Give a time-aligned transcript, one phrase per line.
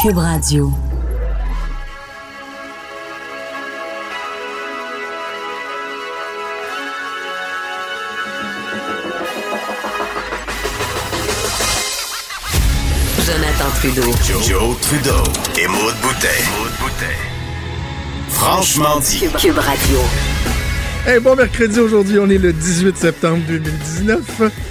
[0.00, 0.72] Cube Radio.
[13.26, 14.02] Jonathan Trudeau.
[14.42, 15.12] Joe, Trudeau
[15.58, 16.28] et Maude Boutet.
[18.30, 19.18] Franchement dit.
[19.18, 19.98] Cube, Cube Radio.
[21.06, 24.69] Hey, bon mercredi aujourd'hui, on est le 18 septembre 2019.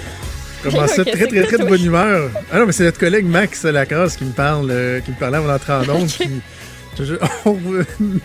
[0.62, 0.68] Ça
[1.02, 2.30] Ok, très, très, très de bonne humeur.
[2.52, 5.38] Ah non, mais c'est notre collègue Max Lacrosse qui me parle, euh, qui me parlait
[5.38, 6.10] avant d'entrer en onde.
[6.10, 6.40] puis
[6.98, 7.14] je- je-
[7.46, 7.58] on-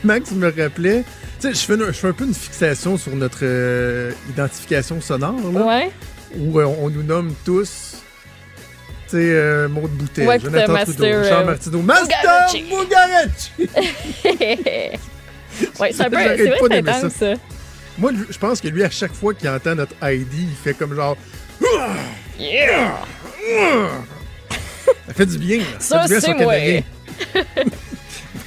[0.04, 1.04] Max me rappelait.
[1.40, 5.00] Tu sais, je fais, une- je fais un peu une fixation sur notre euh, identification
[5.00, 5.92] sonore, là, Ouais.
[6.38, 7.98] où euh, on nous nomme tous.
[9.10, 12.48] Tu sais, Maud Boutet, Ouais, puis Jonathan t'as Trudeau, Master, Jean Martineau, Master.
[12.54, 13.52] Bugarici!
[15.80, 16.18] ouais, c'est un peu.
[16.18, 17.34] C'est vrai, c'est intense, ça.
[17.98, 20.94] Moi, je pense que lui, à chaque fois qu'il entend notre ID, il fait comme
[20.96, 21.16] genre.
[22.40, 22.98] Yeah!
[25.08, 25.58] Ça fait du bien.
[25.60, 25.64] là.
[25.80, 26.54] Ça, c'est moi.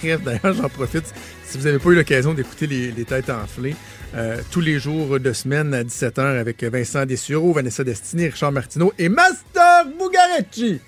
[0.03, 1.13] Bref, d'ailleurs, j'en profite.
[1.45, 3.75] Si vous n'avez pas eu l'occasion d'écouter les, les têtes enflées,
[4.15, 8.93] euh, tous les jours de semaine à 17h avec Vincent Dessureau, Vanessa Destiny, Richard Martineau
[8.99, 10.81] et Master Bugarecci.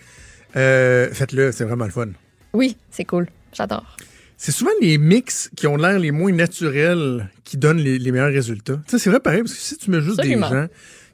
[0.57, 2.09] Euh, Faites-le, c'est vraiment le fun.
[2.53, 3.27] Oui, c'est cool.
[3.53, 3.97] J'adore.
[4.37, 8.33] C'est souvent les mix qui ont l'air les moins naturels qui donnent les, les meilleurs
[8.33, 8.81] résultats.
[8.87, 10.49] C'est vrai pareil, parce que si tu mets juste Absolument.
[10.51, 10.67] des gens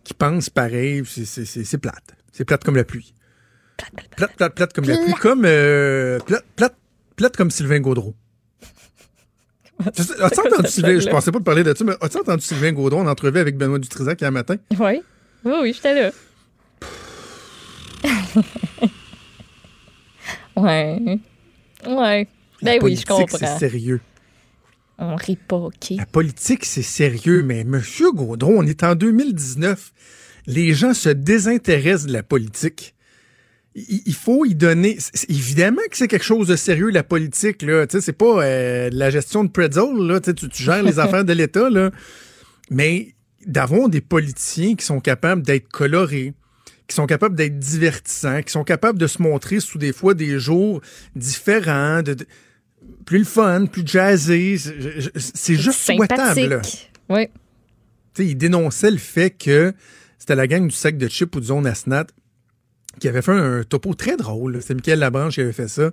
[0.06, 2.14] qui pensent pareil, c'est- plate.
[2.32, 3.12] C'est plate comme la pluie.
[4.16, 5.12] Plate, plate, plate comme la pluie.
[5.14, 6.76] Comme, euh, plate, plate,
[7.16, 8.14] plate comme Sylvain Gaudreau.
[9.84, 10.02] As-tu
[10.40, 13.06] entendu Sylvain, je pensais pas te parler de ça, mais as-tu entendu Sylvain Gaudreau en
[13.08, 14.56] entrevue avec Benoît Dutrisac hier matin?
[14.78, 15.02] Oui.
[15.44, 16.10] Oui, oui, j'étais là.
[20.56, 21.18] ouais.
[21.86, 22.28] Ouais.
[22.62, 23.58] Ben oui, je politique, c'est comprends.
[23.58, 24.00] sérieux.
[24.98, 25.90] On rit pas, OK?
[25.96, 29.92] La politique, c'est sérieux, mais Monsieur Gaudreau, on est en 2019.
[30.46, 32.94] Les gens se désintéressent de la politique.
[33.74, 34.96] Il faut y donner.
[35.28, 37.60] Évidemment que c'est quelque chose de sérieux, la politique.
[37.60, 37.86] Là.
[37.86, 39.94] Tu sais, C'est pas euh, de la gestion de pretzel.
[39.98, 40.18] Là.
[40.20, 41.68] Tu, sais, tu- tu gères les affaires de l'État.
[41.68, 41.90] Là.
[42.70, 43.14] Mais
[43.46, 46.32] d'avoir des politiciens qui sont capables d'être colorés,
[46.88, 50.38] qui sont capables d'être divertissants, qui sont capables de se montrer sous des fois des
[50.38, 50.80] jours
[51.14, 52.26] différents, de, de-
[53.04, 54.56] plus le fun, plus jazzé.
[55.16, 56.62] C'est juste souhaitable.
[57.08, 57.28] Oui.
[58.14, 59.72] Tu sais, il dénonçait le fait que
[60.18, 62.06] c'était la gang du sac de chips ou du zone Asnat
[62.98, 64.60] qui avait fait un topo très drôle.
[64.62, 65.90] C'est Michael Labranche qui avait fait ça.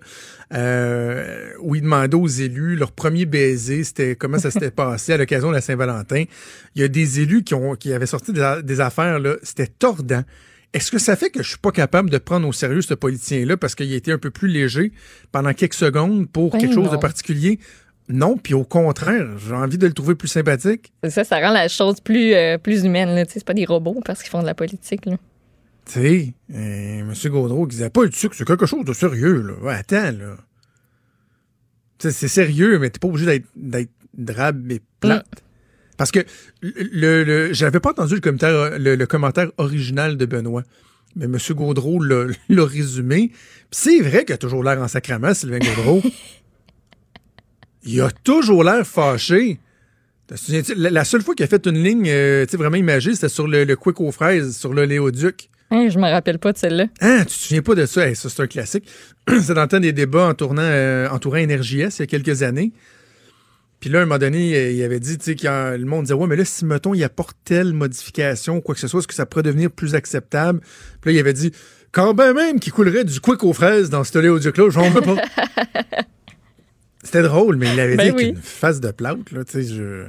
[0.53, 5.17] euh, où il demandait aux élus leur premier baiser, c'était comment ça s'était passé à
[5.17, 6.23] l'occasion de la Saint-Valentin.
[6.75, 10.23] Il y a des élus qui, ont, qui avaient sorti des, affaires, là, c'était tordant.
[10.73, 13.57] Est-ce que ça fait que je suis pas capable de prendre au sérieux ce politicien-là
[13.57, 14.91] parce qu'il a été un peu plus léger
[15.31, 17.59] pendant quelques secondes pour Ben quelque chose de particulier?
[18.09, 20.91] Non, puis au contraire, j'ai envie de le trouver plus sympathique.
[21.03, 23.15] C'est ça, ça rend la chose plus, euh, plus humaine.
[23.15, 23.23] Là.
[23.29, 25.05] C'est pas des robots parce qu'ils font de la politique.
[25.05, 25.17] Là.
[25.85, 27.13] Tu sais, euh, M.
[27.25, 29.53] Gaudreau qui disait pas le sucre, c'est quelque chose de sérieux, là.
[29.61, 30.37] Ouais, attends, là.
[31.99, 35.43] C'est sérieux, mais t'es pas obligé d'être, d'être drabe et plate.
[35.97, 36.19] Parce que
[36.61, 40.63] le, le, j'avais pas entendu le commentaire, le, le commentaire original de Benoît.
[41.15, 41.37] Mais M.
[41.51, 43.29] Gaudreau l'a, résumé.
[43.29, 43.35] Puis
[43.71, 46.01] c'est vrai qu'il a toujours l'air en sacrament, Sylvain Gaudreau.
[47.85, 49.59] Il a toujours l'air fâché.
[50.77, 53.75] La, seule fois qu'il a fait une ligne euh, vraiment imagée, c'était sur le, le
[53.75, 55.49] Quick aux fraises, sur le Léoduc.
[55.69, 56.85] Hein, je me rappelle pas de celle-là.
[57.01, 58.07] Ah, tu te souviens pas de ça?
[58.07, 58.87] Hey, ça, c'est un classique.
[59.27, 62.71] c'est dans le temps des débats entourant, euh, entourant NRJS il y a quelques années.
[63.83, 66.13] Puis là, à un moment donné, il avait dit, tu sais, quand le monde disait,
[66.13, 69.13] ouais, mais là, si, mettons, il apporte telle modification, quoi que ce soit, est-ce que
[69.13, 70.61] ça pourrait devenir plus acceptable?
[71.01, 71.51] Puis là, il avait dit,
[71.91, 75.17] quand ben même qu'il coulerait du quick aux fraises dans ce Léoduc-là, j'en veux pas.
[77.03, 78.29] C'était drôle, mais il l'avait Ben dit oui.
[78.29, 80.05] une face de plate, là, tu sais, je...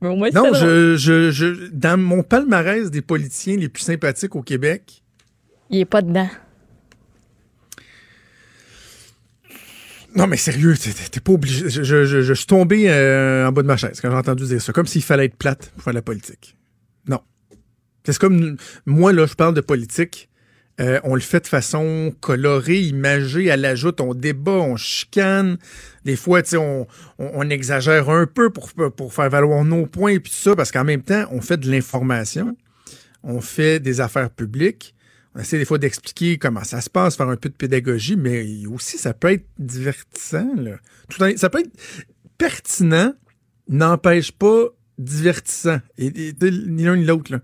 [0.00, 4.34] Mais au moins, Non, je, je, je, dans mon palmarès des politiciens les plus sympathiques
[4.34, 5.02] au Québec,
[5.68, 6.30] Il est pas dedans.
[10.14, 11.68] Non, mais sérieux, t'es- pas obligé.
[11.68, 14.72] Je, suis tombé euh, en bas de ma chaise quand j'ai entendu dire ça.
[14.72, 16.56] Comme s'il fallait être plate pour faire la politique.
[17.06, 17.20] Non.
[18.04, 20.28] C'est comme moi, là, je parle de politique.
[20.80, 25.58] Euh, on le fait de façon colorée, imagée, à l'ajoute, on débat, on chicane.
[26.04, 26.82] Des fois, tu sais, on,
[27.18, 30.70] on- on exagère un peu pour, faire valoir nos points et puis tout ça, parce
[30.70, 32.56] qu'en même temps, on fait de l'information,
[33.24, 34.94] on fait des affaires publiques,
[35.38, 38.66] on essaie des fois d'expliquer comment ça se passe, faire un peu de pédagogie, mais
[38.66, 40.52] aussi, ça peut être divertissant.
[40.56, 40.78] Là.
[41.08, 41.70] Tout en- ça peut être
[42.38, 43.14] pertinent,
[43.68, 44.64] n'empêche pas
[44.98, 45.78] divertissant.
[45.96, 46.34] Et, et-
[46.66, 47.30] ni l'un ni l'autre.
[47.32, 47.40] là.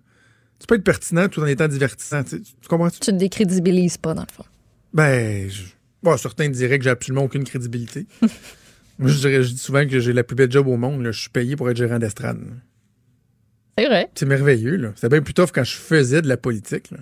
[0.58, 2.24] Tu peux être pertinent tout en étant divertissant.
[2.24, 2.90] Tu, sais, tu comprends?
[2.90, 4.44] Tu te décrédibilises pas, dans le fond.
[4.92, 5.62] Ben, je,
[6.02, 8.06] bon, certains diraient que j'ai absolument aucune crédibilité.
[8.98, 11.02] Moi, je, dirais, je dis souvent que j'ai la plus belle job au monde.
[11.02, 11.12] là.
[11.12, 12.40] Je suis payé pour être gérant d'estrade.
[13.78, 14.08] C'est vrai.
[14.14, 14.76] C'est merveilleux.
[14.76, 14.92] là.
[14.94, 16.90] C'était bien plus tough quand je faisais de la politique.
[16.92, 16.98] là.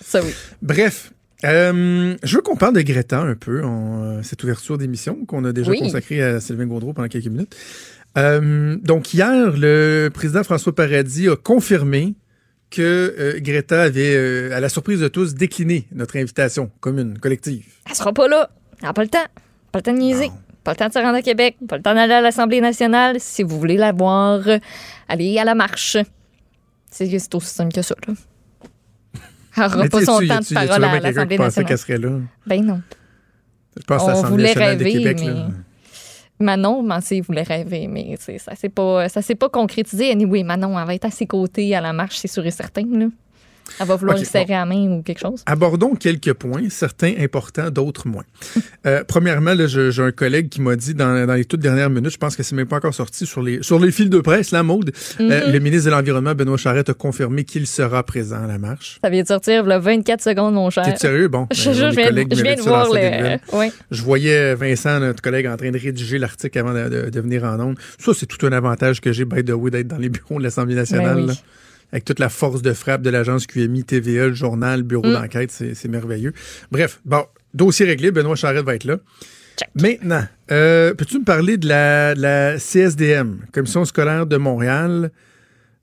[0.00, 0.32] Ça, oui.
[0.62, 1.12] Bref,
[1.44, 5.44] Euh, je veux qu'on parle de Greta un peu, en euh, cette ouverture d'émission qu'on
[5.44, 5.78] a déjà Oui.
[5.80, 7.54] consacrée à Sylvain Gaudreau pendant quelques minutes.
[8.16, 12.14] Euh, donc, hier, le président François Paradis a confirmé
[12.70, 17.66] que euh, Greta avait, à la surprise de tous, décliné notre invitation commune, collective.
[17.88, 18.48] Elle sera pas là.
[18.80, 19.18] Elle n'a pas le temps.
[19.72, 20.30] Pas le temps de niaiser.
[20.64, 21.56] Pas le temps de se rendre à Québec.
[21.68, 23.16] Pas le temps d'aller à l'Assemblée nationale.
[23.20, 24.40] Si vous voulez la voir,
[25.06, 25.98] allez à la marche.
[26.90, 28.14] C'est c'est aussi simple que ça, là.
[29.56, 31.68] Elle n'aura pas son temps de parole à l'Assemblée nationale?
[31.68, 32.10] qu'elle serait là?
[32.46, 32.80] Ben non.
[33.78, 35.18] Je pense à On l'Assemblée de rêver, Québec.
[35.20, 35.48] mais- là.
[36.38, 39.06] Manon, Mancé voulait rêver, mais ça s'est pas,
[39.38, 40.10] pas concrétisé.
[40.10, 42.84] Anyway, Manon, elle va être à ses côtés à la marche, c'est sûr et certain.
[42.90, 43.06] Là.
[43.80, 45.42] Elle va vouloir Ok, lui serrer la main ou quelque chose.
[45.46, 48.24] Abordons quelques points, certains importants, d'autres moins.
[48.86, 52.18] Euh, premièrement, j'ai un collègue qui m'a dit dans, dans les toutes dernières minutes, je
[52.18, 54.62] pense que c'est même pas encore sorti sur les sur les fils de presse, la
[54.62, 54.92] mode.
[55.20, 58.98] Euh, le ministre de l'Environnement, Benoît Charette, a confirmé qu'il sera présent à la marche.
[59.02, 60.84] Ça vient de sortir le 24 secondes, mon cher.
[60.84, 61.26] T'es sérieux?
[61.26, 63.40] Bon, Je, euh, je viens, je de voir dans sa débile.
[63.52, 63.58] le.
[63.58, 63.72] Ouais.
[63.90, 67.42] Je voyais Vincent, notre collègue, en train de rédiger l'article avant de, de- de venir
[67.42, 67.78] en ondes.
[67.98, 70.44] Ça, c'est tout un avantage que j'ai, by the way, d'être dans les bureaux de
[70.44, 71.16] l'Assemblée nationale.
[71.16, 71.40] Ben oui.
[71.92, 75.12] Avec toute la force de frappe de l'agence QMI, TVA, le journal, le bureau Mm.
[75.12, 76.32] d'enquête, c'est merveilleux.
[76.70, 77.24] Bref, bon,
[77.54, 78.96] dossier réglé, Benoît Charette va être là.
[79.56, 79.68] Check.
[79.80, 85.10] Maintenant, euh, peux-tu me parler de la, de la CSDM, Commission scolaire de Montréal?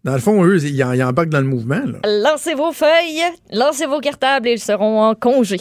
[0.04, 1.82] Dans le fond, eux, ils, en- ils embarquent dans le mouvement.
[1.86, 2.00] Là.
[2.24, 3.24] Lancez vos feuilles,
[3.54, 5.58] lancez vos cartables et ils seront en congé.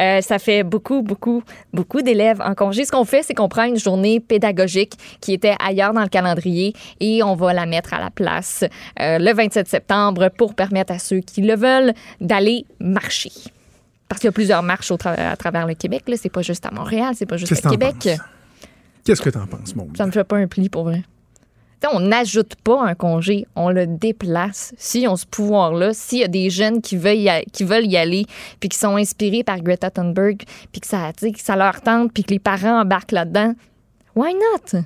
[0.00, 1.42] Euh, ça fait beaucoup, beaucoup,
[1.72, 2.84] beaucoup d'élèves en congé.
[2.84, 6.74] Ce qu'on fait, c'est qu'on prend une journée pédagogique qui était ailleurs dans le calendrier
[7.00, 8.64] et on va la mettre à la place
[9.00, 13.30] euh, le 27 septembre pour permettre à ceux qui le veulent d'aller marcher.
[14.08, 16.04] Parce qu'il y a plusieurs marches au tra- à travers le Québec.
[16.16, 17.94] C'est pas juste à Montréal, c'est pas juste t'en Québec.
[19.04, 21.02] Qu'est-ce que t'en penses, mon Ça me fait pas un pli pour vrai.
[21.92, 24.74] On n'ajoute pas un congé, on le déplace.
[24.76, 27.86] S'ils ont ce pouvoir-là, s'il y a des jeunes qui veulent y, a- qui veulent
[27.86, 28.26] y aller,
[28.60, 30.42] puis qui sont inspirés par Greta Thunberg,
[30.72, 33.54] puis que ça, que ça leur tente, puis que les parents embarquent là-dedans,
[34.14, 34.80] why not?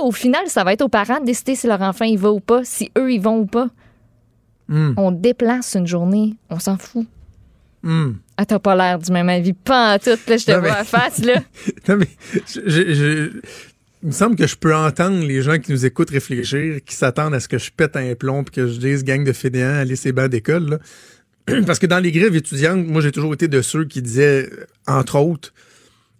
[0.00, 2.40] Au final, ça va être aux parents de décider si leur enfant y va ou
[2.40, 3.68] pas, si eux y vont ou pas.
[4.68, 4.94] Hmm.
[4.96, 7.06] On déplace une journée, on s'en fout.
[7.82, 8.12] Hmm.
[8.36, 9.52] Ah, t'as pas l'air du même avis.
[9.52, 11.34] Pas en tout, là, je te Non, vois mais- à face, là.
[11.88, 12.08] Non, mais
[12.46, 13.40] je- je- je-
[14.02, 17.34] il me semble que je peux entendre les gens qui nous écoutent réfléchir, qui s'attendent
[17.34, 19.96] à ce que je pète un plomb et que je dise gang de fainéants, allez
[19.96, 20.78] ces bancs d'école.
[21.66, 24.66] Parce que dans les grèves étudiantes, moi, j'ai toujours été de ceux qui disaient, euh,
[24.86, 25.52] entre autres,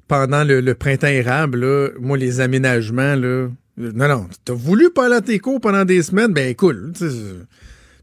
[0.08, 3.48] pendant le, printemps érable, moi, les aménagements, là, euh,
[3.78, 6.92] non, non, t'as voulu pas aller à tes cours pendant des semaines, ben cool.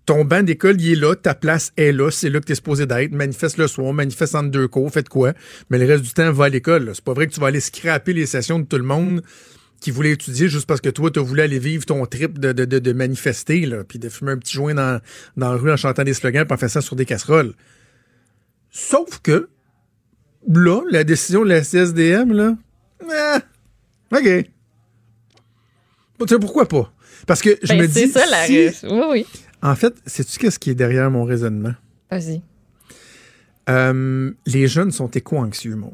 [0.07, 2.55] ton banc d'école, il est là, ta place est là, c'est là que tu es
[2.55, 3.11] supposé d'être.
[3.11, 5.33] Manifeste le soir, manifeste entre deux cours, faites quoi?
[5.69, 6.91] Mais le reste du temps, va à l'école.
[6.95, 9.21] C'est pas vrai que tu vas aller scraper les sessions de tout le monde
[9.79, 12.65] qui voulait étudier juste parce que toi, tu voulu aller vivre ton trip de, de,
[12.65, 14.99] de, de manifester, là, puis de fumer un petit joint dans,
[15.37, 17.53] dans la rue en chantant des slogans, puis en faisant ça sur des casseroles.
[18.71, 19.49] Sauf que,
[20.47, 22.55] là, la décision de la CSDM, là,
[23.11, 23.39] ah,
[24.11, 24.45] OK.
[26.19, 26.91] Bon, tu sais, pourquoi pas?
[27.27, 28.11] Parce que je Ben, me c'est dis.
[28.11, 29.25] ça, la si- Oui, oui.
[29.61, 31.73] en fait, sais-tu qu'est-ce qui est derrière mon raisonnement?
[32.09, 32.41] Vas-y.
[33.69, 35.93] Euh, les jeunes sont éco-anxieux, Maud.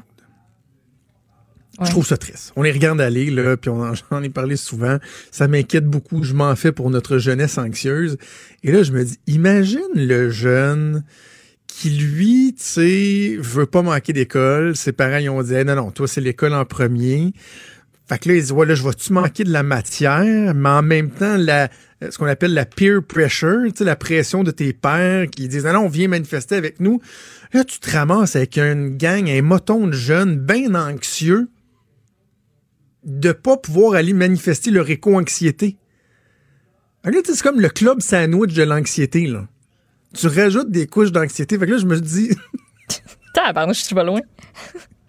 [1.78, 1.86] Ouais.
[1.86, 2.52] Je trouve ça triste.
[2.56, 4.98] On les regarde aller, là, puis on en, j'en ai parlé souvent.
[5.30, 6.22] Ça m'inquiète beaucoup.
[6.22, 8.16] Je m'en fais pour notre jeunesse anxieuse.
[8.62, 11.04] Et là, je me dis, imagine le jeune
[11.66, 14.76] qui, lui, tu sais, veut pas manquer d'école.
[14.76, 17.32] Ses parents, ils ont dit, Hey, non, non, toi, c'est l'école en premier.
[18.08, 20.82] Fait que là, ils disent, ouais, là, je vais-tu manquer de la matière, mais en
[20.82, 21.70] même temps, la,
[22.02, 25.64] ce qu'on appelle la peer pressure, tu sais, la pression de tes pères qui disent,
[25.64, 27.00] non, non, viens manifester avec nous.
[27.52, 31.48] Là, tu te ramasses avec une gang, un moton de jeunes bien anxieux
[33.04, 35.76] de pas pouvoir aller manifester leur éco-anxiété.
[37.04, 39.46] C'est comme le club sandwich de l'anxiété, là.
[40.14, 41.58] Tu rajoutes des couches d'anxiété.
[41.58, 42.30] Fait que là, je me dis,
[43.34, 44.20] Tabarnouche, je suis pas loin.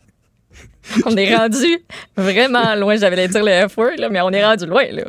[1.06, 1.78] on est rendu
[2.18, 2.98] vraiment loin.
[2.98, 5.06] J'avais dire le F-word, là, mais on est rendu loin, là.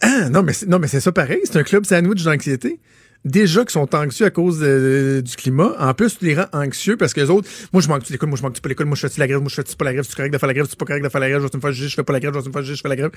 [0.00, 1.40] ah, non, mais c'est, non, mais c'est ça pareil.
[1.44, 2.80] C'est un club sandwich d'anxiété.
[3.26, 5.74] Déjà qu'ils sont anxieux à cause de- du climat.
[5.80, 8.38] En plus, tu les rends anxieux parce que les autres, moi, je manque-tu l'école, moi,
[8.38, 10.06] je manque-tu pas l'école, moi, je fais-tu la grève, moi, je fais-tu pas la grève,
[10.06, 11.56] tu correct de faire la grève, tu pas correct de faire la grève, je vais
[11.56, 12.88] me faire juger, je fais pas la grève, je vais me faire juger, je fais
[12.88, 13.10] la grève.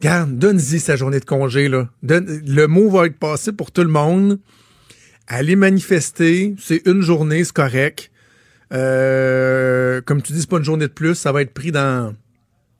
[0.00, 1.90] Regarde, donne-y sa journée de congé, là.
[2.02, 4.38] Donne- le mot va être passé pour tout le monde.
[5.28, 8.10] Aller manifester, c'est une journée, c'est correct.
[8.72, 12.14] Euh, comme tu dis, c'est pas une journée de plus, ça va être pris dans,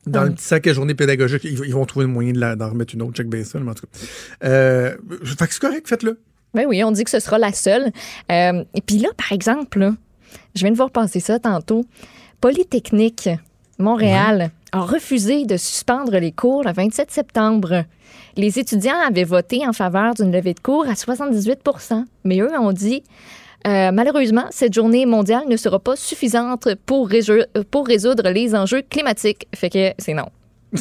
[0.07, 1.45] dans le petit sac à journée pédagogique.
[1.45, 3.71] Ils, ils vont trouver le moyen de d'en remettre une autre, check bien ça, mais
[3.71, 4.47] en tout cas.
[4.47, 6.19] Euh, fait que c'est correct, faites-le.
[6.55, 7.93] Ben oui, on dit que ce sera la seule.
[8.31, 9.93] Euh, et puis là, par exemple, là,
[10.55, 11.85] je viens de voir passer ça tantôt.
[12.41, 13.29] Polytechnique
[13.79, 17.85] Montréal a refusé de suspendre les cours le 27 septembre.
[18.37, 22.73] Les étudiants avaient voté en faveur d'une levée de cours à 78% mais eux ont
[22.73, 23.03] dit
[23.67, 27.11] Euh, malheureusement, cette journée mondiale ne sera pas suffisante pour,
[27.71, 29.47] pour résoudre les enjeux climatiques.
[29.55, 30.31] Fait que c'est non.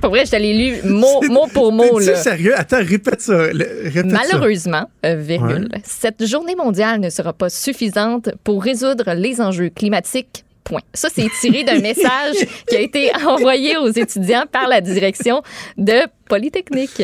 [0.00, 0.52] Pour vrai, je t'allais
[0.82, 2.00] lu mot, mot pour mot.
[2.00, 2.54] Sérieux?
[2.56, 3.36] Attends, répète ça.
[3.42, 4.06] répète.
[4.06, 10.44] Malheureusement, euh, virgule, cette journée mondiale ne sera pas suffisante pour résoudre les enjeux climatiques.
[10.64, 10.80] Point.
[10.92, 12.36] Ça, c'est tiré d'un message
[12.68, 15.42] qui a été envoyé aux étudiants par la direction
[15.78, 15.94] de
[16.28, 17.02] Polytechnique.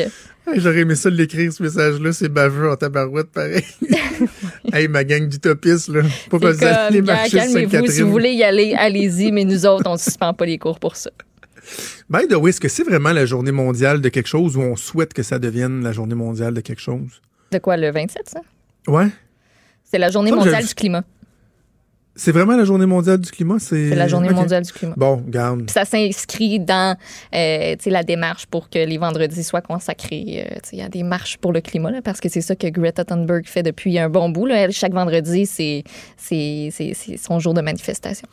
[0.53, 2.11] J'aurais aimé ça de l'écrire, ce message-là.
[2.13, 3.63] C'est baveux en tabarouette, pareil.
[4.71, 6.01] hey, ma gang d'utopistes, là.
[6.03, 9.93] C'est vous gars, marcher calmez-vous, si vous voulez y aller, allez-y, mais nous autres, on
[9.93, 11.09] ne suspend pas les cours pour ça.
[12.09, 14.75] By the way, est-ce que c'est vraiment la journée mondiale de quelque chose ou on
[14.75, 17.21] souhaite que ça devienne la journée mondiale de quelque chose?
[17.51, 18.39] De quoi, le 27, ça?
[18.87, 19.07] Ouais.
[19.83, 21.03] C'est la journée mondiale je- du climat.
[22.17, 23.57] C'est vraiment la journée mondiale du climat?
[23.59, 24.93] C'est la journée mondiale du climat.
[24.95, 25.65] Bon, garde.
[25.65, 26.95] Puis ça s'inscrit dans
[27.33, 30.47] euh, la démarche pour que les vendredis soient consacrés.
[30.73, 33.45] euh, a des marches pour le climat, là, parce que c'est ça que Greta Thunberg
[33.47, 34.45] fait depuis un bon bout.
[34.45, 34.55] Là.
[34.61, 35.83] Elle, chaque vendredi, c'est
[37.17, 38.27] son jour de manifestation.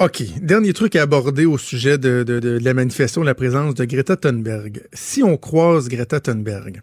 [0.00, 0.24] OK.
[0.42, 4.16] Dernier truc à aborder au sujet de, de- de la manifestation, la présence de Greta
[4.16, 4.82] Thunberg.
[4.92, 6.82] Si on croise Greta Thunberg,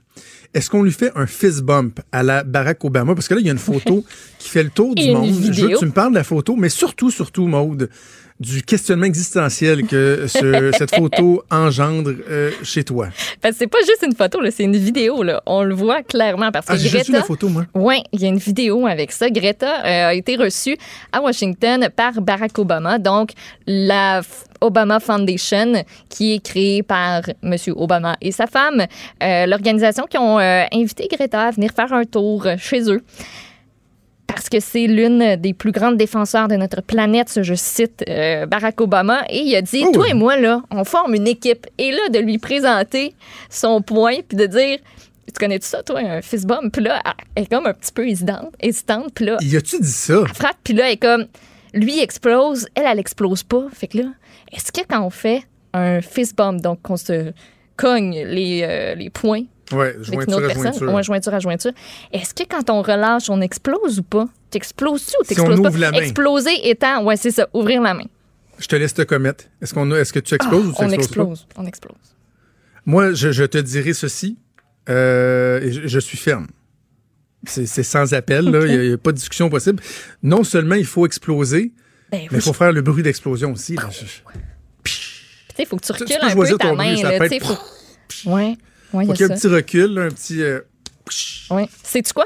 [0.54, 3.14] est-ce qu'on lui fait un fist bump à la Barack Obama?
[3.14, 4.06] Parce que là, il y a une photo
[4.40, 5.28] qui fait le tour du monde.
[5.28, 5.70] Je veux vidéo.
[5.72, 7.90] que tu me parles de la photo, mais surtout, surtout, Maude,
[8.42, 13.08] du questionnement existentiel que ce- cette photo engendre euh, chez toi.
[13.40, 15.22] Parce que c'est pas juste une photo, c'est une vidéo.
[15.24, 15.42] Là.
[15.46, 17.20] On le voit clairement parce que Ah, j'ai juste vu Greta.
[17.20, 17.66] la photo, moi.
[17.76, 19.30] Oui, il y a une vidéo avec ça.
[19.30, 20.76] Greta euh, a été reçue
[21.12, 23.32] à Washington par Barack Obama, donc
[23.68, 24.22] la
[24.60, 27.56] Obama Foundation, qui est créée par M.
[27.76, 28.86] Obama et sa femme,
[29.24, 33.02] euh, l'organisation qui ont invité Greta à venir faire un tour chez eux.
[34.34, 38.80] Parce que c'est l'une des plus grandes défenseurs de notre planète, je cite euh, Barack
[38.82, 41.68] Obama, et il a dit Oh Toi et moi, là, on forme une équipe.
[41.78, 43.14] Et là, de lui présenter
[43.50, 44.80] son point, puis de dire
[45.28, 46.72] Tu connais-tu ça, toi, un fist bump?
[46.74, 47.02] Puis là,
[47.36, 50.22] elle est comme un petit peu hésitante, hésitante puis là, Y a-tu dit ça?
[50.28, 51.26] elle frappe, puis là, elle est comme
[51.74, 53.66] Lui explose, elle, elle explose pas.
[53.74, 54.06] Fait que là,
[54.54, 57.34] est-ce que quand on fait un fist bump, donc qu'on se
[57.76, 60.94] cogne les, euh, les points Une jointure à jointure.
[60.94, 61.72] ouais, jointure à jointure,
[62.12, 64.28] est-ce que quand on relâche, on explose ou pas?
[64.50, 65.70] T'exploses-tu ou Si on t'exploses pas?
[65.70, 65.98] ouvre la main.
[66.00, 68.06] Exploser étant, ouais, c'est ça, ouvrir la main.
[68.60, 69.46] Je te laisse te commettre.
[69.62, 71.22] Est-ce qu'on a, est-ce que tu exploses ou tu Ah, on exploses pas?
[71.32, 71.96] explose, on explose.
[72.86, 74.38] Moi, je, je te dirai ceci.
[74.90, 76.48] euh, je, je suis ferme.
[77.46, 78.66] C'est sans appel, là.
[78.68, 79.82] Il n'y a, pas de discussion possible.
[80.22, 81.72] Non seulement il faut exploser,
[82.12, 83.76] Ben, mais il oui, faut faire le bruit d'explosion aussi.
[84.84, 84.92] tu
[85.56, 88.30] sais, faut que tu Tu- tu recules un peu ta main, là, faut...
[88.30, 88.56] Ouais,
[88.94, 89.48] ouais, il Faut y qu'il y a ait un ça.
[89.50, 90.42] petit recul, là, un petit.
[90.42, 90.60] euh,
[91.50, 91.68] Ouais.
[91.84, 92.26] Sais-tu quoi?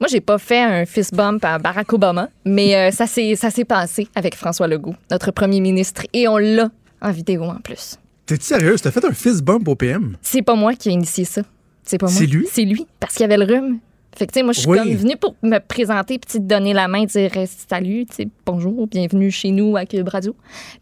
[0.00, 3.50] Moi, j'ai pas fait un fist bump à Barack Obama, mais euh, ça s'est ça
[3.50, 6.70] s'est passé avec François Legault, notre premier ministre, et on l'a
[7.02, 7.96] en vidéo en plus.
[8.24, 8.76] T'es-tu sérieux?
[8.80, 10.16] T'as fait un fist bump au PM?
[10.22, 11.42] C'est pas moi qui ai initié ça.
[11.82, 12.14] C'est pas moi.
[12.14, 12.46] C'est lui?
[12.50, 13.78] C'est lui, parce qu'il y avait le rhume.
[14.16, 14.78] Fait que, tu sais, moi, je suis Oui.
[14.78, 18.28] comme venue pour me présenter, puis te donner la main, dire euh, salut, tu sais,
[18.46, 20.34] bonjour, bienvenue chez nous à Cube Radio.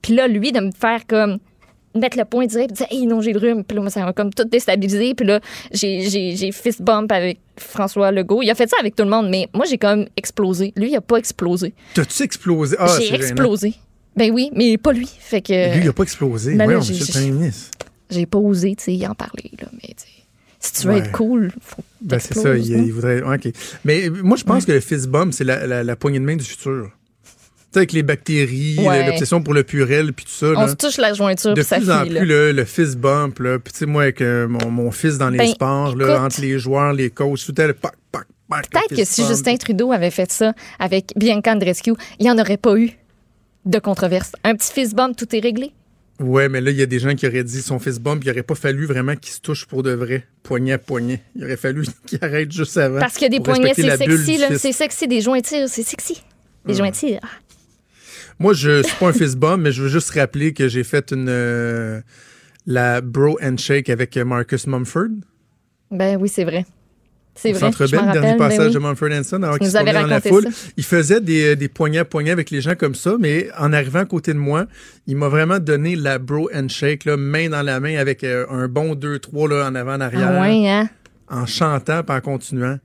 [0.02, 1.38] Puis là, lui, de me faire comme
[1.96, 4.04] mettre le point direct, puis dire hey non j'ai le rhume puis là moi, ça
[4.04, 5.40] m'a comme tout déstabilisé puis là
[5.72, 9.28] j'ai j'ai fist bump avec François Legault il a fait ça avec tout le monde
[9.30, 12.76] mais moi j'ai comme explosé lui il a pas explosé T'as-tu explosé?
[12.78, 13.18] Ah, j'ai gênant.
[13.18, 13.74] explosé
[14.16, 16.54] ben oui mais pas lui fait que Lui, il a pas explosé.
[16.54, 17.70] Ben j'ai- monsieur le j'ai- premier ministre.
[18.10, 19.94] j'ai pas osé tu sais y en parler là mais
[20.58, 20.98] si tu veux Ouais.
[21.00, 22.56] être cool faut Ben, c'est ça.
[22.56, 23.22] Il, il voudrait.
[23.22, 23.48] OK.
[23.84, 26.24] Mais euh, moi, je pense que le fist bump, c'est la, la- la poignée de
[26.24, 26.90] main du futur.
[27.76, 29.06] Avec les bactéries, Ouais.
[29.06, 30.46] l'obsession pour le purel, puis tout ça.
[30.56, 30.68] on là.
[30.68, 33.58] se touche la jointure de ça plus en plus, le, le fist bump, là.
[33.58, 36.24] Puis, tu sais, moi, avec euh, mon, mon fils dans les Ben, sports, là, écoute.
[36.24, 38.70] entre les joueurs, les coachs, tout le pac, pac, pac.
[38.70, 39.30] Peut-être que si bump.
[39.32, 42.90] Justin Trudeau avait fait ça avec Bianca Andreescu, il n'y en aurait pas eu
[43.64, 44.32] de controverse.
[44.44, 45.72] Un petit fist bump, tout est réglé.
[46.18, 48.30] Ouais, mais là, il y a des gens qui auraient dit son fist bump, il
[48.30, 51.20] aurait pas fallu vraiment qu'il se touche pour de vrai, poignet à poignet.
[51.34, 53.00] Il aurait fallu qu'il arrête juste avant.
[53.00, 54.56] Parce que des poignets, c'est sexy, là.
[54.56, 56.22] C'est sexy, des jointures, c'est sexy.
[56.64, 57.18] Des jointures.
[57.22, 57.28] ah.
[58.38, 61.28] Moi, je suis pas un bump, mais je veux juste rappeler que j'ai fait une
[61.28, 62.00] euh,
[62.66, 65.08] la bro handshake avec Marcus Mumford.
[65.90, 66.66] Ben oui, c'est vrai.
[67.34, 67.60] C'est vrai.
[67.60, 68.74] Centre Bell, dernier rappelle, ben passage oui.
[68.74, 70.44] de Mumford Son, alors qu'il se dans la foule.
[70.44, 70.68] ça.
[70.78, 74.00] Il faisait des, des poignets à poignets avec les gens comme ça, mais en arrivant
[74.00, 74.66] à côté de moi,
[75.06, 78.68] il m'a vraiment donné la bro handshake, là, main dans la main, avec euh, un
[78.68, 80.88] bon 2-3 là, en avant, en arrière, Ah ouais, hein?
[81.28, 82.78] en chantant puis en continuant.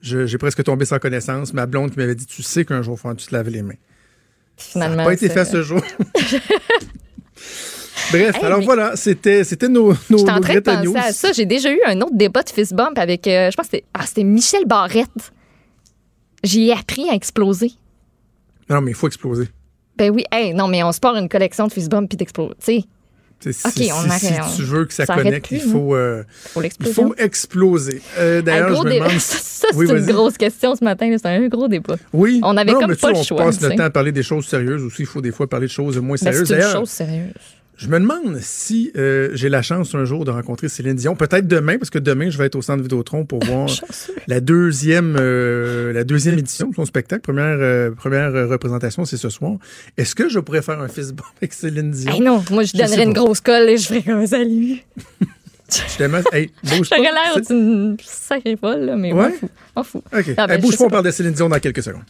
[0.00, 1.52] J'ai presque tombé sans connaissance.
[1.52, 3.74] Ma blonde qui m'avait dit, tu sais qu'un jour, il tu te laves les mains.
[4.60, 4.96] Ça Finalement.
[4.96, 5.80] n'a pas été fait ce jour.
[8.12, 11.12] Bref, Hey, alors voilà, c'était c'était nos, nos, J'étais en nos train de penser à
[11.12, 11.32] ça.
[11.32, 13.84] J'ai déjà eu un autre débat de fist bump avec, euh, je pense que c'était
[13.94, 15.32] ah, c'était Michel Barrette.
[16.42, 17.72] J'y ai appris à exploser.
[18.68, 19.48] Non, mais il faut exploser.
[19.96, 22.54] Ben oui, hey, non, mais on se part une collection de fist bump puis d'exploser.
[22.58, 22.84] Tu sais,
[23.40, 26.22] Tu si, on si- arrête, si tu veux que ça, connecte, plus, il faut, euh,
[26.80, 28.02] il faut exploser.
[28.18, 29.10] Euh, D'ailleurs, je me demande.
[29.18, 31.14] Ça, Oui, c'est une grosse question ce matin.
[31.16, 31.96] C'est un gros débat.
[32.12, 32.40] Oui.
[32.42, 33.82] On avait Non, comme mais tu pas sais, le on choix, passe tu le temps
[33.84, 35.02] à parler des choses sérieuses aussi.
[35.02, 36.48] Il faut des fois parler de choses moins sérieuses.
[36.48, 37.32] c'est une chose sérieuse.
[37.82, 41.16] Je me demande si euh, j'ai la chance un jour de rencontrer Céline Dion.
[41.16, 43.70] Peut-être demain, parce que demain, je vais être au Centre Vidéotron pour voir
[44.26, 47.22] la deuxième, euh, la deuxième édition de son spectacle.
[47.22, 49.52] Première, euh, première représentation, c'est ce soir.
[49.96, 52.12] Est-ce que je pourrais faire un fist bump avec Céline Dion?
[52.12, 53.20] Hey, non, moi, je donnerais une pas.
[53.20, 54.80] grosse colle et je ferais comme salut.
[55.72, 56.96] Je te demande- hey, bouge pas.
[56.96, 59.28] J'aurais l'air d'une sacrée folle, là, mais Ouais?
[59.28, 59.48] m'en fous.
[59.76, 60.02] M'en fous.
[60.12, 60.34] OK.
[60.36, 62.02] Ah, ben, Hey, bouge pas, on parle de Céline Dion dans quelques secondes.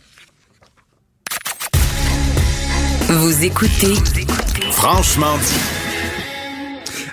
[3.10, 3.94] Vous écoutez
[4.80, 5.60] Franchement dit.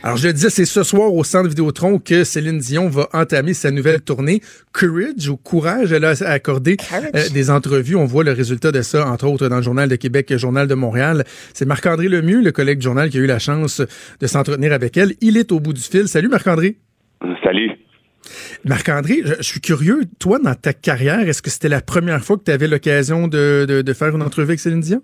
[0.03, 3.53] Alors, je le disais, c'est ce soir au Centre Vidéotron que Céline Dion va entamer
[3.53, 5.91] sa nouvelle tournée Courage ou Courage.
[5.91, 7.95] Elle a accordé euh, des entrevues.
[7.97, 10.67] On voit le résultat de ça, entre autres, dans le Journal de Québec le Journal
[10.67, 11.25] de Montréal.
[11.53, 13.81] C'est Marc-André Lemieux, le collègue du journal, qui a eu la chance
[14.21, 15.15] de s'entretenir avec elle.
[15.19, 16.07] Il est au bout du fil.
[16.07, 16.77] Salut Marc-André.
[17.43, 17.71] Salut.
[18.63, 22.37] Marc-André, je, je suis curieux, toi, dans ta carrière, est-ce que c'était la première fois
[22.37, 25.01] que tu avais l'occasion de, de- de faire une entrevue avec Céline Dion?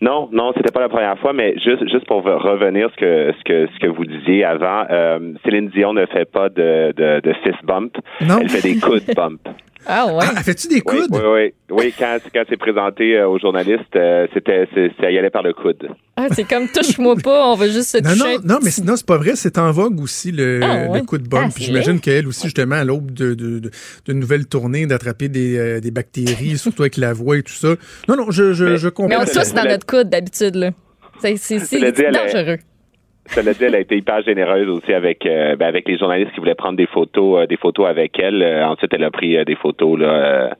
[0.00, 3.44] Non, non, c'était pas la première fois, mais juste, juste pour revenir ce que, ce
[3.44, 7.32] que, ce que vous disiez avant, euh, Céline Dion ne fait pas de, de, de
[7.44, 7.96] fist bump.
[8.20, 8.38] Non.
[8.40, 9.40] Elle fait des coups de bump.
[9.88, 10.24] Ah, ouais.
[10.36, 11.08] Ah, fais-tu des coudes?
[11.12, 11.54] oui, oui.
[11.70, 15.42] Oui, quand, quand c'est présenté euh, aux journalistes, euh, c'était, c'est- ça y allait par
[15.42, 15.88] le coude.
[16.16, 18.38] Ah, c'est comme touche-moi pas, on va juste se Non, toucher.
[18.44, 19.32] non, non, mais sinon, c'est pas vrai.
[19.36, 21.00] C'est en vogue aussi, le, Ah, ouais.
[21.00, 21.44] le coup de bombe.
[21.46, 23.70] Ah, Puis j'imagine qu'elle aussi, justement, à l'aube de, de, de,
[24.06, 27.74] d'une nouvelle tournée, d'attraper des, euh, des bactéries, surtout avec la voix et tout ça.
[28.08, 29.08] Non, non, je, je, Mais- je comprends.
[29.08, 30.70] Mais on Mais est c'est tous la- dans notre coude d'habitude, là.
[31.20, 32.58] C'est c'est- dangereux.
[33.28, 36.40] Cela dit, elle a été hyper généreuse aussi avec euh, ben, avec les journalistes qui
[36.40, 38.42] voulaient prendre des photos euh, des photos avec elle.
[38.42, 40.56] Euh, ensuite, elle a pris euh, des photos là,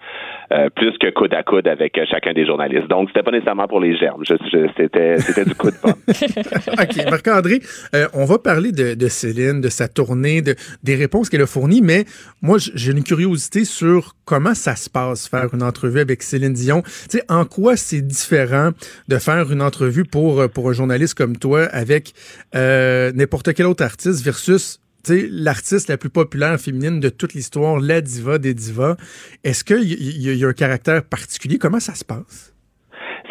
[0.53, 2.89] euh, plus que coude à coude avec euh, chacun des journalistes.
[2.89, 4.23] Donc, c'était pas nécessairement pour les germes.
[4.27, 5.95] C'était c'était du coup de pomme.
[6.09, 7.61] OK, Marc-André,
[7.95, 11.47] euh, on va parler de, de Céline, de sa tournée, de, des réponses qu'elle a
[11.47, 12.05] fournies, mais
[12.43, 16.83] moi, j'ai une curiosité sur comment ça se passe, faire une entrevue avec Céline Dion.
[16.83, 18.71] Tu sais, en quoi c'est différent
[19.09, 22.13] de faire une entrevue pour, pour un journaliste comme toi avec
[22.55, 28.01] euh, n'importe quel autre artiste versus l'artiste la plus populaire féminine de toute l'histoire, la
[28.01, 28.97] diva des divas.
[29.45, 31.59] Est-ce qu'il y, a un caractère particulier?
[31.59, 32.56] Comment ça se passe?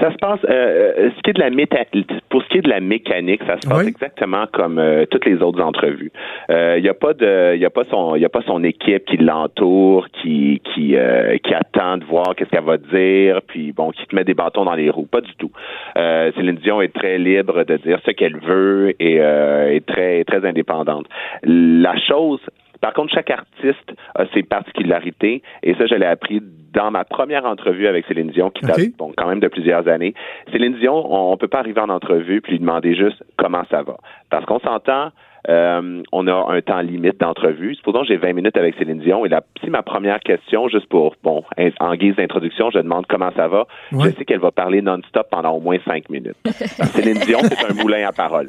[0.05, 1.83] Ça se passe, euh, euh, ce qui est de la méta-
[2.29, 3.87] pour ce qui est de la mécanique, ça se passe Oui.
[3.87, 6.11] exactement comme euh, toutes les autres entrevues.
[6.49, 9.05] Il n'y a pas de, il y a pas son, y a pas son équipe
[9.05, 13.89] qui l'entoure, qui qui euh, qui attend de voir qu'est-ce qu'elle va dire, puis bon,
[13.91, 15.07] qui te met des bâtons dans les roues.
[15.07, 15.51] Pas du tout.
[15.97, 20.23] Euh, Céline Dion est très libre de dire ce qu'elle veut et euh, est très
[20.25, 21.07] très indépendante.
[21.43, 22.41] La chose
[22.85, 26.39] par contre, chaque artiste a ses particularités et ça, je l'ai appris
[26.71, 30.13] dans ma première entrevue avec Céline Dion, qui date bon, quand même de plusieurs années.
[30.51, 33.81] Céline Dion, on, on peut pas arriver en entrevue puis lui demander juste comment ça
[33.81, 33.97] va.
[34.29, 35.09] Parce qu'on s'entend,
[35.49, 37.75] euh, on a un temps limite d'entrevue.
[37.75, 40.87] Supposons que j'ai 20 minutes avec Céline Dion et la, si ma première question, juste
[40.87, 41.43] pour, bon,
[41.79, 44.09] en- guise d'introduction, je demande comment ça va, Ouais.
[44.11, 46.35] je sais qu'elle va parler non-stop pendant au moins 5 minutes.
[46.45, 48.47] Céline Dion, c'est un moulin à parole.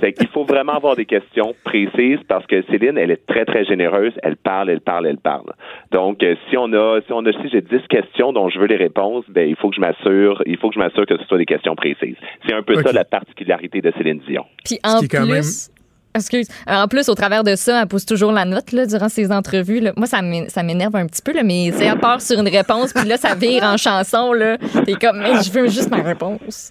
[0.00, 3.64] C'est qu'il faut vraiment avoir des questions précises parce que Céline, elle est très, très
[3.64, 4.12] généreuse.
[4.22, 5.52] Elle parle, elle parle, elle parle.
[5.92, 8.66] Donc, euh, si on a, si on a, si j'ai 10 questions dont je veux
[8.66, 11.24] les réponses, ben, il faut que je m'assure, il faut que je m'assure que ce
[11.24, 12.16] soit des questions précises.
[12.46, 14.44] C'est un peu ça la particularité de Céline Dion.
[14.64, 15.73] Puis en plus, même-
[16.14, 19.32] excuse, en plus au travers de ça, elle pose toujours la note là, durant ses
[19.32, 19.80] entrevues.
[19.80, 19.92] là.
[19.96, 22.92] Moi, ça m'é- ça m'énerve un petit peu, là, mais elle part sur une réponse,
[22.92, 24.32] puis là, ça vire en chanson.
[24.32, 24.56] là.
[24.84, 26.70] T'es comme, mais je veux juste ma réponse.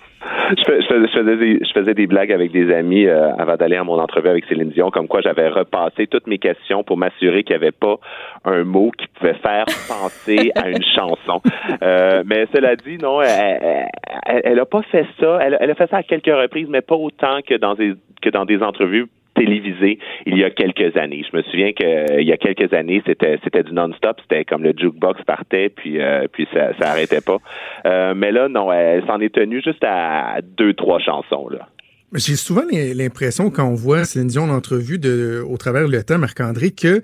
[0.58, 3.84] Je, fais- je faisais, je faisais des blagues avec des amis euh, avant d'aller à
[3.84, 7.58] mon entrevue avec Céline Dion, comme quoi j'avais repassé toutes mes questions pour m'assurer qu'il
[7.58, 7.97] n'y avait pas
[8.45, 11.41] un mot qui pouvait faire penser à une chanson.
[11.82, 13.88] Euh, mais cela dit, non, elle,
[14.25, 15.39] elle, elle a pas fait ça.
[15.41, 18.29] Elle, elle a fait ça à quelques reprises, mais pas autant que dans des que
[18.29, 21.24] dans des entrevues télévisées il y a quelques années.
[21.32, 24.63] Je me souviens que il y a quelques années, c'était c'était du non-stop, c'était comme
[24.63, 27.38] le jukebox partait puis euh, puis ça ça arrêtait pas.
[27.86, 31.67] Euh, mais là non, elle s'en est tenue juste à deux trois chansons là.
[32.15, 36.04] J'ai souvent l'im- l'impression quand on voit Céline Dion en entrevue de, au travers le
[36.04, 37.02] temps, Marc-André, que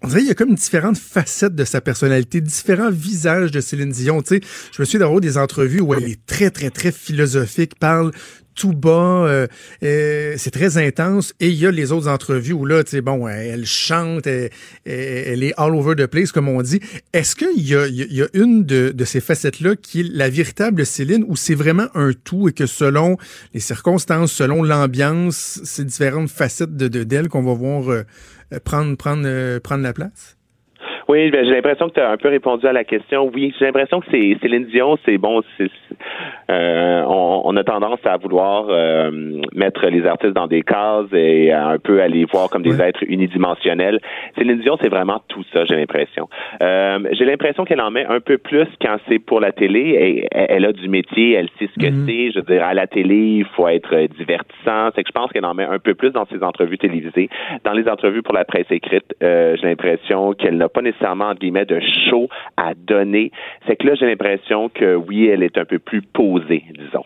[0.00, 3.90] on dirait qu'il y a comme différentes facettes de sa personnalité, différents visages de Céline
[3.90, 4.22] Dion.
[4.22, 4.40] Tu sais,
[4.72, 8.12] je me suis d'avoir des entrevues où elle est très, très, très philosophique, parle
[8.58, 9.46] tout bas, euh,
[9.84, 11.32] euh, c'est très intense.
[11.40, 14.50] Et il y a les autres entrevues où là, tu sais, bon, elle, chante, elle,
[15.42, 16.80] est all over the place, comme on dit.
[17.12, 21.24] Est-ce qu'il y y a- une de, de ces facettes-là qui est la véritable Céline
[21.28, 23.16] ou c'est vraiment un tout et que selon
[23.54, 28.02] les circonstances, selon l'ambiance, c'est différentes facettes de de- d'elle qu'on va voir euh,
[28.64, 30.37] prendre, prendre, euh, prendre la place?
[31.08, 33.30] Oui, ben, j'ai l'impression que tu as un peu répondu à la question.
[33.34, 35.70] Oui, j'ai l'impression que c'est Céline Dion, c'est bon, c'est
[36.50, 39.10] Euh, on, on, a tendance à vouloir euh,
[39.54, 43.02] mettre les artistes dans des cases et un peu à les voir comme des êtres
[43.06, 44.00] unidimensionnels.
[44.36, 46.28] Céline Dion, c'est vraiment tout ça, j'ai l'impression.
[46.62, 49.80] Euh, j'ai l'impression qu'elle en met un peu plus quand c'est pour la télé.
[49.80, 52.06] Et, elle a du métier, elle sait ce que mm-hmm.
[52.06, 52.32] c'est.
[52.32, 54.90] Je veux dire, à la télé, il faut être divertissant.
[54.94, 57.28] C'est que je pense qu'elle en met un peu plus dans ses entrevues télévisées.
[57.64, 61.80] Dans les entrevues pour la presse écrite, j'ai l'impression qu'elle n'a pas nécessairement, de
[62.10, 63.30] show à donner.
[63.66, 67.04] C'est que là, j'ai l'impression que oui, elle est un peu plus posée, disons.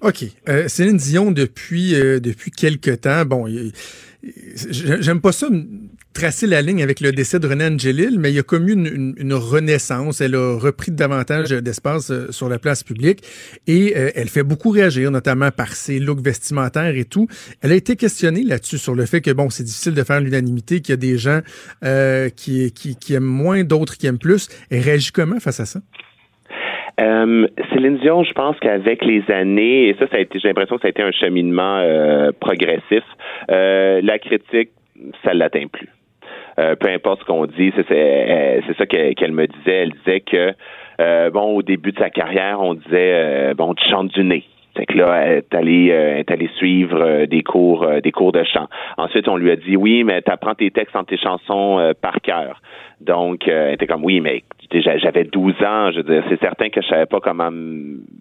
[0.00, 0.24] OK.
[0.48, 3.46] Euh, Céline Dion, depuis, euh, depuis quelque temps, bon,
[4.22, 5.48] j'aime pas ça
[6.18, 9.14] tracer la ligne avec le décès de René Angelil, mais il y a comme une,
[9.16, 10.20] une, renaissance.
[10.20, 13.20] Elle a repris davantage d'espace euh, sur la place publique
[13.68, 17.28] et euh, elle fait beaucoup réagir, notamment par ses looks vestimentaires et tout.
[17.62, 20.80] Elle a été questionnée là-dessus sur le fait que bon, c'est difficile de faire l'unanimité,
[20.80, 21.38] qu'il y a des gens
[21.84, 22.72] euh, qui,
[23.14, 24.48] aiment moins, d'autres qui aiment plus.
[24.72, 25.78] Elle réagit comment face à ça?
[26.98, 31.02] Céline Dion, je pense qu'avec les années, et ça, j'ai l'impression que ça a été
[31.02, 31.80] un cheminement
[32.40, 33.04] progressif.
[33.48, 34.70] La critique,
[35.22, 35.88] ça l'atteint plus.
[36.58, 39.82] Euh, peu importe ce qu'on dit, c'est, c'est, ça qu'elle, me disait.
[39.82, 44.24] Elle disait que bon, au début de sa carrière, on disait bon, tu chantes du
[44.24, 44.44] nez.
[44.76, 48.68] Fait que là, elle est allée, allée suivre des cours, des cours de chant.
[48.96, 52.20] Ensuite, on lui a dit oui, mais tu apprends tes textes en tes chansons par
[52.20, 52.60] cœur.
[53.00, 56.82] Donc, elle était comme oui, mais j'avais 12 ans, je veux dire, c'est certain que
[56.82, 57.50] je savais pas comment,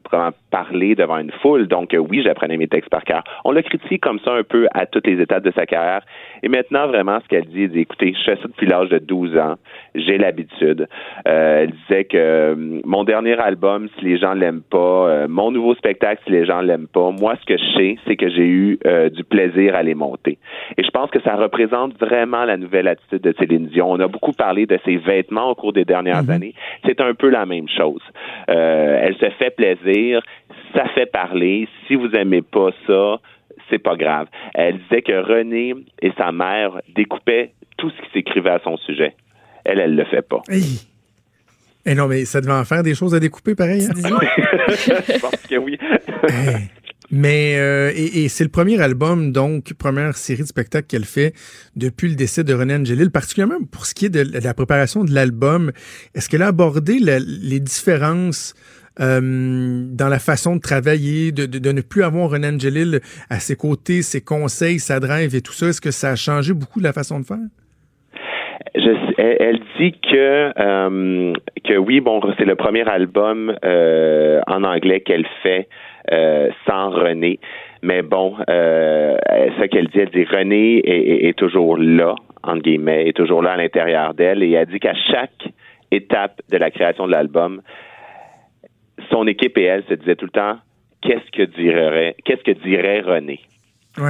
[0.09, 1.67] comment parler devant une foule.
[1.67, 3.23] Donc euh, oui, j'apprenais mes textes par cœur.
[3.43, 6.01] On l'a critiqué comme ça un peu à toutes les étapes de sa carrière.
[6.43, 8.99] Et maintenant, vraiment, ce qu'elle dit, elle dit, écoutez, je fais ça depuis l'âge de
[8.99, 9.55] 12 ans.
[9.95, 10.87] J'ai l'habitude.
[11.27, 12.55] Euh, elle disait que euh,
[12.85, 16.87] mon dernier album, si les gens l'aiment pas, mon nouveau spectacle, si les gens l'aiment
[16.87, 18.79] pas, moi, ce que je sais, c'est que j'ai eu
[19.11, 20.37] du plaisir à les monter.
[20.77, 23.69] Et je pense que ça représente vraiment la nouvelle attitude de Céline.
[23.81, 26.36] On a beaucoup parlé de ses vêtements au cours des dernières années
[26.85, 28.01] c'est un peu la même chose.
[28.49, 30.21] Euh, elle se fait plaisir,
[30.73, 31.67] ça fait parler.
[31.87, 33.19] Si vous aimez pas ça,
[33.69, 34.27] c'est pas grave.
[34.53, 39.13] Elle disait que René et sa mère découpaient tout ce qui s'écrivait à son sujet.
[39.65, 40.41] Elle, elle le fait pas.
[41.89, 43.85] Eh non, mais ça devait en faire des choses à découper, pareil.
[43.85, 43.93] Hein?
[44.67, 45.77] Je pense que oui.
[47.11, 51.33] Mais euh, et, c'est le premier album, donc première série de spectacles qu'elle fait
[51.75, 55.13] depuis le décès de René Angelil, particulièrement pour ce qui est de, la préparation de
[55.13, 55.71] l'album.
[56.15, 58.53] Est-ce qu'elle a abordé les différences
[58.99, 63.55] euh, dans la façon de travailler, de, de, ne plus avoir René Angelil à ses
[63.55, 65.67] côtés, ses conseils, sa drive et tout ça?
[65.67, 67.37] Est-ce que ça a changé beaucoup la façon de faire?
[68.75, 75.01] Je, elle, dit que euh, que oui, bon, c'est le premier album euh, en anglais
[75.01, 75.67] qu'elle fait
[76.11, 77.39] euh, sans René.
[77.81, 79.17] Mais bon, euh,
[79.59, 80.81] ce qu'elle dit, elle dit René
[81.27, 84.43] est, toujours là, entre guillemets, est toujours là à l'intérieur d'elle.
[84.43, 85.49] Et elle dit qu'à chaque
[85.91, 87.61] étape de la création de l'album,
[89.11, 90.57] son équipe et elle se disaient tout le temps
[91.01, 93.39] qu'est-ce que dirait qu'est-ce que dirait René?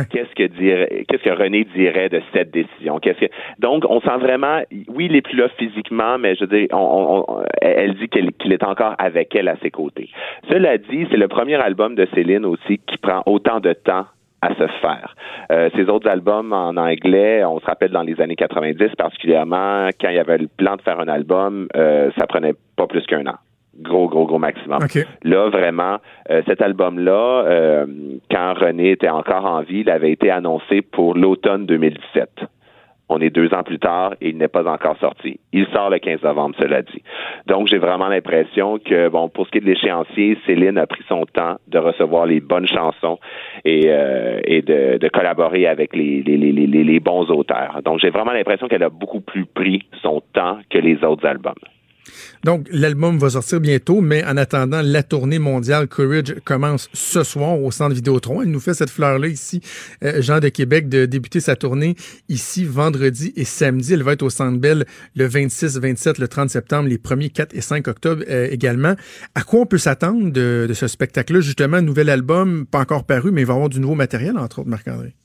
[0.09, 2.99] Qu'est-ce que dirait, qu'est-ce que René dirait de cette décision?
[2.99, 6.57] Qu'est-ce que donc on sent vraiment, oui, il est plus là physiquement, mais je veux
[6.57, 10.09] dire, on, elle dit qu'il est encore avec elle à ses côtés.
[10.49, 14.05] Cela dit, c'est le premier album de Céline aussi qui prend autant de temps
[14.41, 15.15] à se faire.
[15.51, 20.09] Euh, ces autres albums en anglais, on se rappelle dans les années 90 particulièrement, quand
[20.09, 23.25] il y avait le plan de faire un album, euh, ça prenait pas plus qu'un
[23.25, 23.35] an
[23.79, 24.79] gros, gros, gros maximum.
[25.23, 25.97] Là, vraiment,
[26.29, 27.85] euh, cet album-là, euh,
[28.31, 32.29] quand René était encore en vie, il avait été annoncé pour l'automne 2017.
[33.09, 35.39] On est deux ans plus tard et il n'est pas encore sorti.
[35.53, 37.01] Il sort le 15 novembre, cela dit.
[37.45, 41.03] Donc, j'ai vraiment l'impression que, bon, pour ce qui est de l'échéancier, Céline a pris
[41.07, 43.17] son temps de recevoir les bonnes chansons
[43.63, 47.81] et, euh, et de, de, collaborer avec les, les, les, les bons auteurs.
[47.85, 51.55] Donc, j'ai vraiment l'impression qu'elle a beaucoup plus pris son temps que les autres albums.
[52.43, 57.59] Donc, l'album va sortir bientôt, mais en attendant, la tournée mondiale Courage commence ce soir
[57.59, 58.41] au Centre Vidéotron.
[58.41, 59.61] Elle nous fait cette fleur-là ici,
[60.03, 61.95] euh, Jean de Québec, de débuter sa tournée
[62.29, 63.93] ici vendredi et samedi.
[63.93, 67.55] Elle va être au Centre Bell le 26, 27, le 30 septembre, les 1er, 4
[67.55, 68.95] et 5 octobre euh, également.
[69.35, 71.41] À quoi on peut s'attendre de, de ce spectacle-là?
[71.41, 74.69] Justement, nouvel album, pas encore paru, mais il va avoir du nouveau matériel, entre autres,
[74.69, 75.15] Marc-André.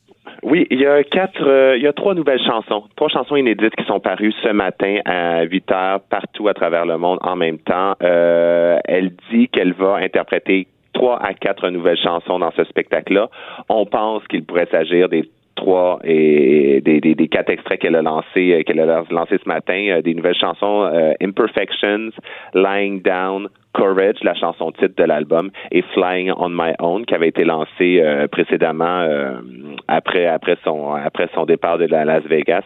[0.53, 3.75] Oui, il y a quatre, euh, il y a trois nouvelles chansons, trois chansons inédites
[3.75, 7.57] qui sont parues ce matin à 8 heures partout à travers le monde en même
[7.59, 7.95] temps.
[8.03, 13.31] Euh, elle dit qu'elle va interpréter trois à quatre nouvelles chansons dans ce spectacle-là.
[13.71, 18.03] On pense qu'il pourrait s'agir des trois et des, des, des quatre extraits qu'elle a
[18.03, 22.11] lancés euh, qu'elle a lancé ce matin, euh, des nouvelles chansons euh, Imperfections,
[22.55, 27.29] Lying Down, Courage, la chanson titre de l'album, et Flying on My Own, qui avait
[27.29, 29.07] été lancé précédemment
[29.89, 32.65] après après son après son départ de la Las Vegas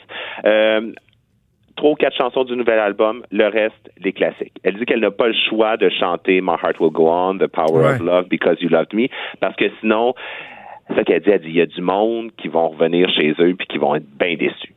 [1.77, 4.55] trois ou quatre chansons du nouvel album, le reste, les classiques.
[4.65, 7.47] Elle dit qu'elle n'a pas le choix de chanter My Heart Will Go On, The
[7.47, 7.95] Power Ouais.
[7.97, 9.09] of Love, Because You Loved Me,
[9.41, 10.15] parce que sinon,
[10.89, 13.35] c'est ça qu'elle dit, elle dit, il y a du monde qui vont revenir chez
[13.39, 14.75] eux puis qui vont être bien déçus.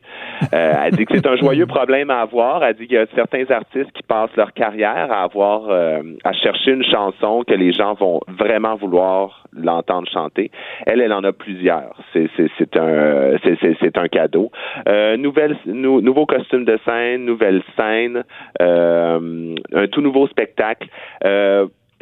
[0.54, 2.64] Euh, elle dit que c'est un joyeux problème à avoir.
[2.64, 6.34] Elle dit qu'il y a certains artistes qui passent leur carrière à avoir, euh, à
[6.34, 10.52] chercher une chanson que les gens vont vraiment vouloir l'entendre chanter.
[10.86, 11.96] Elle, elle en a plusieurs.
[12.14, 12.30] C'est,
[12.78, 14.52] un, c'est, un cadeau.
[14.88, 18.24] Euh, nouvelle, nou- nouveau costume de scène, nouvelle scène,
[18.62, 20.88] euh, un tout nouveau spectacle.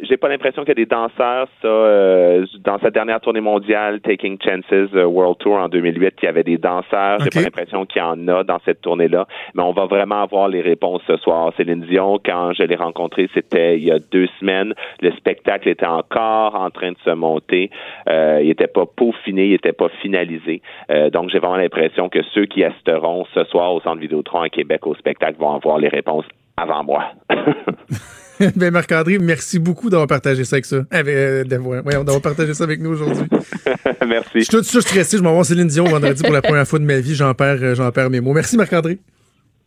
[0.00, 4.00] J'ai pas l'impression qu'il y a des danseurs, ça, euh, dans sa dernière tournée mondiale,
[4.00, 7.18] Taking Chances euh, World Tour en 2008, qu'il y avait des danseurs.
[7.18, 9.26] J'ai pas l'impression qu'il y en a dans cette tournée-là.
[9.54, 11.52] Mais on va vraiment avoir les réponses ce soir.
[11.56, 14.72] Céline Dion, quand je l'ai rencontrée, c'était il y a deux semaines.
[15.00, 17.70] Le spectacle était encore en train de se monter.
[18.08, 20.62] Euh, il était pas peaufiné, il était pas finalisé.
[20.92, 24.48] Euh, donc, j'ai vraiment l'impression que ceux qui assisteront ce soir au Centre Vidéotron à
[24.48, 26.24] Québec au spectacle vont avoir les réponses
[26.56, 27.04] avant moi.
[28.56, 30.84] ben Marc-André, merci beaucoup d'avoir partagé ça avec ça.
[30.90, 33.24] Avec, euh, ouais, d'avoir partagé ça avec nous aujourd'hui.
[34.06, 34.30] Merci.
[34.34, 35.18] Je suis tout de suite stressé.
[35.18, 37.14] Je m'en vais voir Céline Dion vendredi pour la première fois de ma vie.
[37.14, 38.32] J'en perds, euh, j'en perds mes mots.
[38.32, 38.98] Merci Marc-André.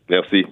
[0.10, 0.46] Merci.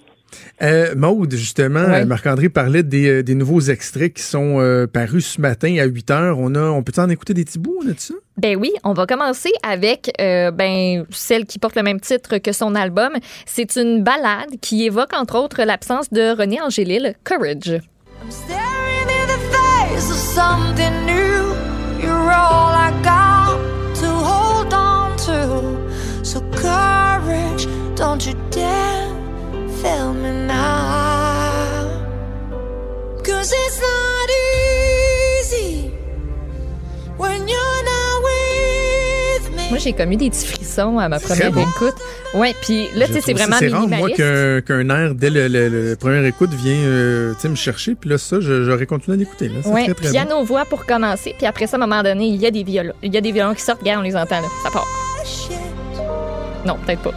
[0.62, 2.06] Euh, Maude, justement, Ouais.
[2.06, 6.40] Marc-André parlait des, des nouveaux extraits qui sont euh, parus ce matin à 8 heures.
[6.40, 8.14] On, a, on peut en écouter des petits bouts, on a de ça?
[8.38, 12.52] Ben oui, on va commencer avec euh, ben celle qui porte le même titre que
[12.52, 13.14] son album.
[13.46, 17.80] C'est une ballade qui évoque entre autres l'absence de René Angélil, Courage.
[18.22, 21.56] I'm staring in the face of something new.
[22.04, 26.26] You're all I got to hold on to.
[26.26, 29.08] So courage, don't you dare
[29.82, 31.88] fail me now.
[33.24, 34.30] Cause it's not
[35.40, 35.90] easy
[37.18, 37.99] when you're not.
[39.70, 41.62] Moi, j'ai commis des petits frissons à ma première bon.
[41.62, 41.94] écoute.
[42.34, 44.18] Ouais, puis là, tu sais, c'est vraiment C'est rare, moi, minimaliste.
[44.18, 47.56] qu'un qu'un air, dès le, le- le- la première écoute, vient euh, tu sais, me
[47.56, 47.94] chercher.
[47.94, 49.52] Puis là, ça, je- j'aurais continué à l'écouter.
[49.66, 50.12] Ouais, très, très bon.
[50.12, 51.36] piano-voix pour commencer.
[51.38, 52.94] Puis après ça, à un moment donné, il y a des violons.
[53.04, 53.80] Il y a des violons qui sortent.
[53.82, 54.48] Regarde, on les entend là.
[54.64, 54.88] Ça part.
[56.66, 57.12] Non, peut-être pas.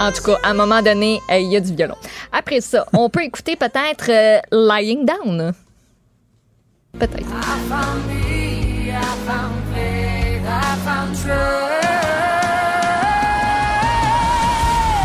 [0.00, 1.94] En tout cas, à un moment donné, euh, il y a du violon.
[2.32, 5.52] Après ça, on peut écouter peut-être euh, Lying Down.
[6.98, 7.26] Peut-être.
[10.80, 11.80] I found me, I found faith, I found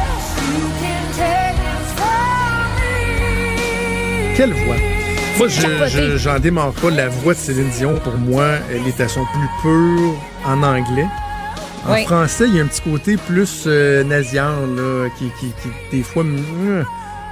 [0.07, 0.39] trust.
[0.55, 4.35] You can take this from me.
[4.37, 4.79] Quelle voix!
[5.37, 5.89] Moi, je- capoté.
[5.89, 6.89] je- j'en démarre pas.
[6.91, 10.13] La voix de Céline Dion, pour moi, elle est à son plus pur
[10.45, 11.07] en anglais.
[11.87, 12.05] En Oui.
[12.05, 16.03] français, il y a un petit côté plus euh, nasillard, là, qui, qui, qui, des
[16.03, 16.23] fois...
[16.23, 16.85] mm,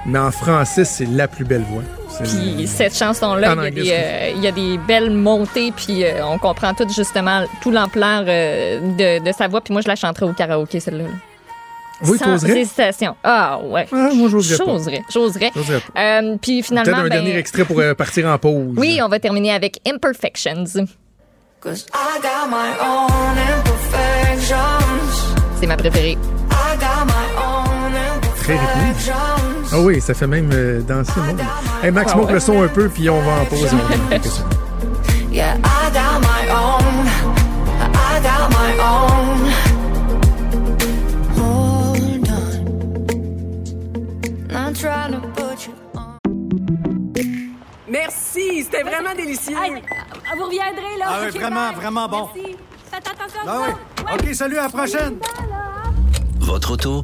[0.06, 1.84] Mais en français, c'est la plus belle voix.
[2.24, 5.10] Puis cette chanson-là, En il y, a anglais, des, euh, il y a des belles
[5.12, 9.62] montées, puis euh, on comprend tout justement tout l'ampleur euh, de, de sa voix.
[9.62, 11.04] Puis moi, je la chanterais au karaoké, celle-là.
[11.06, 11.10] là.
[12.06, 13.16] Oui, Sans hésitation.
[13.24, 13.88] Ah ouais.
[13.92, 14.72] Ah, moi, j'oserais pas.
[14.74, 15.52] J'oserais, j'oserais.
[15.98, 18.74] Euh, puis finalement, Peut-être un ben, dernier extrait pour euh, partir en pause.
[18.78, 20.66] oui, on va terminer avec Imperfections.
[21.62, 24.58] Cause I got my own imperfections.
[25.62, 26.18] C'est ma préférée.
[26.52, 27.94] I got my own
[28.36, 29.53] Très rythmé.
[29.76, 31.12] Ah oui, ça fait même euh, danser.
[31.16, 31.36] Bon.
[31.84, 32.34] Hey, Max, Ah monte ouais.
[32.34, 33.72] le son un peu, puis on va en pause.
[35.32, 37.08] Yeah, I got my own.
[37.82, 39.52] I got my own.
[41.36, 42.44] Hold on.
[44.48, 46.20] Not trying to put you on.
[47.90, 49.56] Merci, c'était vraiment délicieux.
[50.38, 51.06] Vous reviendrez, là.
[51.08, 51.76] Ah oui, vraiment, bye.
[51.78, 52.30] vraiment bon.
[52.36, 52.56] Merci.
[52.92, 53.72] Faites attention à Ah vous oui.
[54.14, 54.28] autres.
[54.30, 55.16] OK, salut, à la prochaine.
[56.42, 57.04] Votre auto,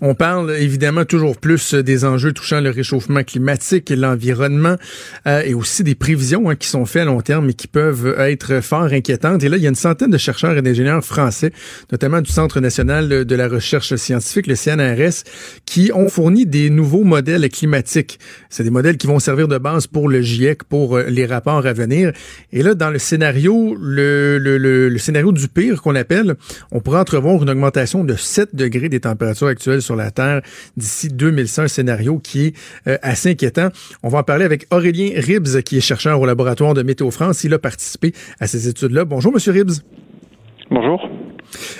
[0.00, 4.76] On parle évidemment toujours plus euh, des enjeux touchant le réchauffement climatique, l'environnement
[5.26, 8.14] euh, et aussi des prévisions hein, qui sont faites à long terme et qui peuvent
[8.18, 9.42] être fort inquiétantes.
[9.42, 11.52] Et là, il y a une centaine de chercheurs et d'ingénieurs français,
[11.90, 15.24] notamment du Centre national de la recherche scientifique, le CNRS,
[15.66, 18.18] qui ont fourni des nouveaux modèles climatiques.
[18.50, 21.66] C'est des modèles qui vont servir de base pour le GIEC, pour euh, les rapports
[21.66, 22.12] à venir.
[22.52, 26.36] Et là, dans le scénario, le, le, le scénario du pire qu'on appelle,
[26.70, 30.42] on pourrait entrevoir une augmentation de 7 degrés des températures actuelles sur la Terre
[30.76, 32.56] d'ici 2100, un scénario qui est
[32.86, 33.68] euh, assez inquiétant.
[34.02, 37.44] On va en parler avec Aurélien Ribs, qui est chercheur au laboratoire de Météo France.
[37.44, 39.04] Il a participé à ces études-là.
[39.04, 39.82] Bonjour, Monsieur Ribs.
[40.70, 41.08] Bonjour.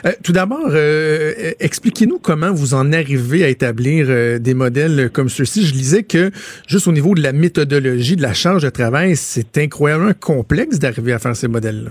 [0.04, 5.10] Euh, tout d'abord, euh, euh, expliquez-nous comment vous en arrivez à établir euh, des modèles
[5.10, 5.64] comme ceux-ci.
[5.64, 6.30] Je lisais que
[6.66, 11.12] juste au niveau de la méthodologie, de la charge de travail, c'est incroyablement complexe d'arriver
[11.12, 11.90] à faire ces modèles-là.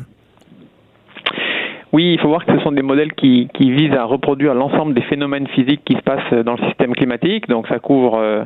[1.94, 4.94] Oui, il faut voir que ce sont des modèles qui, qui visent à reproduire l'ensemble
[4.94, 7.50] des phénomènes physiques qui se passent dans le système climatique.
[7.50, 8.44] Donc ça couvre euh,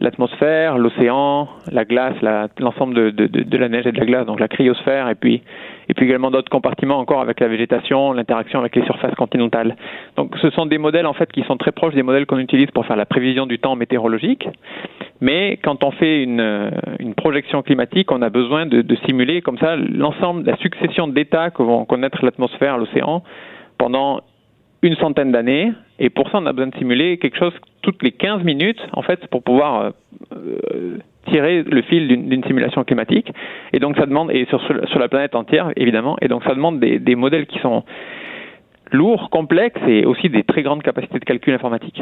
[0.00, 4.06] l'atmosphère, l'océan, la glace, la- l'ensemble de, de, de, de la neige et de la
[4.06, 5.42] glace, donc la cryosphère, et puis
[5.90, 9.74] et puis également d'autres compartiments encore avec la végétation, l'interaction avec les surfaces continentales.
[10.16, 12.70] Donc ce sont des modèles en fait qui sont très proches des modèles qu'on utilise
[12.70, 14.48] pour faire la prévision du temps météorologique.
[15.20, 19.58] Mais quand on fait une, euh, une projection climatique, on a besoin de, simuler comme
[19.58, 23.22] ça l'ensemble, la succession d'états que vont connaître l'atmosphère, l'océan
[23.78, 24.20] pendant
[24.82, 25.72] une centaine d'années.
[25.98, 27.52] Et pour ça, on a besoin de simuler quelque chose
[27.82, 29.90] toutes les 15 minutes, en fait, pour pouvoir euh,
[30.32, 30.98] euh,
[31.30, 33.32] tirer le fil d'une simulation climatique.
[33.72, 37.14] Et donc, ça demande, et sur, la planète entière, évidemment, et donc ça demande des
[37.16, 37.82] modèles qui sont
[38.92, 42.00] lourds, complexes et aussi des très grandes capacités de calcul informatique.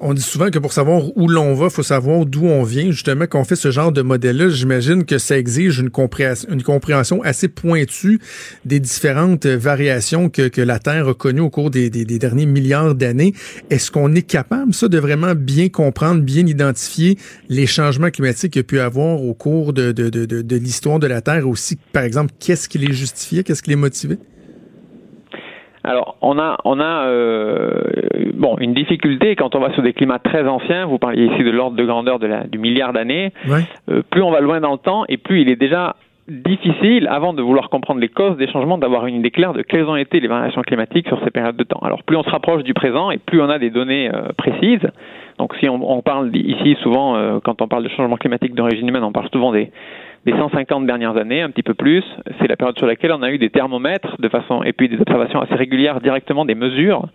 [0.00, 2.90] On dit souvent que pour savoir où l'on va, il faut savoir d'où on vient.
[2.90, 7.48] Justement, quand on fait ce genre de modèle-là, j'imagine que ça exige une compréhension, assez
[7.48, 8.20] pointue
[8.64, 13.34] des différentes variations que, la Terre a connues au cours des, derniers milliards d'années.
[13.70, 18.60] Est-ce qu'on est capable, ça, de vraiment bien comprendre, bien identifier les changements climatiques qu'il
[18.60, 21.48] y a pu avoir au cours de, l'histoire de la Terre?
[21.48, 24.18] Aussi, par exemple, qu'est-ce qui les justifiait, qu'est-ce qui les motivait?
[25.86, 27.70] Alors, on a, on a euh,
[28.34, 30.84] bon, une difficulté quand on va sur des climats très anciens.
[30.86, 33.32] Vous parliez ici de l'ordre de grandeur de la, du milliard d'années.
[33.48, 33.60] Ouais.
[33.88, 35.94] Euh, plus on va loin dans le temps et plus il est déjà
[36.28, 39.84] difficile, avant de vouloir comprendre les causes des changements, d'avoir une idée claire de quelles
[39.84, 41.78] ont été les variations climatiques sur ces périodes de temps.
[41.82, 44.90] Alors, plus on se rapproche du présent et plus on a des données euh, précises.
[45.38, 48.88] Donc, si on, on parle ici souvent, euh, quand on parle de changement climatique d'origine
[48.88, 49.70] humaine, on parle souvent des
[50.26, 52.04] des 150 dernières années, un petit peu plus.
[52.40, 55.00] C'est la période sur laquelle on a eu des thermomètres de façon et puis des
[55.00, 57.06] observations assez régulières directement des mesures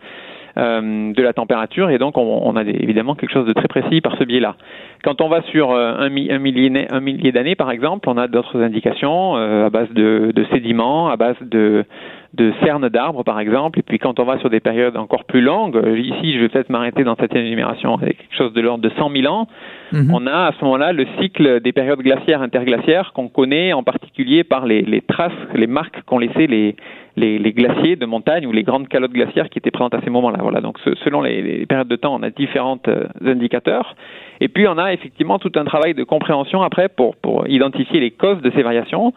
[0.58, 4.17] euh, de la température et donc on, a évidemment quelque chose de très précis par
[4.17, 4.56] ce biais-là.
[5.04, 8.62] Quand on va sur euh, un, mi- un millier, d'années par exemple, on a d'autres
[8.62, 11.86] indications euh, à base de sédiments, à base de,
[12.34, 15.41] de cernes d'arbres par exemple, et puis quand on va sur des périodes encore plus
[15.41, 18.82] longues, euh, ici je vais peut-être m'arrêter dans cette énumération avec quelque chose de l'ordre
[18.84, 19.48] de 100 000 ans,
[19.91, 20.12] Mhm.
[20.13, 24.46] on a à ce moment-là le cycle des périodes glaciaires interglaciaires qu'on connaît en particulier
[24.46, 26.78] par les, les traces, les marques qu'ont laissées les,
[27.17, 30.10] les, les glaciers de montagne ou les grandes calottes glaciaires qui étaient présentes à ces
[30.10, 30.38] moments-là.
[30.41, 30.62] Voilà.
[30.62, 33.96] Donc ce- selon les, les périodes de temps, on a différents euh, indicateurs.
[34.39, 38.12] Et puis on a effectivement tout un travail de compréhension après pour, pour identifier les
[38.12, 39.12] causes de ces variations.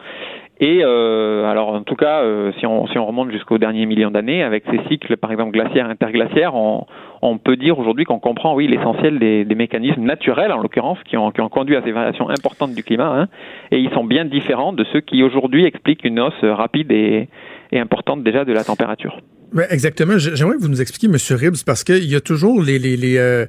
[0.59, 4.09] Et euh, alors en tout cas, euh, si, on, si on remonte jusqu'au dernier million
[4.09, 6.85] d'années, avec ces cycles par exemple glaciaires, interglaciaires, on,
[7.21, 11.31] on peut dire aujourd'hui qu'on comprend, oui, l'essentiel des, mécanismes naturels, en l'occurrence, qui ont,
[11.31, 13.27] qui ont conduit à ces variations importantes du climat, hein,
[13.71, 17.27] et ils sont bien différents de ceux qui aujourd'hui expliquent une hausse rapide et
[17.73, 19.19] importante déjà de la température.
[19.55, 20.17] Ouais, exactement.
[20.17, 21.17] J'aimerais que vous nous expliquiez, M.
[21.37, 23.45] Ribbs, parce qu'il y a toujours les, les, les, euh,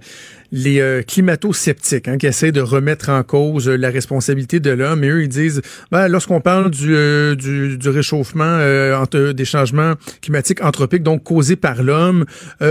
[0.53, 5.03] les euh, climato-sceptiques hein, qui essaient de remettre en cause euh, la responsabilité de l'homme.
[5.03, 9.45] Et eux, ils disent, ben, lorsqu'on parle du, euh, du, du réchauffement, euh, entre, des
[9.45, 12.25] changements climatiques anthropiques, donc causés par l'homme,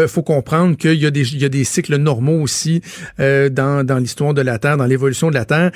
[0.07, 2.81] faut comprendre qu'il y, a des- il y a des cycles normaux aussi
[3.17, 5.71] dans, dans l'histoire de la Terre, dans l'évolution de la Terre.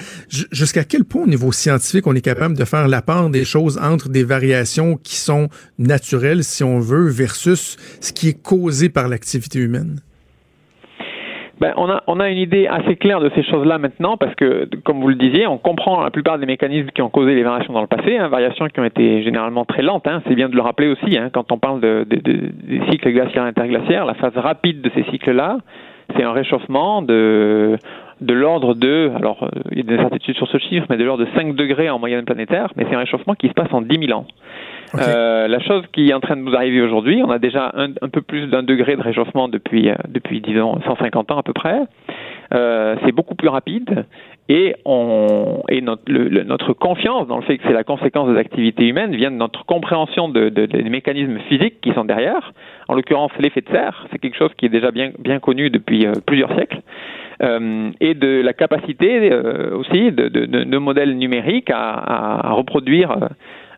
[0.51, 3.77] Jusqu'à quel point, au niveau scientifique, on est capable de faire la part des choses
[3.81, 9.07] entre des variations qui sont naturelles, si on veut, versus ce qui est causé par
[9.07, 9.99] l'activité humaine?
[11.59, 15.09] Ben, on, a, une idée assez claire de ces choses-là maintenant parce que, comme vous
[15.09, 17.87] le disiez, on comprend la plupart des mécanismes qui ont causé les variations dans le
[17.87, 20.07] passé, hein, variations qui ont été généralement très lentes.
[20.07, 22.81] Hein, c'est bien de le rappeler aussi hein, quand on parle de, de- de- des
[22.89, 24.05] cycles glaciaires interglaciaires.
[24.05, 25.57] La phase rapide de ces cycles-là,
[26.15, 27.75] c'est un réchauffement de
[28.21, 31.05] de l'ordre de, alors euh, il y a des incertitudes sur ce chiffre, mais de
[31.05, 33.81] l'ordre de 5 degrés en moyenne planétaire, mais c'est un réchauffement qui se passe en
[33.81, 34.25] 10 000 ans.
[34.97, 38.09] Euh, la chose qui est en train de nous arriver aujourd'hui, on a déjà un,
[38.09, 41.81] peu plus d'un degré de réchauffement depuis, euh, depuis disons, 150 ans à peu près.
[42.51, 44.05] Euh, c'est beaucoup plus rapide
[44.47, 49.15] et, on, et notre, confiance dans le fait que c'est la conséquence des activités humaines
[49.15, 52.53] vient de notre compréhension de, de- des mécanismes physiques qui sont derrière.
[52.87, 56.07] En l'occurrence, l'effet de serre, c'est quelque chose qui est déjà bien, bien connu depuis
[56.25, 56.81] plusieurs siècles.
[57.41, 59.31] Et de la capacité
[59.71, 63.15] aussi de, de, modèles numériques à, reproduire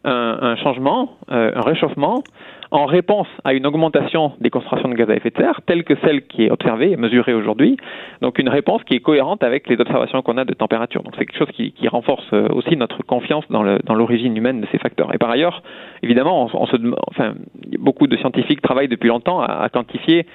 [0.03, 2.23] un, un changement, euh, un réchauffement,
[2.73, 5.93] en réponse à une augmentation des concentrations de gaz à effet de serre, telle que
[6.05, 7.75] celle qui est observée et mesurée aujourd'hui.
[8.21, 11.03] Donc une réponse qui est cohérente avec les observations qu'on a de température.
[11.03, 14.35] Donc c'est quelque chose qui, qui renforce euh, aussi notre confiance dans le- dans l'origine
[14.37, 15.13] humaine de ces facteurs.
[15.13, 15.61] Et par ailleurs,
[16.01, 16.77] évidemment, on, se,
[17.09, 17.33] enfin,
[17.77, 20.25] beaucoup de scientifiques travaillent depuis longtemps à, à quantifier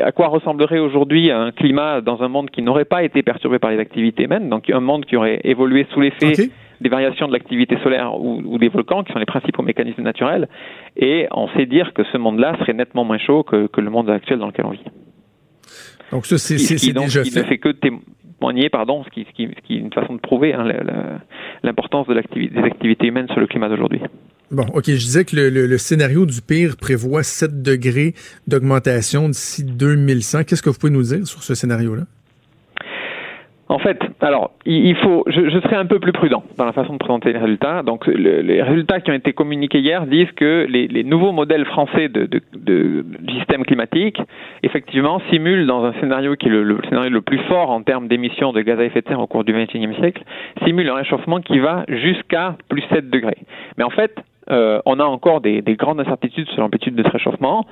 [0.00, 3.70] à quoi ressemblerait aujourd'hui un climat dans un monde qui n'aurait pas été perturbé par
[3.70, 6.32] les activités humaines, donc un monde qui aurait évolué sous l'effet.
[6.80, 10.48] Des variations de l'activité solaire ou, ou, des volcans, qui sont les principaux mécanismes naturels,
[10.96, 14.10] et on sait dire que ce monde-là serait nettement moins chaud que, que, le monde
[14.10, 14.84] actuel dans lequel on vit.
[16.12, 16.56] Donc ça, c'est
[16.92, 19.92] déjà qui ne fait que témoigner, pardon, ce qui, ce qui, ce qui est une
[19.92, 20.64] façon de prouver hein,
[21.62, 24.00] l'importance de des activités humaines sur le climat d'aujourd'hui.
[24.50, 28.14] Bon, OK, je disais que le, le, le, scénario du pire prévoit 7 degrés
[28.46, 30.44] d'augmentation d'ici 2100.
[30.44, 32.04] Qu'est-ce que vous pouvez nous dire sur ce scénario-là?
[33.68, 36.92] En fait, alors, il faut, je, je, serai un peu plus prudent dans la façon
[36.92, 37.82] de présenter les résultats.
[37.82, 41.64] Donc, le, les résultats qui ont été communiqués hier disent que les, les nouveaux modèles
[41.64, 44.20] français de, de, de, système climatique,
[44.62, 48.06] effectivement, simulent dans un scénario qui est le, le scénario le plus fort en termes
[48.06, 50.22] d'émissions de gaz à effet de serre au cours du XXIe siècle,
[50.64, 53.38] simulent un réchauffement qui va jusqu'à plus 7 degrés.
[53.78, 54.14] Mais en fait,
[54.48, 57.66] euh, on a encore des, des grandes incertitudes sur l'amplitude de ce réchauffement.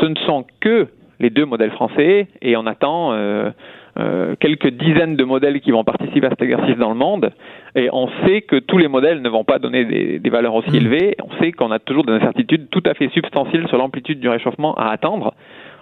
[0.00, 0.86] Ce ne sont que
[1.18, 3.50] les deux modèles français et on attend euh,
[3.98, 7.30] euh, quelques dizaines de modèles qui vont participer à cet exercice dans le monde.
[7.74, 10.76] Et on sait que tous les modèles ne vont pas donner des, des valeurs aussi
[10.76, 11.14] élevées.
[11.22, 14.74] On sait qu'on a toujours des incertitudes tout à fait substantielles sur l'amplitude du réchauffement
[14.76, 15.34] à attendre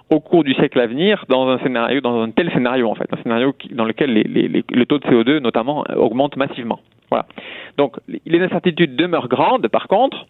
[0.09, 3.07] au cours du siècle à venir dans un scénario, dans un tel scénario en fait,
[3.13, 6.79] un scénario qui, dans lequel les, les, les, le taux de CO2 notamment augmente massivement.
[7.09, 7.25] Voilà.
[7.77, 9.69] Donc les incertitudes demeurent grandes.
[9.69, 10.25] Par contre,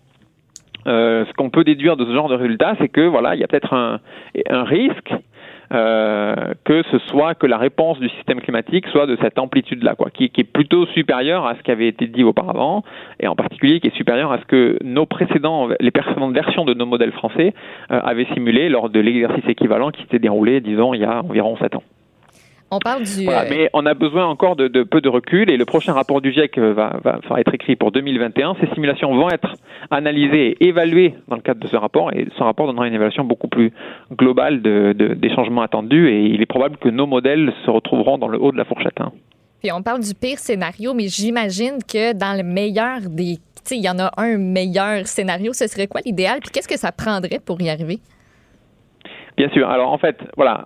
[0.88, 3.44] euh, ce qu'on peut déduire de ce genre de résultat, c'est que voilà, il y
[3.44, 4.00] a peut-être un,
[4.50, 5.14] un risque
[5.72, 10.10] euh, que ce soit que la réponse du système climatique soit de cette amplitude-là, quoi,
[10.10, 12.84] qui, qui, est plutôt supérieure à ce qui avait été dit auparavant,
[13.20, 16.74] et en particulier qui est supérieure à ce que nos précédents, les précédentes versions de
[16.74, 17.54] nos modèles français
[17.92, 21.58] euh, avaient simulé lors de l'exercice équivalent qui s'était déroulé, disons, il y a environ
[21.58, 21.84] sept ans.
[22.74, 23.26] On parle du.
[23.26, 26.22] Voilà, mais on a besoin encore de, de, peu de recul et le prochain rapport
[26.22, 28.56] du GIEC va, va, va, être écrit pour 2021.
[28.62, 29.56] Ces simulations vont être
[29.90, 33.26] analysées et évaluées dans le cadre de ce rapport et ce rapport donnera une évaluation
[33.26, 33.74] beaucoup plus
[34.14, 38.18] globale de, de, des changements attendus et il est probable que nos modèles se retrouveront
[38.18, 39.02] dans le haut de la fourchette.
[39.02, 39.12] Hein.
[39.62, 43.36] Puis on parle du pire scénario, mais j'imagine que dans le meilleur des.
[43.36, 45.54] Tu sais, il y en a un meilleur scénario.
[45.54, 46.40] Ce serait quoi l'idéal?
[46.40, 48.00] Puis qu'est-ce que ça prendrait pour y arriver?
[49.38, 49.70] Bien sûr.
[49.70, 50.66] Alors en fait, voilà,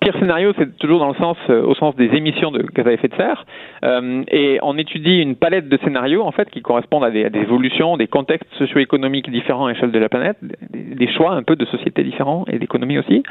[0.00, 2.92] pire scénario, c'est toujours dans le sens, euh, au sens des émissions de gaz à
[2.92, 3.44] effet de serre,
[3.84, 7.96] euh, et on étudie une palette de scénarios en fait qui correspondent à des, évolutions,
[7.96, 12.02] des contextes socio-économiques différents à l'échelle de la planète, des, choix un peu de sociétés
[12.02, 13.22] différents et d'économies aussi.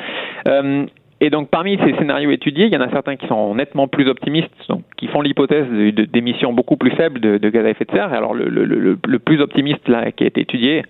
[0.48, 0.86] Euh,
[1.20, 4.08] et donc parmi ces scénarios étudiés, il y en a certains qui sont nettement plus
[4.10, 5.68] optimistes, donc qui font l'hypothèse
[6.12, 8.14] d'émissions beaucoup plus faibles de, gaz à effet de serre.
[8.14, 10.84] Alors le, le plus optimiste là qui a été étudié,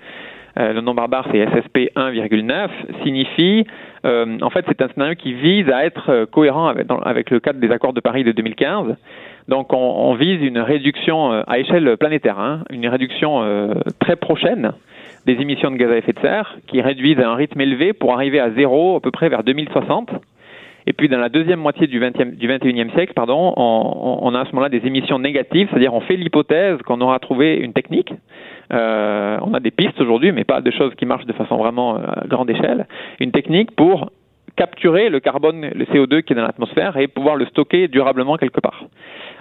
[0.60, 2.70] euh, le nom barbare c'est SSP 1,9,
[3.04, 3.66] signifie,
[4.06, 7.60] euh, en fait c'est un scénario qui vise à être euh, cohérent avec, le cadre
[7.60, 8.95] des accords de Paris de 2015.
[9.47, 14.72] Donc on, vise une réduction à échelle planétaire, hein, une réduction très prochaine
[15.26, 18.14] des émissions de gaz à effet de serre qui réduisent à un rythme élevé pour
[18.14, 20.12] arriver à zéro à peu près vers 2060.
[20.86, 24.41] Et puis dans la deuxième moitié du, 20e, du 21e siècle, pardon, on, on a
[24.41, 28.14] à ce moment-là des émissions négatives, c'est-à-dire on fait l'hypothèse qu'on aura trouvé une technique
[28.72, 31.97] euh, on a des pistes aujourd'hui, mais pas de choses qui marchent de façon vraiment
[31.97, 32.88] euh, à grande échelle.
[33.19, 34.11] Une technique pour
[34.55, 38.59] capturer le carbone, le CO2 qui est dans l'atmosphère et pouvoir le stocker durablement quelque
[38.59, 38.84] part.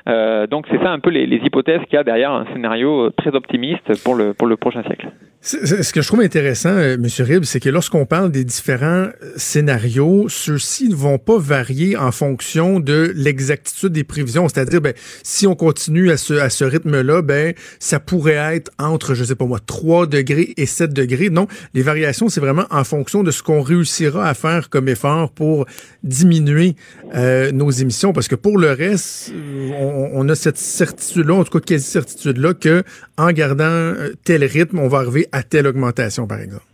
[0.09, 3.35] Euh, donc c'est ça un peu les, hypothèses qu'il y a derrière un scénario très
[3.35, 5.09] optimiste pour le, pour le prochain siècle.
[5.43, 7.07] Ce que je trouve intéressant, euh, M.
[7.21, 12.79] Rib, c'est que lorsqu'on parle des différents scénarios, ceux-ci ne vont pas varier en fonction
[12.79, 14.49] de l'exactitude des prévisions.
[14.49, 14.93] C'est-à-dire, ben,
[15.23, 19.35] si on continue à ce, à ce rythme-là, ben, ça pourrait être entre, je sais
[19.35, 21.31] pas moi, 3 degrés et 7 degrés.
[21.31, 25.31] Non, les variations, c'est vraiment en fonction de ce qu'on réussira à faire comme effort
[25.31, 25.65] pour
[26.03, 26.75] diminuer
[27.15, 28.13] euh, nos émissions.
[28.13, 29.33] Parce que pour le reste,
[29.81, 32.83] on, on a cette certitude-là, en tout cas quasi-certitude-là, que
[33.19, 36.65] en gardant euh, tel rythme, on va arriver à telle augmentation, par exemple?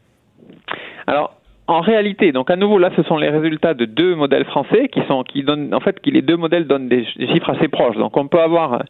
[1.07, 1.37] Alors,
[1.69, 5.01] en réalité, donc à nouveau là, ce sont les résultats de deux modèles français qui
[5.09, 7.97] sont qui donnent en fait qui les deux modèles donnent des, chiffres assez proches.
[7.97, 8.85] Donc on peut avoir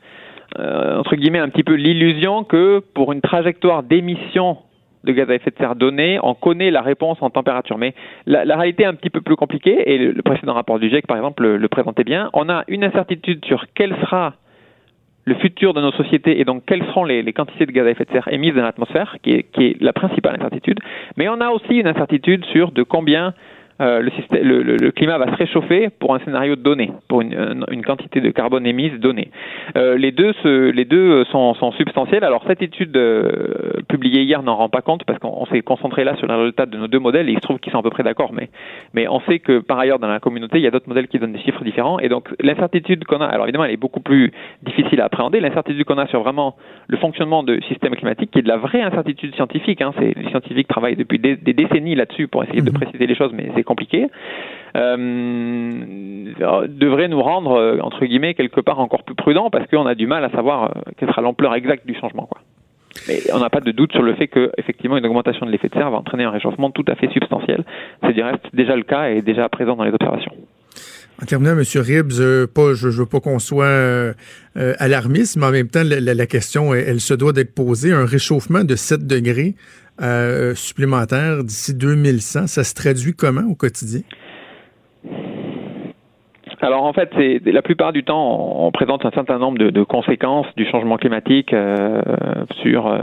[0.59, 4.59] euh, entre guillemets un petit peu l'illusion que pour une trajectoire d'émission
[5.07, 7.79] de gaz à effet de serre donnée, on connaît la réponse en température.
[7.79, 7.95] Mais
[8.27, 11.17] la, réalité est un petit peu plus compliquée et le, précédent rapport du GIEC par
[11.17, 12.29] exemple le, présentait bien.
[12.35, 14.35] On a une incertitude sur quelle sera
[15.25, 18.05] le futur de nos sociétés et donc quelles seront les, quantités de gaz à effet
[18.05, 20.79] de serre émises dans l'atmosphère, qui est la principale incertitude.
[21.17, 23.35] Mais on a aussi une incertitude sur de combien
[23.81, 27.21] euh, le, système, le, le, le, climat va se réchauffer pour un scénario donné, pour
[27.21, 29.31] une, une quantité de carbone émise donnée.
[29.77, 32.25] Euh, les deux, se, les deux sont, sont, substantiels.
[32.25, 36.17] Alors cette étude euh, publiée hier n'en rend pas compte parce qu'on s'est concentré là
[36.17, 37.91] sur les résultats de nos deux modèles et il se trouve qu'ils sont à peu
[37.91, 38.33] près d'accord.
[38.33, 38.49] Mais,
[38.95, 41.19] mais on sait que par ailleurs dans la communauté il y a d'autres modèles qui
[41.19, 44.33] donnent des chiffres différents et donc l'incertitude qu'on a, alors évidemment elle est beaucoup plus
[44.63, 45.41] difficile à appréhender.
[45.41, 46.57] L'incertitude qu'on a sur vraiment
[46.87, 49.83] le fonctionnement de système climatique qui est de la vraie incertitude scientifique.
[49.83, 49.93] Hein.
[50.01, 53.51] Les scientifiques travaillent depuis des, des décennies là-dessus pour essayer de préciser les choses, mais
[53.55, 54.09] c'est compliqué,
[54.77, 59.95] euh, devrait nous rendre, euh, entre guillemets, quelque part encore plus prudents parce qu'on a
[59.95, 62.27] du mal à savoir euh, quelle sera l'ampleur exacte du changement.
[62.27, 62.41] Quoi.
[63.09, 65.69] Mais on n'a pas de doute sur le fait que, effectivement, une augmentation de l'effet
[65.69, 67.65] de serre va entraîner un réchauffement tout à fait substantiel.
[68.03, 68.15] C'est
[68.55, 70.33] déjà le cas et déjà présent dans les observations.
[71.23, 71.63] En terminant, M.
[71.77, 74.15] Ribbs, euh, pas, je ne veux pas qu'on soit
[74.55, 77.93] alarmiste, mais en même temps, la question, elle, elle se doit d'être posée.
[77.93, 79.55] Un réchauffement de 7 degrés
[80.01, 84.03] euh, supplémentaire d'ici 2100, ça se traduit comment au quotidien?
[86.61, 87.11] Alors en fait,
[87.45, 92.01] la plupart du temps, on, présente un certain nombre de, conséquences du changement climatique euh,
[92.63, 92.99] sur euh,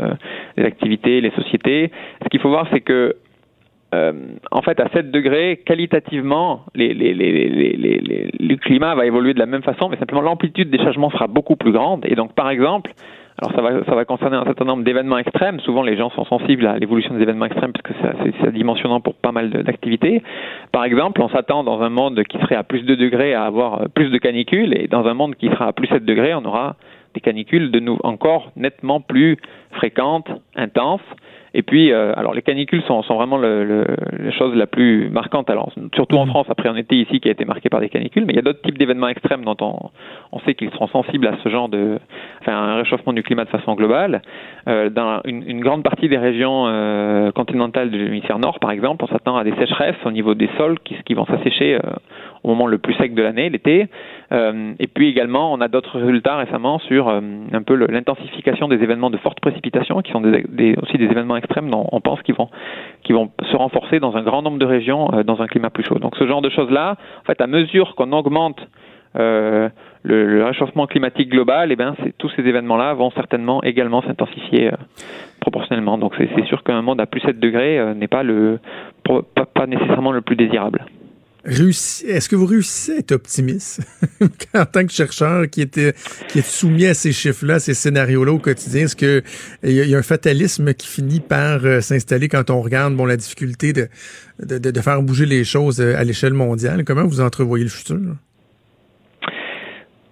[0.57, 1.91] les activités, les sociétés.
[2.23, 3.15] Ce qu'il faut voir, c'est que
[3.93, 4.11] euh,
[4.51, 9.97] en fait, à 7 degrés, qualitativement, le climat va évoluer de la même façon, mais
[9.97, 12.03] simplement l'amplitude des changements sera beaucoup plus grande.
[12.05, 12.91] Et donc, par exemple,
[13.41, 13.51] alors
[13.85, 15.59] ça va, concerner un certain nombre d'événements extrêmes.
[15.61, 17.93] Souvent, les gens sont sensibles à l'évolution des événements extrêmes parce que
[18.41, 20.21] c'est dimensionnant pour pas mal d'activités.
[20.71, 23.81] Par exemple, on s'attend dans un monde qui serait à plus 2 degrés à avoir
[23.81, 26.45] euh, plus de canicules, et dans un monde qui sera à plus 7 degrés, on
[26.45, 26.75] aura
[27.15, 29.37] des canicules de nous encore nettement plus
[29.71, 31.01] fréquentes, intenses.
[31.53, 33.85] Et puis, euh, alors les canicules sont, sont vraiment le, le,
[34.17, 35.49] la chose la plus marquante.
[35.49, 38.25] Alors, surtout en France, après un été ici qui a été marqué par des canicules,
[38.25, 39.91] mais il y a d'autres types d'événements extrêmes dont on,
[40.31, 41.99] on sait qu'ils seront sensibles à ce genre de,
[42.41, 44.21] enfin, un réchauffement du climat de façon globale.
[44.67, 49.05] Euh, dans une, une grande partie des régions euh, continentales de l'hémisphère nord, par exemple,
[49.05, 51.77] on s'attend à des sécheresses au niveau des sols qui, qui vont s'assécher
[52.43, 53.87] au moment le plus sec de l'année, l'été.
[54.31, 57.21] Euh, et puis également, on a d'autres résultats récemment sur euh,
[57.51, 61.69] un peu l'intensification des événements de forte précipitation, qui sont des, aussi des événements extrêmes
[61.69, 62.49] dont on pense qu'ils vont,
[63.07, 65.99] se renforcer dans un grand nombre de régions euh, dans un climat plus chaud.
[65.99, 68.59] Donc ce genre de choses-là, en fait, à mesure qu'on augmente
[69.15, 69.69] euh,
[70.01, 74.71] le, réchauffement climatique global, eh ben, tous ces événements-là vont certainement également s'intensifier
[75.39, 75.97] proportionnellement.
[75.97, 78.23] Donc c'est sûr qu'un monde à plus 7 degrés n'est pas,
[79.53, 80.85] pas nécessairement le plus désirable.
[81.45, 83.81] Est-ce que vous réussissez à être optimiste?
[84.55, 85.93] En tant que chercheur qui était
[86.29, 88.83] qui est soumis à ces chiffres-là, ces scénarios-là au quotidien?
[88.83, 89.21] Est-ce que
[89.63, 93.17] il y, a- un fatalisme qui finit par euh, s'installer quand on regarde bon la
[93.17, 93.89] difficulté de,
[94.41, 96.85] de, de- de faire bouger les choses euh, à l'échelle mondiale?
[96.85, 97.97] Comment vous entrevoyez le futur?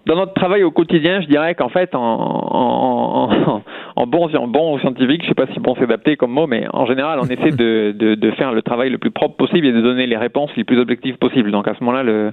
[0.07, 3.63] Dans notre travail au quotidien, je dirais qu'en fait, en, en, en,
[3.95, 6.65] en bon, en bon scientifique, je sais pas si bon c'est adapté comme mot, mais
[6.73, 9.71] en général, on essaie de, de, de faire le travail le plus propre possible et
[9.71, 11.51] de donner les réponses les plus objectives possibles.
[11.51, 12.31] Donc à ce moment-là, le,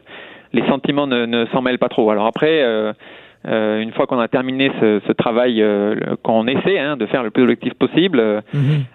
[0.52, 2.10] les sentiments ne, ne s'en mêlent pas trop.
[2.10, 2.92] Alors après, euh,
[3.46, 7.22] euh, une fois qu'on a terminé ce, ce travail, euh, qu'on essaie hein, de faire
[7.22, 8.40] le plus objectif possible, euh,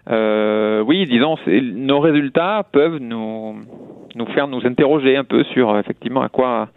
[0.10, 3.56] euh, oui, disons, nos résultats peuvent nous,
[4.16, 6.68] nous faire nous interroger un peu sur effectivement à quoi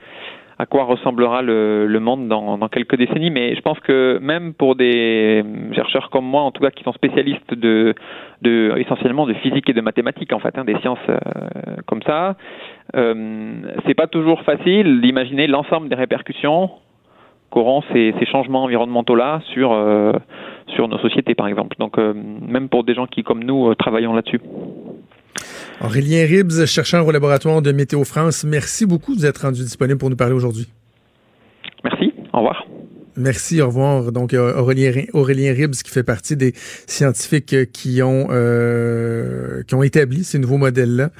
[0.58, 3.30] à quoi ressemblera le, monde dans, quelques décennies.
[3.30, 5.44] Mais je pense que même pour des
[5.74, 7.54] chercheurs comme moi, en tout cas, qui sont spécialistes
[8.44, 11.16] essentiellement de physique et de mathématiques, en fait, hein, des sciences euh,
[11.86, 12.36] comme ça,
[12.94, 13.54] euh,
[13.86, 16.70] c'est pas toujours facile d'imaginer l'ensemble des répercussions
[17.50, 20.12] qu'auront ces, changements environnementaux-là sur, euh,
[20.68, 21.76] sur nos sociétés, par exemple.
[21.78, 24.40] Donc, euh, même pour des gens qui, comme nous, travaillons là-dessus.
[25.80, 29.98] Aurélien Ribs, chercheur au laboratoire de Météo France, merci beaucoup de vous être rendu disponible
[29.98, 30.68] pour nous parler aujourd'hui.
[31.84, 32.12] Merci.
[32.32, 32.66] Au revoir.
[33.18, 34.12] Merci, au revoir.
[34.12, 36.52] Donc, euh, Aurélien, Aurélien Ribs, qui fait partie des
[36.86, 41.10] scientifiques euh, qui ont, euh, qui ont établi ces nouveaux modèles-là.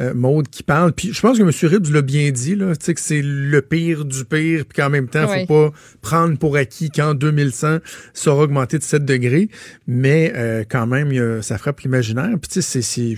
[0.00, 0.92] Euh, Maude qui parle.
[0.92, 1.50] Puis je pense que M.
[1.70, 4.90] Ribs l'a bien dit, là, tu sais, que c'est le pire du pire, puis qu'en
[4.90, 5.46] même temps, il Oui.
[5.48, 7.78] faut pas prendre pour acquis qu'en 2100,
[8.12, 9.48] ça aura augmenté de 7 degrés.
[9.86, 12.30] Mais euh, quand même, ça frappe l'imaginaire.
[12.40, 13.16] Puis tu sais, c'est-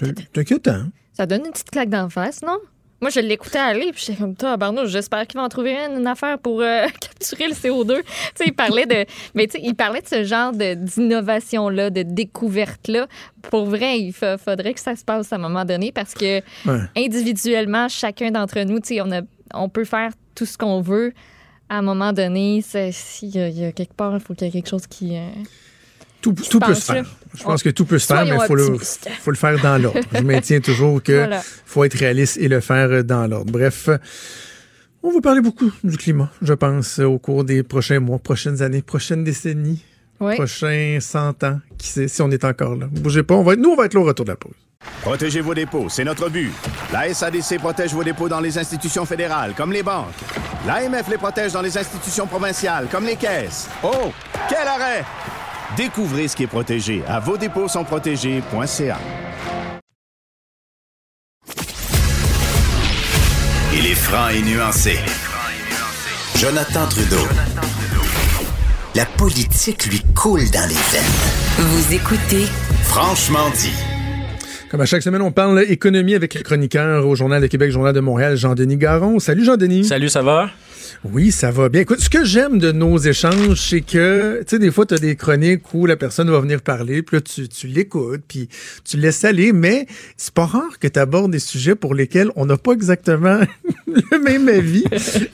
[0.00, 0.84] C'est inquiétant.
[1.12, 2.58] Ça donne une petite claque d'en face, non?
[3.02, 5.98] Moi, je l'écoutais aller, puis j'étais comme toi, Barnaud, j'espère qu'il va en trouver une,
[6.00, 7.96] une affaire pour euh, capturer le CO2.
[7.98, 8.02] tu
[8.34, 13.06] sais, il parlait de, mais tu sais, il parlait de ce genre d'innovation-là, de découverte-là.
[13.50, 16.40] Pour vrai, il fa- faudrait que ça se passe à un moment donné parce que
[16.66, 16.80] Ouais.
[16.96, 19.22] individuellement, chacun d'entre nous, tu sais, on, a-
[19.54, 21.12] on peut faire tout ce qu'on veut.
[21.68, 24.46] À un moment donné, s'il y, a- il y a quelque part, il faut qu'il
[24.46, 25.16] y ait quelque chose qui.
[25.16, 25.28] euh,
[26.34, 27.04] Tout, peut se faire.
[27.36, 29.08] Je pense que tout peut se faire, mais il faut le, optimistes.
[29.20, 30.00] faut le faire dans l'ordre.
[30.12, 31.42] Je maintiens toujours que Voilà.
[31.66, 33.52] faut être réaliste et le faire dans l'ordre.
[33.52, 33.88] Bref,
[35.02, 38.82] on va parler beaucoup du climat, je pense, au cours des prochains mois, prochaines années,
[38.82, 39.84] prochaines décennies,
[40.20, 40.34] Oui.
[40.34, 41.60] prochains 100 ans.
[41.78, 42.86] Qui sait si on est encore là.
[42.90, 44.54] Bougez pas, on va être, nous, on va être là au retour de la pause.
[45.02, 46.50] Protégez vos dépôts, c'est notre but.
[46.92, 50.06] La SADC protège vos dépôts dans les institutions fédérales, comme les banques.
[50.66, 53.68] L'AMF les protège dans les institutions provinciales, comme les caisses.
[53.82, 54.12] Oh,
[54.48, 55.04] quel arrêt!
[55.76, 58.98] Découvrez ce qui est protégé à vos dépôts sont protégés.ca.
[63.74, 64.96] Il est franc et nuancé.
[66.36, 67.28] Jonathan Trudeau.
[68.94, 71.58] La politique lui coule dans les veines.
[71.58, 72.46] Vous écoutez
[72.84, 73.74] Franchement dit.
[74.70, 77.92] Comme à chaque semaine, on parle économie avec le chroniqueur au Journal de Québec, Journal
[77.92, 79.18] de Montréal, Jean-Denis Garon.
[79.18, 79.84] Salut Jean-Denis.
[79.84, 80.48] Salut, ça va?
[81.04, 81.82] Oui, ça va bien.
[81.82, 84.98] Écoute, ce que j'aime de nos échanges, c'est que, tu sais, des fois, tu as
[84.98, 88.48] des chroniques où la personne va venir parler, puis là, tu, tu l'écoutes, puis
[88.84, 92.46] tu laisses aller, mais c'est pas rare que tu abordes des sujets pour lesquels on
[92.46, 93.40] n'a pas exactement
[93.86, 94.84] le même avis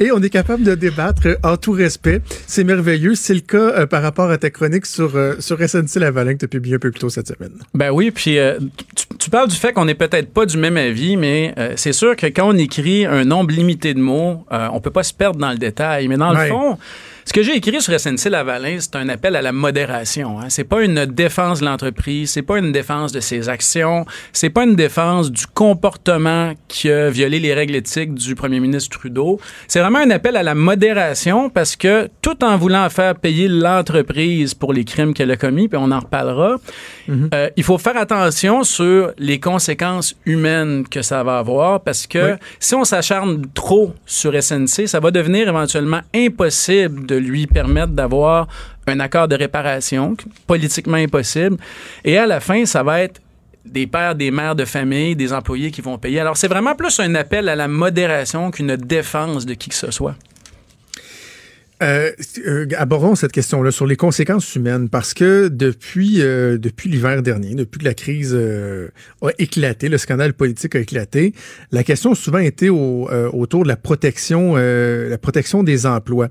[0.00, 2.20] et on est capable de débattre en tout respect.
[2.46, 3.14] C'est merveilleux.
[3.14, 6.40] C'est le cas euh, par rapport à ta chronique sur, euh, sur SNC Lavalin que
[6.40, 7.52] tu as publié un peu plus tôt cette semaine.
[7.74, 8.58] Ben oui, puis euh,
[8.94, 11.92] tu, tu parles du fait qu'on n'est peut-être pas du même avis, mais euh, c'est
[11.92, 15.14] sûr que quand on écrit un nombre limité de mots, euh, on peut pas se
[15.14, 16.08] perdre dans le détail.
[16.08, 16.44] Mais dans Ouais.
[16.48, 16.78] le fond,
[17.24, 20.40] ce que j'ai écrit sur SNC Lavalin, c'est un appel à la modération.
[20.40, 20.46] Hein.
[20.48, 24.64] C'est pas une défense de l'entreprise, c'est pas une défense de ses actions, c'est pas
[24.64, 29.40] une défense du comportement qui a violé les règles éthiques du premier ministre Trudeau.
[29.68, 34.54] C'est vraiment un appel à la modération parce que tout en voulant faire payer l'entreprise
[34.54, 36.56] pour les crimes qu'elle a commis, puis on en reparlera,
[37.08, 42.32] euh, il faut faire attention sur les conséquences humaines que ça va avoir parce que
[42.32, 42.36] Oui.
[42.60, 48.48] si on s'acharne trop sur SNC, ça va devenir éventuellement impossible de lui permettre d'avoir
[48.86, 51.56] un accord de réparation, politiquement impossible.
[52.04, 53.20] Et à la fin, ça va être
[53.64, 56.20] des pères, des mères de famille, des employés qui vont payer.
[56.20, 59.90] Alors, c'est vraiment plus un appel à la modération qu'une défense de qui que ce
[59.90, 60.16] soit.
[61.82, 62.12] Euh,
[62.46, 67.56] euh, abordons cette question-là sur les conséquences humaines parce que depuis euh, depuis l'hiver dernier,
[67.56, 71.32] depuis que la crise a éclaté, le scandale politique a éclaté,
[71.72, 76.28] la question a souvent été au, autour de la protection la protection des emplois.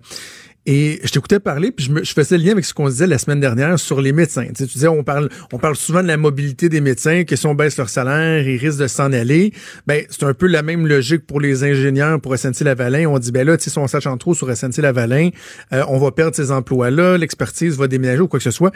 [0.68, 3.40] Et je t'écoutais parler, puis je, faisais le lien avec ce qu'on disait la semaine
[3.40, 4.46] dernière sur les médecins.
[4.56, 7.48] Tu, tu disais, on parle, on parle souvent de la mobilité des médecins, que si
[7.48, 9.54] on baisse leur salaire, ils risquent de s'en aller.
[9.88, 13.08] Ben, c'est un peu la même logique pour les ingénieurs, pour SNC-Lavalin.
[13.08, 15.32] On dit, ben là, si on s'achante trop sur SNC-Lavalin,
[15.74, 18.72] euh, on va perdre ces emplois-là, l'expertise va déménager ou quoi que ce soit.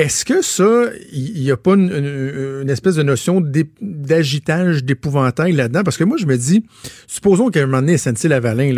[0.00, 3.42] Est-ce que ça, il n'y a pas une, espèce de notion
[3.82, 5.82] d'agitage, d'épouvantail là-dedans?
[5.84, 6.64] Parce que moi, je me dis,
[7.06, 8.72] supposons qu'à un moment donné, SNC-Lavalin,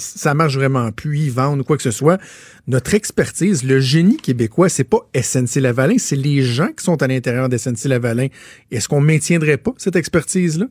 [0.00, 2.20] ça marche vraiment plus, ils vendent ou quoi que ce soit.
[2.66, 7.48] Notre expertise, le génie québécois, c'est pas SNC-Lavalin, c'est les gens qui sont à l'intérieur
[7.48, 8.26] de SNC-Lavalin.
[8.72, 10.66] Est-ce qu'on maintiendrait pas cette expertise-là?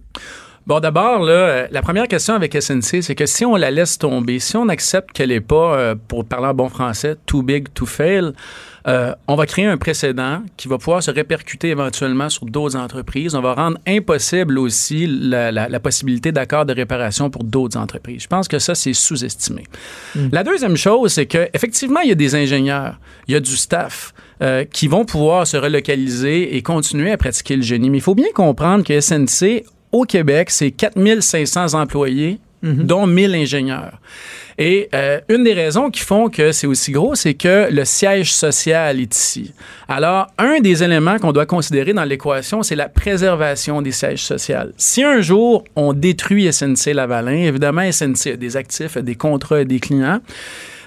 [0.68, 4.58] Bon, d'abord, la première question avec SNC, c'est que si on la laisse tomber, si
[4.58, 8.34] on accepte qu'elle n'est pas, euh, pour parler bon français, too big to fail,
[8.88, 13.34] euh, on va créer un précédent qui va pouvoir se répercuter éventuellement sur d'autres entreprises.
[13.34, 18.22] On va rendre impossible aussi la, la- la possibilité d'accord de réparation pour d'autres entreprises.
[18.24, 19.64] Je pense que ça, c'est sous-estimé.
[20.32, 24.14] La deuxième chose, c'est qu'effectivement, il y a des ingénieurs, il y a du staff
[24.42, 27.90] euh, qui vont pouvoir se relocaliser et continuer à pratiquer le génie.
[27.90, 34.00] Mais il faut bien comprendre que SNC, au Québec, c'est 4500 employés, dont 1000 ingénieurs.
[34.58, 38.34] Et euh, une des raisons qui font que c'est aussi gros, c'est que le siège
[38.34, 39.54] social est ici.
[39.88, 44.56] Alors, un des éléments qu'on doit considérer dans l'équation, c'est la préservation des sièges sociaux.
[44.78, 49.58] Si un jour on détruit SNC Lavalin, évidemment, SNC a des actifs, a des contrats,
[49.58, 50.22] a des clients,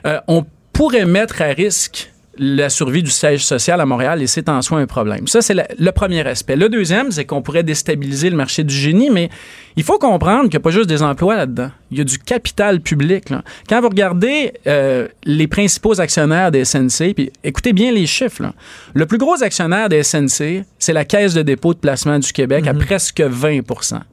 [0.06, 4.48] euh, on pourrait mettre à risque la survie du siège social à Montréal et c'est
[4.48, 5.26] en soi un problème.
[5.26, 6.56] Ça, c'est le premier aspect.
[6.56, 9.28] Le deuxième, c'est qu'on pourrait déstabiliser le marché du génie, mais
[9.76, 11.70] il faut comprendre qu'il n'y a pas juste des emplois là-dedans.
[11.90, 13.30] Il y a du capital public.
[13.30, 13.42] là.
[13.68, 18.54] Quand vous regardez euh, les principaux actionnaires des SNC, puis écoutez bien les chiffres, là.
[18.94, 22.66] le plus gros actionnaire des SNC, c'est la Caisse de dépôt de placement du Québec
[22.66, 23.60] à presque 20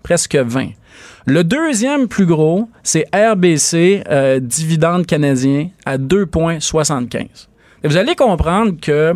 [0.04, 0.70] Presque 20
[1.28, 7.48] le deuxième plus gros, c'est RBC, euh, dividende canadien, à 2,75.
[7.86, 9.14] Et vous allez comprendre que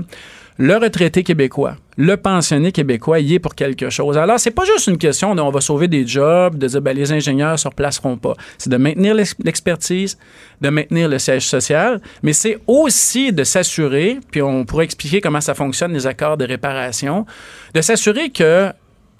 [0.59, 4.15] le retraité québécois, le pensionné québécois, y est pour quelque chose.
[4.15, 6.95] Alors, c'est pas juste une question de on va sauver des jobs, de dire ben,
[6.95, 8.35] les ingénieurs ne se replaceront pas.
[8.59, 10.19] C'est de maintenir l'ex- l'expertise,
[10.61, 15.41] de maintenir le siège social, mais c'est aussi de s'assurer, puis on pourrait expliquer comment
[15.41, 17.25] ça fonctionne, les accords de réparation,
[17.73, 18.71] de s'assurer que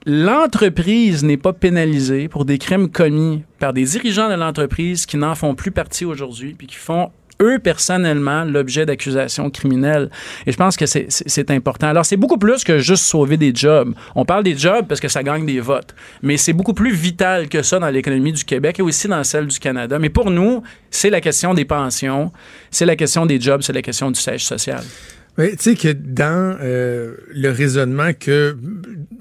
[0.06, 5.34] l'entreprise n'est pas pénalisée pour des crimes commis par des dirigeants de l'entreprise qui n'en
[5.34, 7.10] font plus partie aujourd'hui, puis qui font
[7.42, 10.10] eux personnellement l'objet d'accusations criminelles.
[10.46, 11.88] Et je pense que c'est- important.
[11.88, 13.94] Alors, c'est beaucoup plus que juste sauver des jobs.
[14.16, 17.48] On parle des jobs parce que ça gagne des votes, mais c'est beaucoup plus vital
[17.50, 19.98] que ça dans l'économie du Québec et aussi dans celle du Canada.
[20.00, 20.62] Mais pour nous,
[20.92, 22.32] c'est la question des pensions,
[22.72, 24.84] c'est la question des jobs, c'est la question du siège social.
[25.40, 28.58] Oui, tu sais que dans euh, le raisonnement que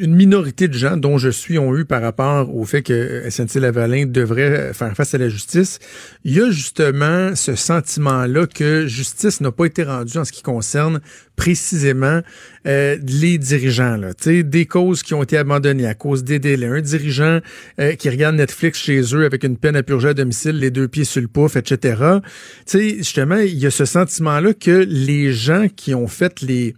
[0.00, 4.06] une minorité de gens, dont je suis, ont eu par rapport au fait que SNC-Lavalin
[4.06, 5.78] devrait faire face à la justice,
[6.24, 10.42] il y a justement ce sentiment-là que justice n'a pas été rendue en ce qui
[10.42, 11.00] concerne
[11.38, 12.20] précisément
[12.66, 13.96] euh, les dirigeants.
[13.96, 14.10] Là.
[14.42, 16.66] Des causes qui ont été abandonnées à cause des délais.
[16.66, 17.38] Un dirigeant
[17.80, 20.88] euh, qui regarde Netflix chez eux avec une peine à purger à domicile, les deux
[20.88, 22.18] pieds sur le pouf, etc.
[22.66, 26.74] Sais, justement, il y a ce sentiment-là que les gens qui ont fait les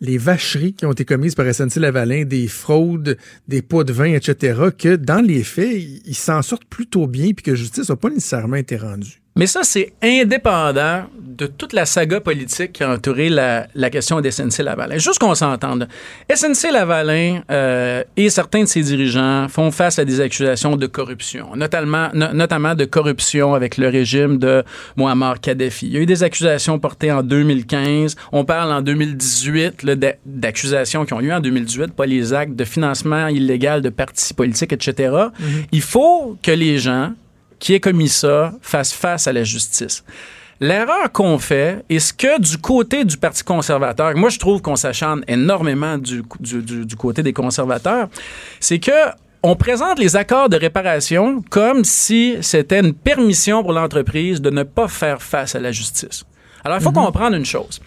[0.00, 3.16] les vacheries qui ont été commises par SNC-Lavalin, des fraudes,
[3.46, 7.26] des pots de vin, etc., que dans les faits, ils ils s'en sortent plutôt bien
[7.26, 9.21] puis que justice n'a pas nécessairement été rendue.
[9.34, 14.20] Mais ça, c'est indépendant de toute la saga politique qui a entouré la, la question
[14.20, 14.98] de SNC-Lavalin.
[14.98, 15.88] Juste qu'on s'entende.
[16.32, 22.08] SNC-Lavalin euh, et certains de ses dirigeants font face à des accusations de corruption, notamment,
[22.12, 24.62] no- notamment de corruption avec le régime de
[24.96, 25.86] Muammar Kadhafi.
[25.86, 28.16] Il y a eu des accusations portées en 2015.
[28.32, 32.54] On parle en 2018 là, d'a- d'accusations qui ont lieu en 2018, pas les actes
[32.56, 35.14] de financement illégal de partis politiques, etc.
[35.72, 37.12] Il faut que les gens
[37.62, 40.02] qui aient commis ça fassent face à la justice.
[40.58, 44.74] L'erreur qu'on fait, et ce que du côté du Parti conservateur, moi je trouve qu'on
[44.76, 48.08] s'acharne énormément du, du- du- du côté des conservateurs,
[48.58, 48.90] c'est que
[49.44, 54.64] on présente les accords de réparation comme si c'était une permission pour l'entreprise de ne
[54.64, 56.24] pas faire face à la justice.
[56.64, 57.80] Alors il faut comprendre une chose.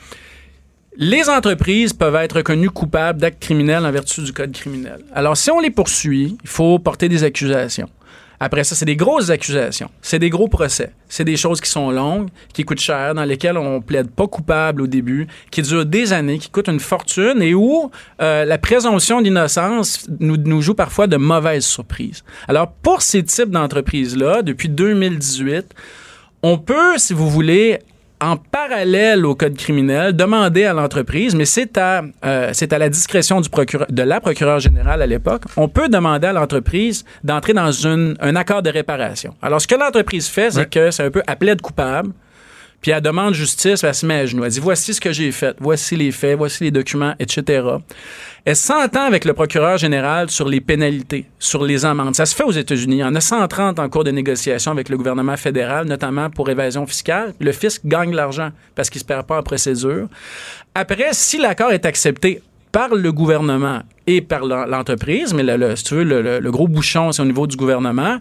[0.97, 4.99] Les entreprises peuvent être reconnues coupables d'actes criminels en vertu du code criminel.
[5.13, 7.89] Alors, si on les poursuit, il faut porter des accusations.
[8.39, 9.89] Après ça, c'est des grosses accusations.
[10.01, 10.91] C'est des gros procès.
[11.07, 14.81] C'est des choses qui sont longues, qui coûtent cher, dans lesquelles on plaide pas coupable
[14.81, 19.21] au début, qui durent des années, qui coûtent une fortune et où euh, la présomption
[19.21, 22.23] d'innocence nous, nous joue parfois de mauvaises surprises.
[22.47, 25.73] Alors, pour ces types d'entreprises-là, depuis 2018,
[26.43, 27.79] on peut, si vous voulez,
[28.21, 32.89] en parallèle au code criminel, demander à l'entreprise, mais c'est à, euh, c'est à la
[32.89, 37.53] discrétion du procureur, de la procureure générale à l'époque, on peut demander à l'entreprise d'entrer
[37.53, 39.35] dans une, un accord de réparation.
[39.41, 40.65] Alors, ce que l'entreprise fait, c'est Ouais.
[40.65, 42.11] que c'est un peu à plaide coupable,
[42.85, 44.43] puis elle demande justice, elle se met à genoux.
[44.43, 47.63] Elle dit voici ce que j'ai fait, voici les faits, voici les documents, etc.
[48.45, 52.13] Elle s'entend avec le procureur général sur les pénalités, sur les amendes.
[52.13, 52.97] Ça se fait aux États-Unis.
[52.97, 56.47] Il y en a 130 en cours de négociation avec le gouvernement fédéral, notamment pour
[56.47, 57.33] évasion fiscale.
[57.39, 60.07] Le fisc gagne l'argent parce qu'il ne se perd pas en procédure.
[60.75, 65.85] Après, si l'accord est accepté par le gouvernement et par l'en- l'entreprise, mais le, si
[65.85, 68.19] tu veux, le- le gros bouchon, c'est au niveau du gouvernement.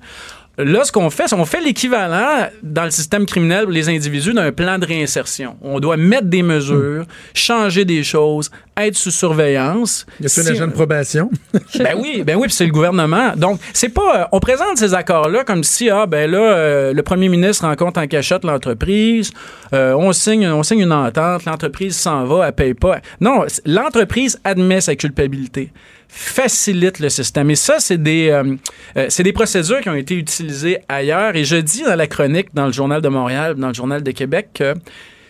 [0.57, 4.33] Là, ce qu'on fait, c'est qu'on fait l'équivalent dans le système criminel pour les individus
[4.33, 5.57] d'un plan de réinsertion.
[5.63, 10.07] On doit mettre des mesures, changer des choses, être sous surveillance.
[10.21, 11.31] Y a-t-il Si- un agent de probation?
[11.79, 13.33] ben oui, ben oui, puis c'est le gouvernement.
[13.37, 14.21] Donc, c'est pas.
[14.21, 18.01] euh, on présente ces accords-là comme si, ah, ben là, euh, le premier ministre rencontre
[18.01, 19.33] en cachette l'entreprise,
[19.73, 23.01] euh, on, signe, on signe une entente, l'entreprise s'en va, elle paye pas.
[23.21, 25.73] Non, l'entreprise admet sa culpabilité
[26.09, 27.51] facilite le système.
[27.51, 28.57] Et ça, c'est des, euh,
[28.97, 31.35] euh, c'est des procédures qui ont été utilisées ailleurs.
[31.37, 34.11] Et je dis dans la chronique, dans le Journal de Montréal, dans le Journal de
[34.11, 34.75] Québec, que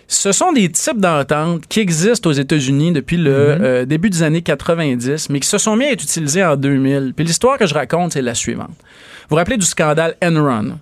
[0.07, 4.43] ce sont des types d'ententes qui existent aux États-Unis depuis le euh, début des années
[4.43, 7.14] 90, mais qui se sont mis à être utilisés en 2000.
[7.16, 8.68] Puis l'histoire que je raconte, c'est la suivante.
[8.68, 10.79] Vous vous rappelez du scandale Enron?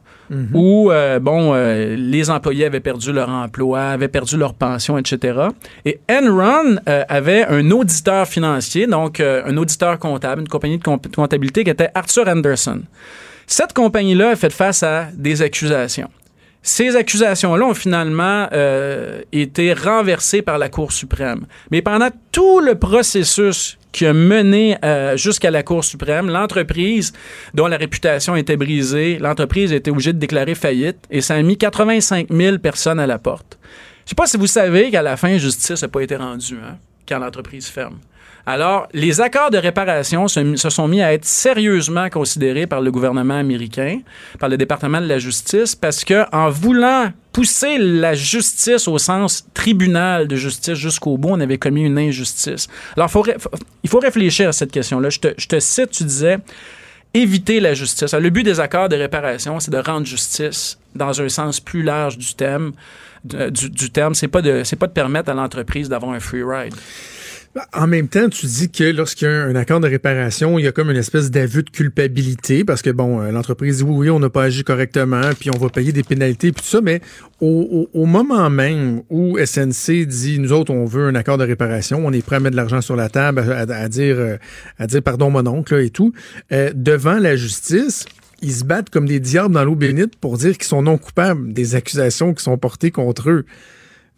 [0.55, 5.39] Où euh, bon, euh, les employés avaient perdu leur emploi, avaient perdu leur pension, etc.
[5.85, 11.15] Et Enron euh, avait un auditeur financier, donc un auditeur comptable, une compagnie de comp-
[11.15, 12.81] comptabilité qui était Arthur Anderson.
[13.47, 16.09] Cette compagnie-là a fait face à des accusations.
[16.63, 21.47] Ces accusations-là ont finalement euh, été renversées par la Cour suprême.
[21.73, 27.13] Mais pendant tout le processus qui a mené euh, jusqu'à la Cour suprême, l'entreprise
[27.53, 31.43] dont la réputation était brisée, l'entreprise a été obligée de déclarer faillite et ça a
[31.43, 33.59] mis 85 000 personnes à la porte.
[34.05, 36.79] Je sais pas si vous savez qu'à la fin, justice n'a pas été rendue hein,
[37.09, 37.99] quand l'entreprise ferme.
[38.45, 43.39] Alors, les accords de réparation se, sont mis à être sérieusement considérés par le gouvernement
[43.39, 44.01] américain,
[44.41, 49.47] par le département de la justice, parce que en voulant pousser la justice au sens
[49.55, 52.67] tribunal de justice jusqu'au bout, on avait commis une injustice.
[52.97, 53.11] Alors,
[53.85, 55.09] il faut réfléchir à cette question-là.
[55.11, 56.39] Je te, cite, tu disais,
[57.15, 58.13] éviter la justice.
[58.13, 61.83] Alors, le but des accords de réparation, c'est de rendre justice dans un sens plus
[61.83, 62.73] large du terme,
[63.25, 66.75] c'est pas c'est pas de permettre à l'entreprise d'avoir un free ride.
[67.75, 70.69] En même temps, tu dis que lorsqu'il y a un accord de réparation, il y
[70.69, 74.11] a comme une espèce d'aveu de culpabilité parce que, bon, euh, l'entreprise dit oui, oui,
[74.11, 77.03] on n'a pas agi correctement, puis on va payer des pénalités, puis tout ça, mais
[77.41, 82.13] au, moment même où SNC dit, nous autres, on veut un accord de réparation, on
[82.13, 84.37] est prêt à mettre de l'argent sur la table, à, dire, euh,
[84.79, 86.15] à dire pardon, mon oncle, et tout,
[86.53, 88.07] euh, devant la justice,
[88.41, 91.53] ils se battent comme des diables dans l'eau bénite pour dire qu'ils sont non coupables
[91.53, 93.45] des accusations qui sont portées contre eux.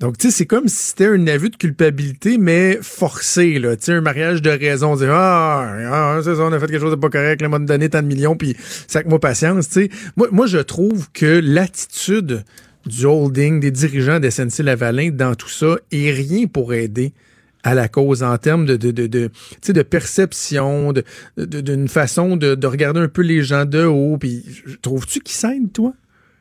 [0.04, 3.74] Donc, tu sais, c'est comme si c'était un aveu de culpabilité, mais forcé, là.
[3.74, 4.96] Tu sais, un mariage de raison.
[4.96, 7.58] Dire, ah, ah, c'est ça, on a fait quelque chose de pas correct, là, m'a
[7.58, 8.54] donné tant de millions, puis
[8.86, 9.88] sac-moi patience, tu sais.
[10.16, 12.44] Moi, moi, je trouve que l'attitude
[12.84, 17.14] du holding, des dirigeants de SNC-Lavalin dans tout ça est rien pour aider
[17.62, 21.02] à la cause en termes de, de, de, de, perception, de,
[21.38, 24.18] de- d'une façon de, de regarder un peu les gens de haut.
[24.18, 24.44] Puis,
[24.82, 25.94] trouves-tu qu'ils s'aident, toi?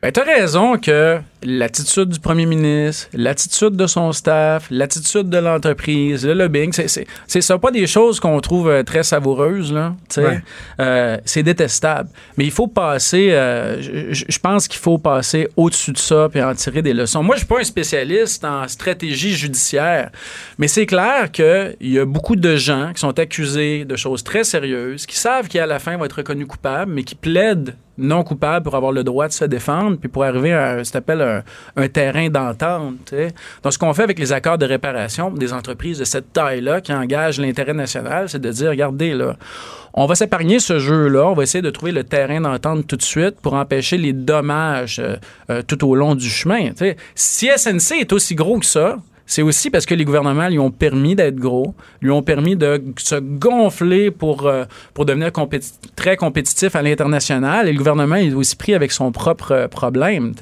[0.04, 5.38] Ben, tu as raison que l'attitude du premier ministre, l'attitude de son staff, l'attitude de
[5.38, 7.06] l'entreprise, le lobbying, c'est-
[7.40, 9.94] ça, pas des choses qu'on trouve euh, très savoureuses, là.
[10.18, 10.42] Ouais.
[10.78, 12.10] Euh, c'est détestable.
[12.36, 13.80] Mais il faut passer, euh,
[14.12, 17.22] je- pense qu'il faut passer au-dessus de ça puis en tirer des leçons.
[17.22, 20.10] Moi, je suis pas un spécialiste en stratégie judiciaire,
[20.58, 24.44] mais c'est clair qu'il y a beaucoup de gens qui sont accusés de choses très
[24.44, 28.64] sérieuses, qui savent qu'à la fin vont être reconnus coupables, mais qui plaident non coupables
[28.64, 31.44] pour avoir le droit de se défendre, puis pour arriver à ce qu'on appelle
[31.76, 33.14] un, terrain d'entente.
[33.62, 36.92] Donc, ce qu'on fait avec les accords de réparation des entreprises de cette taille-là qui
[36.92, 39.36] engagent l'intérêt national, c'est de dire, regardez, là,
[39.94, 43.02] on va s'épargner ce jeu-là, on va essayer de trouver le terrain d'entente tout de
[43.02, 45.16] suite pour empêcher les dommages euh,
[45.50, 46.70] euh, tout au long du chemin.
[47.14, 48.96] Si SNC est aussi gros que ça,
[49.26, 52.82] c'est aussi parce que les gouvernements lui ont permis d'être gros, lui ont permis de
[52.98, 57.68] se gonfler pour, euh, pour devenir compéti- très compétitif à l'international.
[57.68, 60.34] Et le gouvernement est aussi pris avec son propre euh, problème.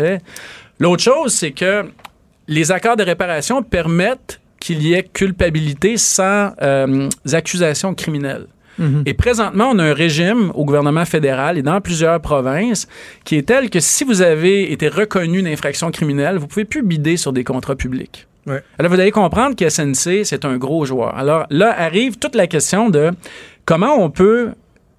[0.80, 1.84] L'autre chose, c'est que
[2.48, 8.46] les accords de réparation permettent qu'il y ait culpabilité sans euh, accusations criminelles.
[9.06, 12.88] Et présentement, on a un régime au gouvernement fédéral et dans plusieurs provinces
[13.24, 17.16] qui est tel que si vous avez été reconnu d'infraction criminelle, vous pouvez plus bider
[17.16, 18.26] sur des contrats publics.
[18.46, 21.16] Alors, vous allez comprendre que SNC, c'est un gros joueur.
[21.16, 23.10] Alors là arrive toute la question de
[23.64, 24.52] comment on peut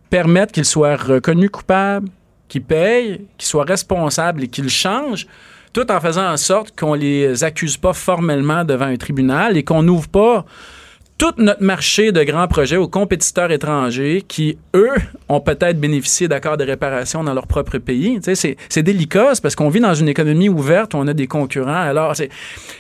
[0.10, 2.08] permettre qu'il soit reconnu coupable,
[2.48, 5.28] qu'il paye, qu'il soit responsable et qu'il change,
[5.74, 9.84] tout en faisant en sorte qu'on les accuse pas formellement devant un tribunal et qu'on
[9.84, 10.46] n'ouvre pas
[11.24, 14.92] tout notre marché de grands projets aux compétiteurs étrangers qui, eux,
[15.30, 18.20] ont peut-être bénéficié d'accords de réparation dans leur propre pays.
[18.22, 21.72] C'est, délicat, parce qu'on vit dans une économie ouverte où on a des concurrents.
[21.72, 22.28] Alors, c'est,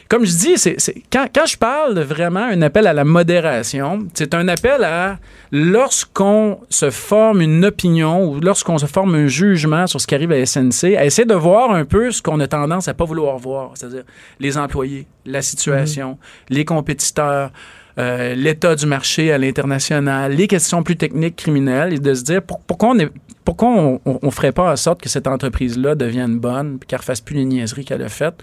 [0.10, 0.76] comme je dis, c'est,
[1.10, 5.20] quand, quand je parle vraiment un appel à la modération, c'est un appel à
[5.54, 10.34] lorsqu'on se forme une opinion ou lorsqu'on se forme un jugement sur ce qui arrive
[10.34, 13.38] à SNC, à essayer de voir un peu ce qu'on a tendance à pas vouloir
[13.38, 14.04] voir, c'est-à-dire
[14.42, 16.18] les employés, la situation,
[16.50, 17.52] les compétiteurs,
[18.00, 22.42] euh, l'état du marché à l'international, les questions plus techniques criminelles, et de se dire
[22.42, 23.10] pour- pourquoi on est
[23.46, 27.44] pourquoi on, ferait pas en sorte que cette entreprise-là devienne bonne, qu'elle refasse plus les
[27.44, 28.36] niaiseries qu'elle a faites,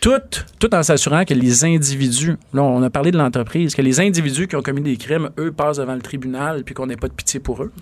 [0.00, 0.10] tout,
[0.58, 4.48] tout en s'assurant que les individus, là on a parlé de l'entreprise, que les individus
[4.48, 7.12] qui ont commis des crimes, eux, passent devant le tribunal, puis qu'on n'ait pas de
[7.12, 7.72] pitié pour eux.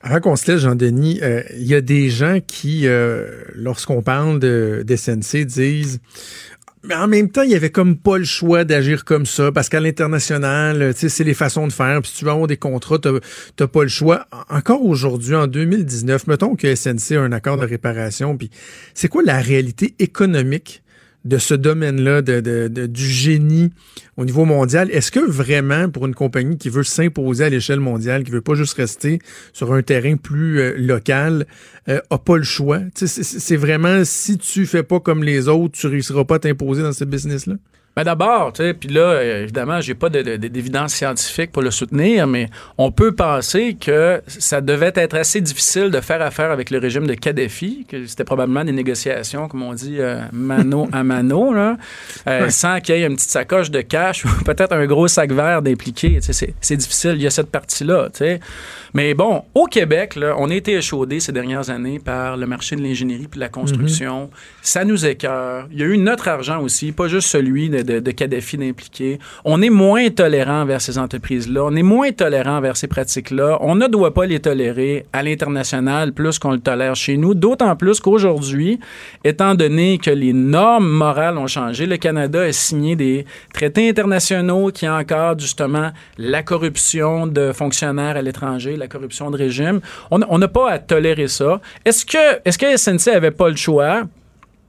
[0.00, 4.38] Avant qu'on se laisse, Jean-Denis, euh, il y a des gens qui, euh, lorsqu'on parle
[4.38, 6.00] de, d'SNC, disent
[6.84, 9.68] mais en même temps, il y avait comme pas le choix d'agir comme ça, parce
[9.68, 12.00] qu'à l'international, c'est les façons de faire.
[12.02, 14.26] Puis si tu veux avoir des contrats, t'as, pas le choix.
[14.32, 18.50] En- Encore aujourd'hui, en 2019, mettons que SNC a un accord de réparation, puis
[18.94, 20.82] c'est quoi la réalité économique
[21.24, 23.70] de ce domaine-là, de, du génie
[24.16, 24.90] au niveau mondial?
[24.90, 28.54] Est-ce que vraiment, pour une compagnie qui veut s'imposer à l'échelle mondiale, qui veut pas
[28.54, 29.18] juste rester
[29.52, 31.46] sur un terrain plus euh, local,
[31.88, 32.80] euh, a pas le choix?
[32.94, 36.92] C'est vraiment, si tu fais pas comme les autres, tu réussiras pas à t'imposer dans
[36.92, 37.54] ce business-là?
[37.98, 41.72] Ben d'abord, tu sais, puis là, évidemment, j'ai pas de- de- d'évidence scientifique pour le
[41.72, 46.70] soutenir, mais on peut penser que ça devait être assez difficile de faire affaire avec
[46.70, 51.02] le régime de Kadhafi, que c'était probablement des négociations, comme on dit, euh, mano à
[51.02, 51.76] mano, là,
[52.28, 55.32] euh, sans qu'il y ait une petite sacoche de cash ou peut-être un gros sac
[55.32, 56.20] vert d'impliqué.
[56.24, 58.38] Tu sais, C'est difficile, il y a cette partie-là, tu sais.
[58.94, 62.76] Mais bon, au Québec, là, on a été échaudé ces dernières années par le marché
[62.76, 64.30] de l'ingénierie puis de la construction.
[64.62, 65.66] Ça nous écœure.
[65.72, 69.18] Il y a eu notre argent aussi, pas juste celui de, de, de Kadhafi d'impliqué.
[69.44, 71.64] On est moins tolérant vers ces entreprises-là.
[71.64, 73.58] On est moins tolérant vers ces pratiques-là.
[73.60, 77.34] On ne doit pas les tolérer à l'international plus qu'on le tolère chez nous.
[77.34, 78.78] D'autant plus qu'aujourd'hui,
[79.24, 83.24] étant donné que les normes morales ont changé, le Canada a signé des
[83.54, 89.80] traités internationaux qui encadrent justement la corruption de fonctionnaires à l'étranger, la corruption de régime.
[90.10, 91.60] On n'a pas à tolérer ça.
[91.84, 94.04] Est-ce que, est-ce que SNC avait pas le choix?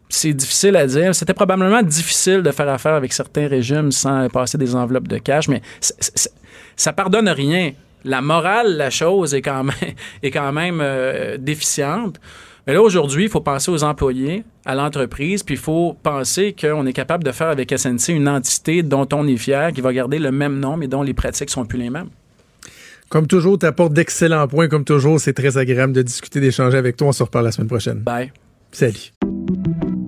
[0.10, 1.14] C'est difficile à dire.
[1.16, 5.48] C'était probablement difficile de faire affaire avec certains régimes sans passer des enveloppes de cash,
[5.48, 6.30] mais c- c-
[6.76, 7.72] ça pardonne rien.
[8.06, 9.76] La morale, la chose est quand même,
[10.24, 12.20] est quand même euh, déficiente.
[12.68, 16.86] Mais là, aujourd'hui, il faut penser aux employés, à l'entreprise, puis il faut penser qu'on
[16.86, 20.20] est capable de faire avec SNC une entité dont on est fier, qui va garder
[20.20, 22.10] le même nom, mais dont les pratiques sont plus les mêmes.
[23.10, 24.68] Comme toujours, tu apportes d'excellents points.
[24.68, 27.08] Comme toujours, c'est très agréable de discuter, d'échanger avec toi.
[27.08, 28.00] On se reparle la semaine prochaine.
[28.00, 28.32] Bye.
[28.72, 29.12] Salut.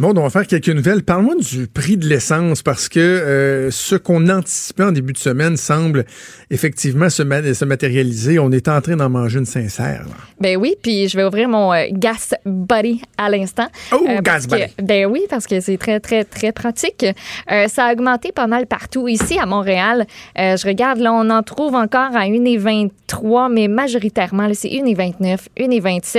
[0.00, 1.02] Bon, on va faire quelques nouvelles.
[1.02, 5.56] Parle-moi du prix de l'essence parce que euh, ce qu'on anticipait en début de semaine
[5.56, 6.04] semble
[6.50, 8.38] effectivement se, ma- se matérialiser.
[8.38, 10.04] On est en train d'en manger une sincère.
[10.08, 10.14] là.
[10.40, 13.66] Ben oui, puis je vais ouvrir mon euh, Gas Buddy à l'instant.
[13.90, 14.72] Oh, Euh, Gas Buddy.
[14.80, 17.04] Ben oui, parce que c'est très, très, très pratique.
[17.50, 19.08] Euh, ça a augmenté pas mal partout.
[19.08, 20.06] Ici, à Montréal,
[20.38, 25.38] euh, je regarde, là, on en trouve encore à 1,23, mais majoritairement, là, c'est 1,29,
[25.58, 26.18] 1,27.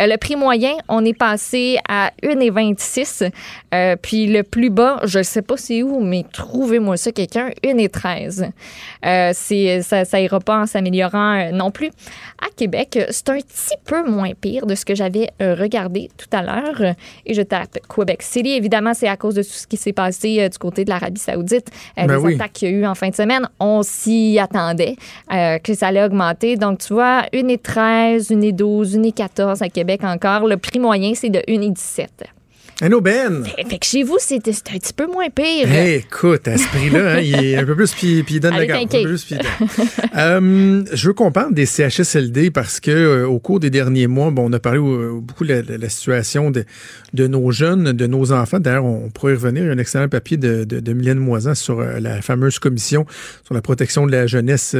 [0.00, 3.17] Euh, le prix moyen, on est passé à 1,26.
[3.74, 8.50] Euh, puis le plus bas, je sais pas c'est où, mais trouvez-moi ça, quelqu'un, 1,13.
[9.06, 11.88] Euh, c'est, ça, ça ira pas en s'améliorant euh, non plus.
[12.40, 16.08] À Québec, euh, c'est un petit peu moins pire de ce que j'avais euh, regardé
[16.16, 16.80] tout à l'heure.
[16.80, 16.92] Euh,
[17.26, 18.50] Et je tape Québec City.
[18.50, 21.20] Évidemment, c'est à cause de tout ce qui s'est passé euh, du côté de l'Arabie
[21.20, 22.34] Saoudite, euh, Ben les oui.
[22.34, 23.48] attaques qu'il y a eu en fin de semaine.
[23.60, 24.96] On s'y attendait
[25.32, 26.56] euh, que ça allait augmenter.
[26.56, 30.46] Donc, tu vois, 1,13, 1,12, 1,14 à Québec encore.
[30.46, 32.06] Le prix moyen, c'est de 1,17.
[32.80, 33.44] Un aubaine!
[33.68, 35.68] Fait que chez vous, c'est un petit peu moins pire.
[35.68, 38.52] Hey, écoute, à ce prix-là, hein, il est un peu plus, puis, puis il donne
[38.52, 38.94] Allez, la garde.
[38.94, 39.36] un peu plus, puis.
[40.16, 44.30] Euh, je veux qu'on parle des CHSLD parce que euh, au cours des derniers mois,
[44.30, 46.64] bon, on a parlé euh, beaucoup de la, de la situation de,
[47.14, 48.60] de nos jeunes, de nos enfants.
[48.60, 49.64] D'ailleurs, on pourrait y revenir.
[49.64, 53.06] Il y a un excellent papier de, de, de Mylène Moisan sur la fameuse commission
[53.44, 54.76] sur la protection de la jeunesse,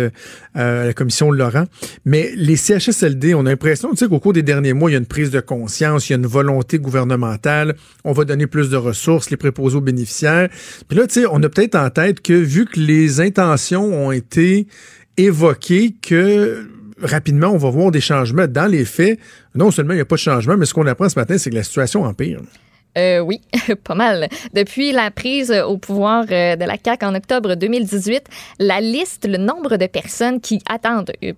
[0.55, 1.65] la commission Laurent.
[2.05, 4.97] Mais les CHSLD, on a l'impression tu sais, qu'au cours des derniers mois, il y
[4.97, 7.75] a une prise de conscience, il y a une volonté gouvernementale.
[8.05, 10.49] On va donner plus de ressources, les préposés aux bénéficiaires.
[10.89, 14.13] Puis là, tu sais, on a peut-être en tête que vu que les intentions ont
[14.13, 14.67] été
[15.17, 16.69] évoquées, que
[17.03, 18.47] rapidement, on va voir des changements.
[18.47, 19.19] Dans les faits,
[19.55, 21.51] non seulement il n'y a pas de changement, mais ce qu'on apprend ce matin, c'est
[21.51, 22.41] que la situation empire.
[22.97, 23.41] Euh, oui,
[23.85, 24.29] pas mal.
[24.55, 28.25] Depuis la prise au pouvoir euh, de la CAQ en octobre 2018,
[28.59, 31.33] la liste, le nombre de personnes qui attendent euh,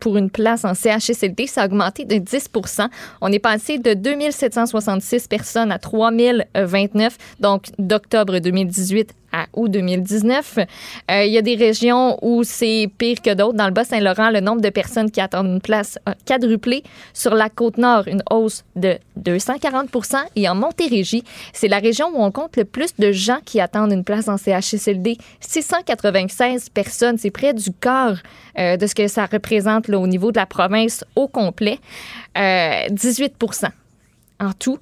[0.00, 2.88] pour une place en CHSLD, ça a augmenté de 10%
[3.20, 10.58] On est passé de 2766 personnes à 3029, donc d'octobre 2018 à août 2019.
[10.58, 13.56] Euh, Il y a des régions où c'est pire que d'autres.
[13.56, 16.82] Dans le Bas-Saint-Laurent, le nombre de personnes qui attendent une place a quadruplé.
[17.14, 19.88] Sur la Côte-Nord, une hausse de 240
[20.36, 23.92] Et en Montérégie, c'est la région où on compte le plus de gens qui attendent
[23.92, 25.18] une place en CHSLD.
[25.40, 28.16] 696 personnes, c'est près du quart
[28.58, 31.78] euh, de ce que ça représente au niveau de la province au complet.
[32.38, 33.34] Euh, 18
[34.40, 34.78] en tout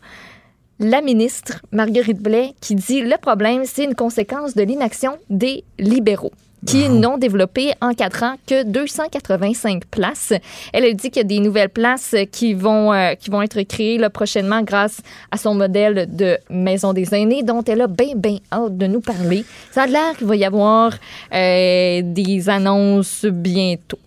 [0.81, 6.33] la ministre Marguerite Blais qui dit le problème, c'est une conséquence de l'inaction des libéraux
[6.67, 10.33] qui n'ont développé en quatre ans que 285 places.
[10.73, 13.63] Elle a dit qu'il y a des nouvelles places qui vont, euh, qui vont être
[13.63, 15.01] créées là, prochainement grâce
[15.31, 19.01] à son modèle de maison des aînés dont elle a bien, bien hâte de nous
[19.01, 19.45] parler.
[19.71, 20.95] Ça a l'air qu'il va y avoir
[21.33, 23.99] euh, des annonces bientôt.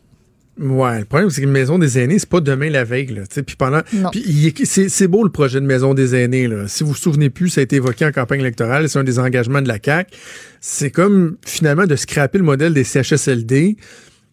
[0.60, 3.08] Ouais, le problème, c'est que Maison des aînés, c'est pas demain la veille.
[3.08, 3.82] Là, puis pendant,
[4.64, 6.48] c'est, beau le projet de Maison des aînés.
[6.48, 6.68] Là.
[6.68, 8.88] Si vous vous souvenez plus, ça a été évoqué en campagne électorale.
[8.90, 10.12] C'est un des engagements de la CAQ.
[10.60, 13.78] C'est comme finalement de scraper le modèle des CHSLD,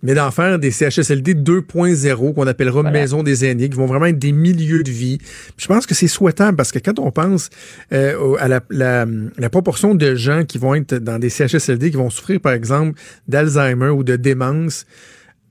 [0.03, 4.19] mais d'en faire des CHSLD 2.0 qu'on appellera Maison des aînés, qui vont vraiment être
[4.19, 5.19] des milieux de vie.
[5.19, 7.49] Puis je pense que c'est souhaitable parce que quand on pense
[7.93, 9.07] euh, à la, la-
[9.39, 13.01] la proportion de gens qui vont être dans des CHSLD, qui vont souffrir par exemple
[13.29, 14.85] d'Alzheimer ou de démence,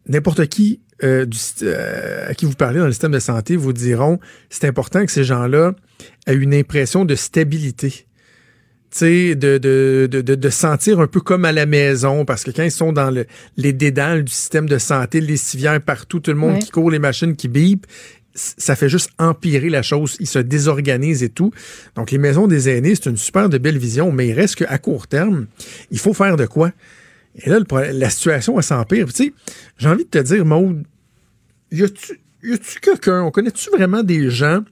[0.08, 3.72] n'importe qui euh, du, euh, à qui vous parlez dans le système de santé vous
[3.74, 5.74] diront c'est important que ces gens-là
[6.26, 8.06] aient une impression de stabilité.
[8.90, 12.64] Tu sais, de, de, de, sentir un peu comme à la maison, parce que quand
[12.64, 13.26] ils sont dans le,
[13.58, 16.60] les dédales du système de santé, les civières partout, tout le monde Ouais.
[16.60, 17.86] qui court, les machines qui bipent,
[18.34, 20.16] ça fait juste empirer la chose.
[20.22, 21.52] Ils se désorganisent et tout.
[21.96, 24.78] Donc, les maisons des aînés, c'est une super de belle vision, mais il reste qu'à
[24.78, 25.48] court terme,
[25.92, 26.72] il faut faire de quoi?
[27.44, 27.60] Et là,
[27.94, 29.08] la situation, elle s'empire.
[29.14, 29.34] Tu sais,
[29.78, 30.84] j'ai envie de te dire, Maude,
[31.72, 34.64] y a-tu quelqu'un, on connaît-tu vraiment des gens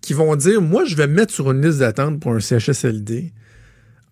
[0.00, 3.32] qui vont dire, moi, je vais me mettre sur une liste d'attente pour un CHSLD.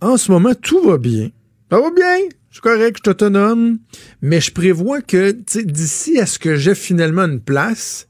[0.00, 1.30] En ce moment, tout va bien.
[1.70, 2.16] Ça va bien.
[2.50, 3.78] Je suis correct, je suis autonome.
[4.22, 8.08] Mais je prévois que, d'ici à ce que j'ai finalement une place,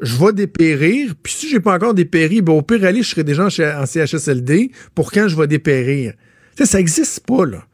[0.00, 1.14] je vais dépérir.
[1.22, 3.74] Puis si j'ai pas encore dépéri, ben, au pire, aller, je serai déjà en ch-
[3.74, 6.12] en CHSLD pour quand je vais dépérir.
[6.62, 7.64] Ça existe pas, là.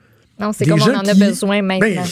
[0.40, 2.02] Non, c'est comme on en a qui- besoin maintenant.
[2.02, 2.06] Ben,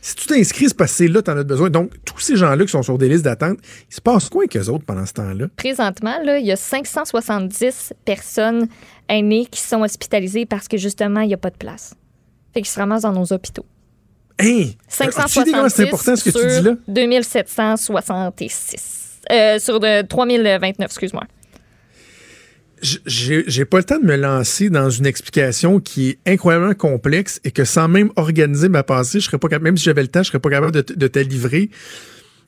[0.00, 1.70] si tu t'inscris, c'est parce que c'est là que tu en as besoin.
[1.70, 3.56] Donc, tous ces gens-là qui sont sur des listes d'attente,
[3.90, 5.46] il se passe quoi avec eux autres pendant ce temps-là?
[5.56, 8.68] Présentement, là, il y a 570 personnes
[9.08, 11.94] aînées qui sont hospitalisées parce que justement, il n'y a pas de place.
[12.52, 13.64] Fait qu'ils se ramassent dans nos hôpitaux.
[14.38, 14.44] Hein?
[14.46, 16.74] Idée comment 570 c'est important ce que tu dis là?
[16.88, 18.84] 2766.
[19.32, 21.24] Euh, sur de 3029, excuse-moi.
[23.06, 27.50] J'ai pas le temps de me lancer dans une explication qui est incroyablement complexe et
[27.50, 30.22] que sans même organiser ma pensée, je serais pas capable, même si j'avais le temps,
[30.22, 31.70] je serais pas capable de, de te livrer.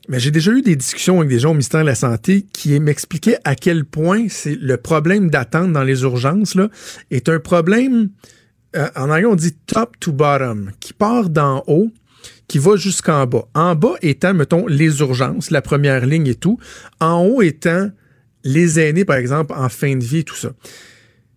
[0.09, 2.79] Mais j'ai déjà eu des discussions avec des gens au ministère de la Santé qui
[2.79, 6.69] m'expliquaient à quel point c'est le problème d'attente dans les urgences là,
[7.11, 8.11] est un problème,
[8.77, 11.91] euh, en anglais on dit top to bottom, qui part d'en haut,
[12.47, 13.47] qui va jusqu'en bas.
[13.55, 16.59] En bas étant, mettons, les urgences, la première ligne et tout.
[17.01, 17.91] En haut étant
[18.47, 20.53] les aînés, par exemple, en fin de vie, tout ça.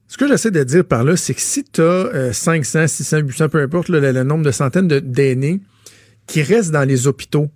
[0.07, 3.49] Ce que j'essaie de dire par là, c'est que si tu as 500, 600, 800,
[3.49, 5.59] peu importe le, nombre de centaines d'aînés
[6.25, 7.49] qui restent dans les hôpitaux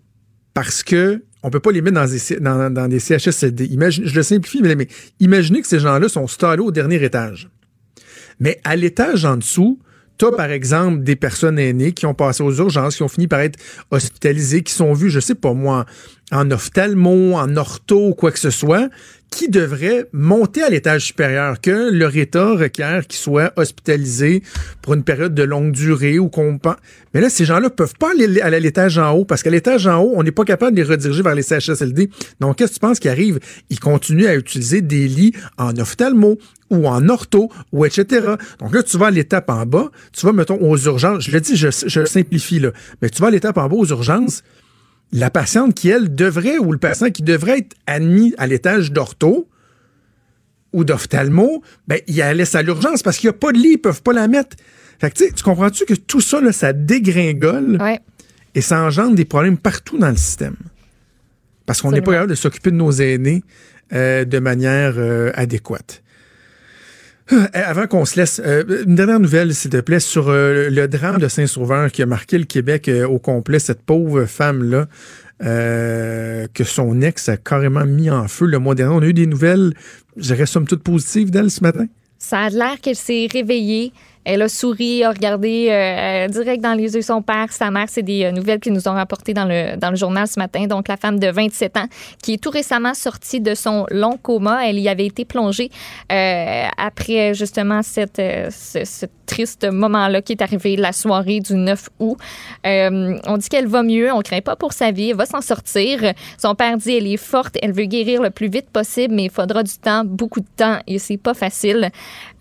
[0.54, 4.88] parce que on peut pas les mettre dans des, dans, des je le simplifie, mais,
[5.20, 7.50] imaginez que ces gens-là sont stallés au dernier étage.
[8.40, 9.80] Mais à l'étage en dessous,
[10.18, 13.28] tu as par exemple des personnes aînées qui ont passé aux urgences, qui ont fini
[13.28, 13.60] par être
[13.92, 15.86] hospitalisées, qui sont vues, je sais pas moi,
[16.32, 18.90] en ophtalmo, en ortho quoi que ce soit,
[19.36, 24.44] qui devraient monter à l'étage supérieur, que leur état requiert qu'ils soient hospitalisés
[24.82, 26.60] pour une période de longue durée ou qu'on
[27.14, 30.00] Mais là, ces gens-là peuvent pas aller à l'étage en haut parce qu'à l'étage en
[30.00, 32.10] haut, on n'est pas capable de les rediriger vers les CHSLD.
[32.40, 33.40] Donc, qu'est-ce que tu penses qui arrive?
[33.70, 36.38] Ils continuent à utiliser des lits en ophtalmo
[36.70, 38.36] ou en ortho ou etc.
[38.60, 41.24] Donc là, tu vas à l'étape en bas, tu vas, mettons, aux urgences.
[41.24, 42.72] Je le dis, je, je simplifie là,
[43.02, 44.44] mais tu vas à l'étape en bas aux urgences
[45.14, 49.48] la patiente qui, elle, devrait, ou le patient qui devrait être admis à l'étage d'ortho
[50.74, 53.74] ou d'ophtalmo, ben, il la laisse à l'urgence parce qu'il n'y a pas de lit,
[53.74, 54.58] ils peuvent pas la mettre.
[55.00, 57.78] Fait que, tu comprends-tu que tout ça, là, ça dégringole
[58.56, 60.56] et ça engendre des problèmes partout dans le système?
[61.68, 63.44] Parce qu'on n'est pas capable de s'occuper de nos aînés
[63.94, 66.02] euh, de manière euh, adéquate.
[67.32, 70.88] Euh, Avant qu'on se laisse, euh, une dernière nouvelle, s'il te plaît, sur euh, le
[70.88, 74.88] drame de Saint-Sauveur qui a marqué le Québec euh, au complet, cette pauvre femme-là,
[75.40, 78.96] que son ex a carrément mis en feu le mois dernier.
[78.96, 79.74] On a eu des nouvelles,
[80.16, 81.86] je dirais, somme toute positives d'elle ce matin.
[82.18, 83.92] Ça a l'air qu'elle s'est réveillée.
[84.26, 87.86] Elle a souri, a regardé euh, direct dans les yeux son père, sa mère.
[87.90, 90.66] C'est des euh, nouvelles qu'ils nous ont rapportées dans le, dans le journal ce matin.
[90.66, 91.88] Donc, la femme de 27 ans
[92.22, 94.68] qui est tout récemment sortie de son long coma.
[94.68, 95.70] Elle y avait été plongée
[96.12, 101.90] euh, après justement cette, euh, ce, triste moment-là qui est arrivé la soirée du 9
[102.00, 102.18] août.
[102.66, 104.12] Euh, on dit qu'elle va mieux.
[104.12, 105.10] On craint pas pour sa vie.
[105.10, 106.14] Elle va s'en sortir.
[106.38, 107.58] Son père dit elle est forte.
[107.62, 110.80] Elle veut guérir le plus vite possible, mais il faudra du temps, beaucoup de temps,
[110.88, 111.90] et c'est pas facile.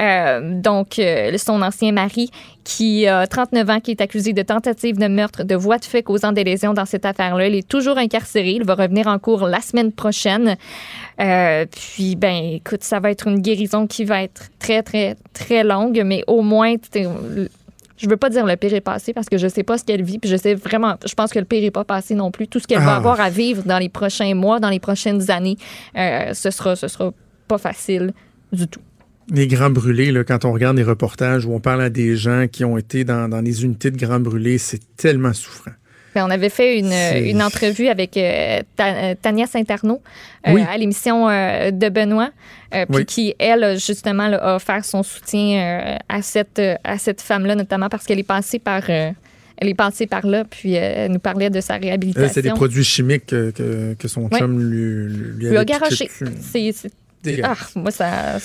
[0.00, 2.30] Euh, donc, euh, son ancien mari,
[2.64, 6.02] qui a 39 ans, qui est accusé de tentative de meurtre, de voie de fait
[6.02, 8.50] causant des lésions dans cette affaire-là, il est toujours incarcéré.
[8.50, 10.56] Il va revenir en cours la semaine prochaine.
[11.20, 15.64] Euh, puis, ben, écoute, ça va être une guérison qui va être très, très, très
[15.64, 19.46] longue, mais au moins, je veux pas dire le pire est passé parce que je
[19.48, 21.70] sais pas ce qu'elle vit, puis je sais vraiment, je pense que le pire est
[21.70, 22.48] pas passé non plus.
[22.48, 22.96] Tout ce qu'elle va Ah.
[22.96, 25.56] avoir à vivre dans les prochains mois, dans les prochaines années,
[25.96, 27.12] euh, ce sera, ce sera
[27.48, 28.12] pas facile
[28.52, 28.80] du tout.
[29.30, 32.46] Les grands brûlés, là, quand on regarde les reportages où on parle à des gens
[32.50, 35.72] qui ont été dans, dans les unités de grands brûlés, c'est tellement souffrant.
[36.14, 40.02] Ben, on avait fait une, entrevue avec euh, euh, Tania Saint-Arnaud
[40.46, 40.62] euh, Oui.
[40.62, 42.30] à l'émission euh, de Benoît,
[42.70, 43.06] puis Oui.
[43.06, 48.04] qui, elle, justement, là, a offert son soutien à cette, à cette femme-là, notamment parce
[48.04, 48.90] qu'elle est passée par.
[48.90, 49.14] elle
[49.68, 52.30] est passée par là, puis elle nous parlait de sa réhabilitation.
[52.32, 56.10] c'est des produits chimiques que, que, que son chum lui, lui, a garoché.
[56.40, 56.74] C'est.
[57.42, 58.38] Ah, moi, ça.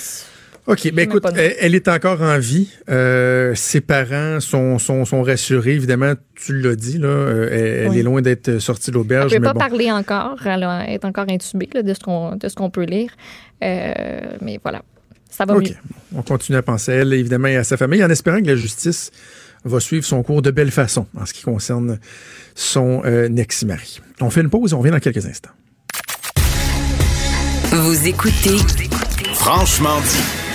[0.68, 2.70] OK, mais même écoute, elle, elle est encore en vie.
[2.89, 5.76] Euh, ses parents sont, sont, sont rassurés.
[5.76, 9.32] Évidemment, tu l'as dit, là, euh, elle, elle est loin d'être sortie de Elle l'auberge.
[9.34, 9.59] ne peut mais pas bon.
[9.59, 10.36] parler encore.
[10.45, 13.11] Elle a- est encore intubée là, de ce qu'on, de ce qu'on peut lire.
[13.63, 13.93] Euh,
[14.41, 14.82] mais voilà,
[15.30, 15.70] ça va OK.
[15.70, 15.76] mieux.
[16.13, 18.55] On continue à penser à elle, évidemment, et à sa famille, en espérant que la
[18.57, 19.11] justice
[19.63, 21.97] va suivre son cours de belle façon en ce qui concerne
[22.55, 24.01] son euh, ex-mari.
[24.20, 25.49] On fait une pause et on revient dans quelques instants.
[27.72, 28.57] Vous écoutez
[29.34, 30.47] Franchement dit.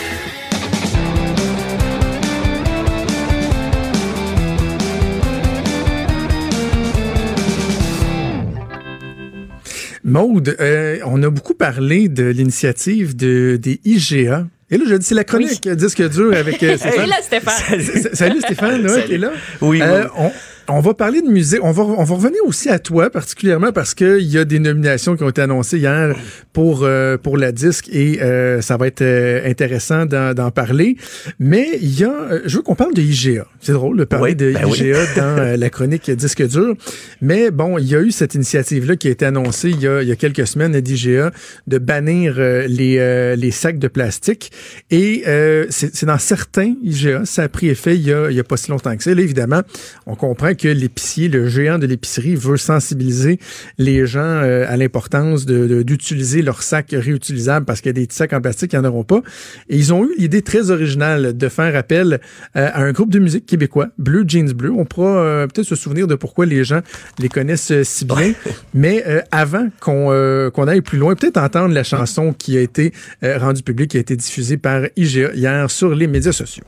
[10.05, 14.47] Maude, euh, on a beaucoup parlé de l'initiative de, des IGA.
[14.71, 17.09] Et là, je dis, c'est la chronique disque dur avec euh, Stéphane.
[17.09, 17.81] Là, Stéphane.
[18.15, 19.31] Salut Stéphane, qui est là.
[19.61, 20.31] Oui, Euh, on,
[20.73, 21.61] on va parler de musique.
[21.63, 25.17] On va, on va revenir aussi à toi, particulièrement parce qu'il y a des nominations
[25.17, 26.17] qui ont été annoncées hier
[26.53, 30.97] pour, euh, pour la disque et euh, ça va être euh, intéressant d'en parler.
[31.39, 33.47] Mais il y a, euh, je veux qu'on parle de IGA.
[33.61, 34.79] C'est drôle de parler Oui, de ben oui.
[34.79, 36.75] IGA dans la chronique disque dur.
[37.21, 40.03] Mais bon, il y a eu cette initiative-là qui a été annoncée il y a,
[40.03, 41.33] il y a quelques semaines d'IGA
[41.67, 44.53] de bannir les, euh, les sacs de plastique.
[44.91, 48.37] Et euh, c'est c'est dans certains IGA, ça a pris effet il y a, il
[48.37, 49.15] y a pas si longtemps que ça.
[49.15, 49.63] Là, évidemment,
[50.07, 53.39] on comprend que l'épicier, le géant de l'épicerie, veut sensibiliser
[53.79, 57.93] les gens euh, à l'importance de- de- d'utiliser leurs sacs réutilisables parce qu'il y a
[57.95, 59.23] des petits sacs en plastique qui n'en auront pas.
[59.69, 62.21] Et ils ont eu l'idée très originale de faire appel
[62.57, 64.71] euh, à un groupe de musique québécois, Bleu Jeans Bleu.
[64.73, 66.81] On pourra euh, peut-être se souvenir de pourquoi les gens
[67.19, 68.33] les connaissent si bien.
[68.75, 73.63] Mais avant qu'on qu'on aille plus loin, peut-être entendre la chanson qui a été rendue
[73.63, 76.65] publique, qui a été diffusée par IGA hier sur les médias sociaux.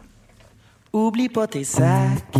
[0.94, 2.36] Oublie pas tes sacs.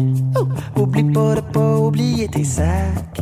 [0.77, 3.21] Oublie pas de pas oublier tes sacs.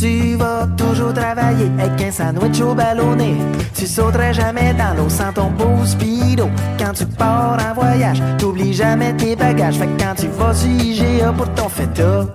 [0.00, 3.34] Tu vas toujours travailler avec un sandwich au ballonné.
[3.74, 6.48] Tu sauterais jamais dans l'eau sans ton beau speedo.
[6.78, 9.74] Quand tu pars en voyage, t'oublies jamais tes bagages.
[9.74, 12.26] Fait que quand tu vas sur IGA pour ton feta,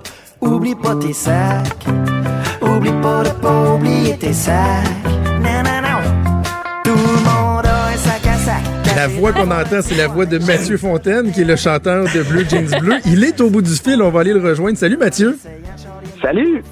[0.42, 1.86] oublie pas tes sacs.
[2.60, 5.23] Oublie pas de pas oublier tes sacs.
[8.96, 12.22] La voix qu'on entend, c'est la voix de Mathieu Fontaine, qui est le chanteur de
[12.22, 12.94] Bleu Jeans Bleu.
[13.06, 14.78] Il est au bout du fil, on va aller le rejoindre.
[14.78, 15.36] Salut Mathieu.
[16.22, 16.62] Salut.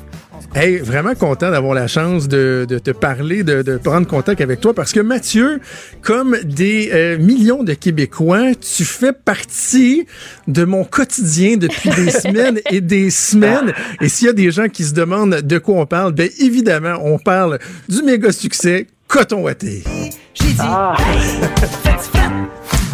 [0.55, 4.61] Hey, vraiment content d'avoir la chance de, de te parler, de, de prendre contact avec
[4.61, 5.61] toi, parce que Mathieu,
[6.03, 10.07] comme des euh, millions de Québécois, tu fais partie
[10.47, 13.73] de mon quotidien depuis des semaines et des semaines.
[14.01, 16.99] Et s'il y a des gens qui se demandent de quoi on parle, ben évidemment,
[17.03, 17.59] on parle
[17.89, 19.85] du méga succès Coton Watté.
[20.33, 22.31] J'ai dit, hey, faites fret.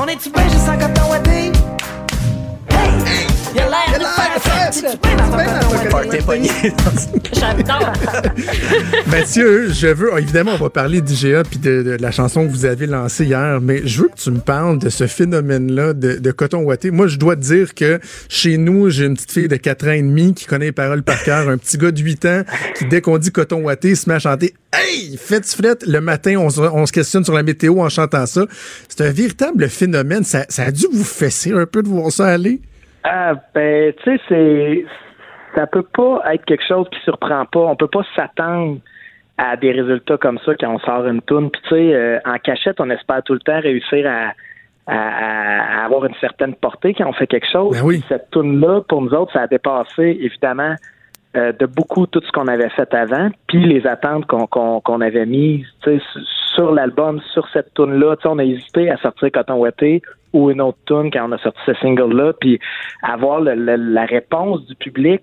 [0.01, 1.53] On est-tu bien juste en coton ouaté?
[3.55, 4.75] L'air de faire fête.
[4.75, 6.73] Tu?
[7.33, 7.93] J'adore.
[9.07, 12.51] Mathieu, je veux, oh, évidemment, on va parler d'IGA puis de, de la chanson que
[12.51, 16.17] vous avez lancée hier, mais je veux que tu me parles de ce phénomène-là de,
[16.19, 16.91] de coton ouaté.
[16.91, 19.93] Moi, je dois te dire que chez nous, j'ai une petite fille de 4 ans
[19.93, 22.43] et demi qui connaît les paroles par cœur, un petit gars de 8 ans
[22.77, 26.37] qui, dès qu'on dit coton ouaté, se met à chanter Hey, faites fret le matin,
[26.37, 28.47] on se, on se questionne sur la météo en chantant ça.
[28.89, 30.25] C'est un véritable phénomène.
[30.25, 32.61] Ça, ça a dû vous fesser un peu de voir ça aller.
[33.05, 34.85] Ah, ben, tu sais, c'est.
[35.55, 37.61] Ça peut pas être quelque chose qui surprend pas.
[37.61, 38.79] On peut pas s'attendre
[39.39, 41.51] à des résultats comme ça quand on sort une toune.
[41.51, 44.33] Puis, tu sais, euh, en cachette, on espère tout le temps réussir à,
[44.93, 47.81] à- à avoir une certaine portée quand on fait quelque chose.
[47.81, 48.05] Ben oui.
[48.09, 50.75] Cette toune-là, pour nous autres, ça a dépassé, évidemment,
[51.37, 55.67] euh, de beaucoup tout ce qu'on avait fait avant, puis les attentes qu'on avait mises
[55.83, 56.05] tu sais,
[56.59, 58.17] sur l'album, sur cette tune-là.
[58.17, 60.03] Tu sais, On a hésité à sortir Coton Ouaté
[60.33, 62.59] ou une autre tune quand on a sorti ce single-là, puis
[63.03, 65.23] avoir le- le- la réponse du public,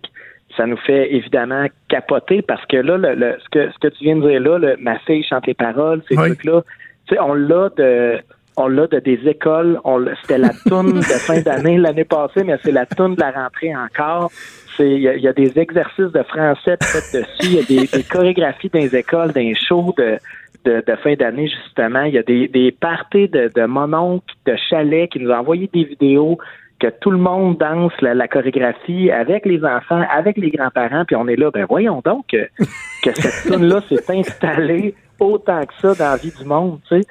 [0.58, 4.04] ça nous fait évidemment capoter parce que là, le, le- ce, que, ce que tu
[4.06, 6.28] viens de dire là, le, ma fille chante les paroles, ces Oui.
[6.28, 6.62] trucs-là,
[7.08, 8.18] tu sais, on l'a de
[8.58, 12.56] on l'a de des écoles, on c'était la toune de fin d'année l'année passée, mais
[12.64, 14.32] c'est la toune de la rentrée encore.
[14.80, 17.64] Il y, a- il y a des exercices de français faits dessus, il y a
[17.82, 20.18] des, des chorégraphies dans les écoles, dans les shows de
[20.66, 22.04] de, de fin d'année, justement.
[22.04, 23.66] Il y a des, des parties de, de
[24.46, 26.38] de chalets qui nous ont envoyé des vidéos
[26.80, 31.16] que tout le monde danse la, la chorégraphie avec les enfants, avec les grands-parents, puis
[31.16, 32.48] on est là, ben voyons donc que,
[33.04, 37.08] que cette tune-là s'est installée autant que ça dans la vie du monde, tu sais.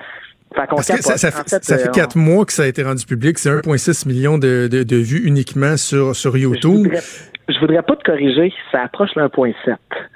[0.55, 2.67] Fait qu'on Parce que ça, fait, fait, ça fait euh, quatre mois que ça a
[2.67, 3.39] été rendu public.
[3.39, 6.85] C'est 1,6 million de, de, de vues uniquement sur, sur je YouTube.
[6.85, 7.01] voudrais,
[7.49, 9.55] je voudrais pas te corriger, ça approche le 1.7.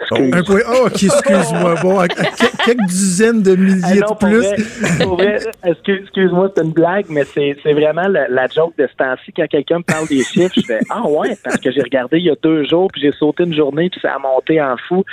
[0.00, 0.34] Excuse.
[0.34, 0.60] Un point.
[0.68, 1.74] Oh, ok, excuse-moi.
[1.82, 1.98] Bon,
[2.64, 5.44] quelques dizaines de Ah milliers non, de plus.
[5.64, 9.32] excuse-moi, c'est une blague, mais c'est c'est vraiment la, la joke de ce temps-ci.
[9.36, 12.24] Quand quelqu'un me parle des chiffres, je fais Ah ouais, parce que j'ai regardé il
[12.24, 15.04] y a deux jours, puis j'ai sauté une journée, puis ça a monté en fou.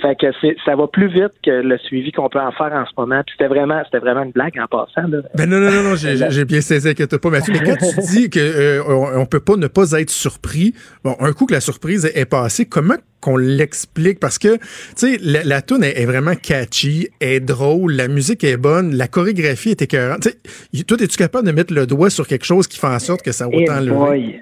[0.00, 2.84] Fait que c'est ça va plus vite que le suivi qu'on peut en faire en
[2.86, 3.22] ce moment.
[3.26, 5.08] Puis c'était vraiment, c'était vraiment une blague en passant.
[5.08, 5.18] Là.
[5.34, 7.52] Ben non, non, non, non, j'ai j'ai bien saisi, inquiète pas, Mathieu.
[7.52, 10.74] Mais quand tu dis que euh, on, peut pas ne pas être surpris,
[11.04, 14.18] bon, un coup que la surprise est passée, comment qu'on l'explique?
[14.18, 14.62] Parce que, tu
[14.96, 19.08] sais, la, la tune est, est vraiment catchy, est drôle, la musique est bonne, la
[19.08, 20.22] chorégraphie est écœurante.
[20.22, 20.30] Tu
[20.78, 23.22] sais, toi, es-tu capable de mettre le doigt sur quelque chose qui fait en sorte
[23.22, 24.40] que ça va Eh t'enlever?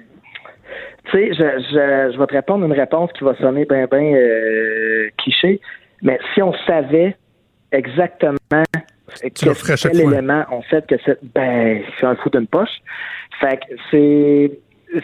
[1.11, 4.13] Tu sais, je, je, je vais te répondre une réponse qui va sonner bien, bien
[4.13, 5.59] euh, cliché,
[6.01, 7.15] mais si on savait
[7.71, 8.37] exactement
[9.89, 12.77] quel élément on fait que c'est, ben, c'est un fou d'une poche.
[13.39, 14.51] Fait que c'est,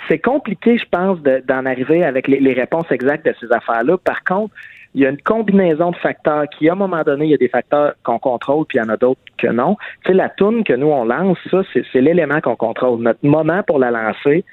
[0.08, 3.98] c'est compliqué, je pense, de- d'en arriver avec les, les réponses exactes de ces affaires-là.
[3.98, 4.54] Par contre,
[4.94, 7.38] il y a une combinaison de facteurs qui, à un moment donné, il y a
[7.38, 9.76] des facteurs qu'on contrôle, puis il y en a d'autres que non.
[10.06, 13.02] Tu sais, la toune que nous, on lance, ça, c'est, c'est l'élément qu'on contrôle.
[13.02, 14.46] Notre moment pour la lancer,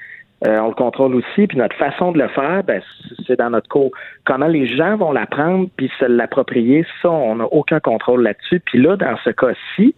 [0.45, 2.81] euh, on le contrôle aussi, puis notre façon de le faire, ben,
[3.25, 3.91] c'est dans notre cours.
[4.25, 8.59] Comment les gens vont l'apprendre puis se l'approprier, ça, on n'a aucun contrôle là-dessus.
[8.59, 9.95] Puis là, dans ce cas-ci,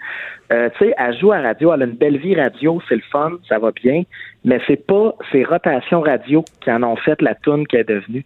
[0.54, 3.02] euh, tu sais, elle joue à radio, elle a une belle vie radio, c'est le
[3.12, 4.04] fun, ça va bien,
[4.44, 8.26] mais c'est pas ces rotations radio qui en ont fait la toune qu'elle est devenue.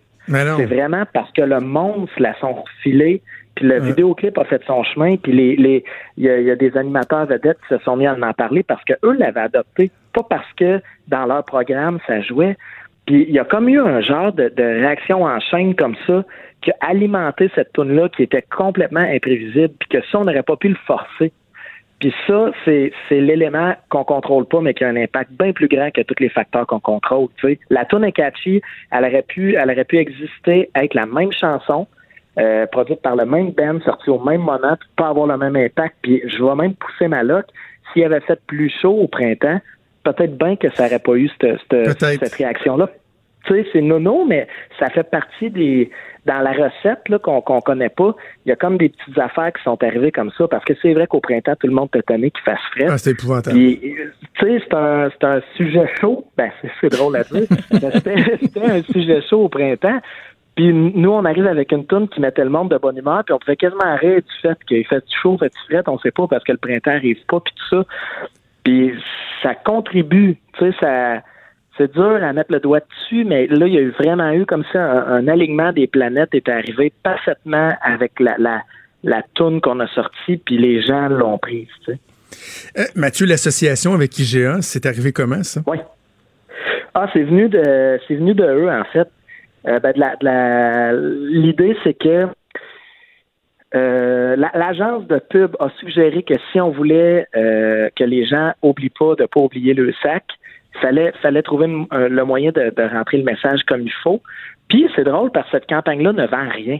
[0.57, 3.21] C'est vraiment parce que le monde se la sont refilés,
[3.55, 5.83] puis le vidéoclip a fait son chemin, puis les, les,
[6.17, 8.83] il y, y a des animateurs vedettes qui se sont mis à en parler parce
[8.83, 12.55] que eux l'avaient adopté, pas parce que dans leur programme ça jouait.
[13.05, 16.23] Puis il y a comme eu un genre de, réaction en chaîne comme ça
[16.61, 20.43] qui a alimenté cette tune là qui était complètement imprévisible, puis que ça, on n'aurait
[20.43, 21.31] pas pu le forcer.
[21.99, 25.91] Puis ça, c'est, l'élément qu'on contrôle pas, mais qui a un impact bien plus grand
[25.91, 27.27] que tous les facteurs qu'on contrôle.
[27.69, 28.61] La tune est catchy,
[28.91, 31.87] elle aurait pu, elle aurait pu exister avec la même chanson,
[32.37, 35.55] euh, produite par le même band, sortie au même moment, puis pas avoir le même
[35.55, 35.95] impact.
[36.01, 37.45] Puis je vais même pousser ma loc.
[37.91, 39.59] S'il avait fait plus chaud au printemps,
[40.03, 42.89] peut-être bien que ça n'aurait pas eu cette, cette, cette réaction-là.
[43.45, 44.47] Tu sais, c'est nono, mais
[44.79, 45.89] ça fait partie des.
[46.25, 48.13] Dans la recette là, qu'on qu'on connaît pas,
[48.45, 50.93] il y a comme des petites affaires qui sont arrivées comme ça, parce que c'est
[50.93, 52.87] vrai qu'au printemps, tout le monde peut étonné qu'il fasse frais.
[52.89, 53.55] Ah, c'est épouvantable.
[53.55, 53.79] Puis,
[54.37, 56.25] tu sais, c'est un, c'est un sujet chaud.
[56.37, 57.47] Ben, c'est, c'est drôle à dire.
[58.41, 60.01] C'était un sujet chaud au printemps.
[60.59, 63.33] Puis nous, on arrive avec une toune qui mettait le monde de bonne humeur, puis
[63.33, 66.43] on pouvait quasiment rire du fait qu'il fait chaud, fait fret, on sait pas parce
[66.43, 67.85] que le printemps arrive pas, puis tout ça.
[68.69, 68.93] Puis
[69.41, 71.23] ça contribue, tu sais, ça
[71.75, 74.45] c'est dur à mettre le doigt dessus, mais là, il y a eu vraiment eu
[74.45, 78.61] comme ça un, un alignement des planètes est arrivé parfaitement avec la, la,
[79.03, 81.99] la toune qu'on a sortie, puis les gens l'ont prise, tu sais.
[82.77, 85.61] Euh, Mathieu, l'association avec IGA, c'est arrivé comment, ça?
[85.65, 85.77] Oui.
[86.93, 89.07] Ah, c'est venu de c'est venu de eux, en fait.
[89.67, 92.27] Euh, ben, de la, de la- l'idée, c'est que
[93.75, 98.53] euh, la- l'agence de pub a suggéré que si on voulait euh, que les gens
[98.61, 100.23] oublient pas de pas oublier le sac,
[100.81, 104.21] fallait fallait trouver un- le moyen de, de rentrer le message comme il faut.
[104.69, 106.79] Puis c'est drôle parce que cette campagne-là ne vend rien.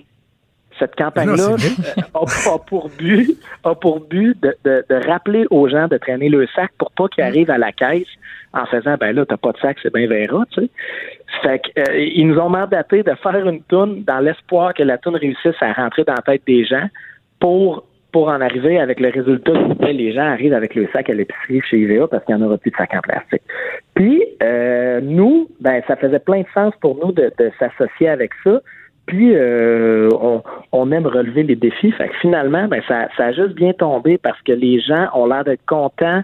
[0.80, 1.50] Cette campagne-là
[1.98, 5.98] euh, a, a pour but a pour but de, de- de rappeler aux gens de
[5.98, 8.08] traîner le sac pour pas qu'ils arrivent à la caisse
[8.54, 10.70] en faisant ben là t'as pas de sac c'est bien verra tu sais
[11.44, 14.98] fait que, euh, ils nous ont mandaté de faire une toune dans l'espoir que la
[14.98, 16.88] toune réussisse à rentrer dans la tête des gens
[17.40, 21.14] pour pour en arriver avec le résultat que les gens arrivent avec le sac à
[21.14, 23.44] l'épicerie chez IVA parce qu'il n'y en aura plus de sac en plastique.
[23.94, 28.32] Puis euh, nous, ben ça faisait plein de sens pour nous de, de s'associer avec
[28.44, 28.62] ça.
[29.10, 30.08] Puis euh,
[30.72, 31.92] on, aime relever les défis.
[31.94, 35.44] Fait que finalement, ben ça, a juste bien tombé parce que les gens ont l'air
[35.44, 36.22] d'être contents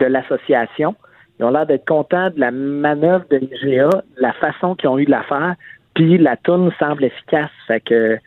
[0.00, 0.96] de l'association.
[1.38, 4.98] Ils ont l'air d'être contents de la manœuvre de l'IGA, de la façon qu'ils ont
[4.98, 5.54] eu de la faire,
[5.94, 7.50] puis la toune semble efficace.
[7.68, 8.18] Fait que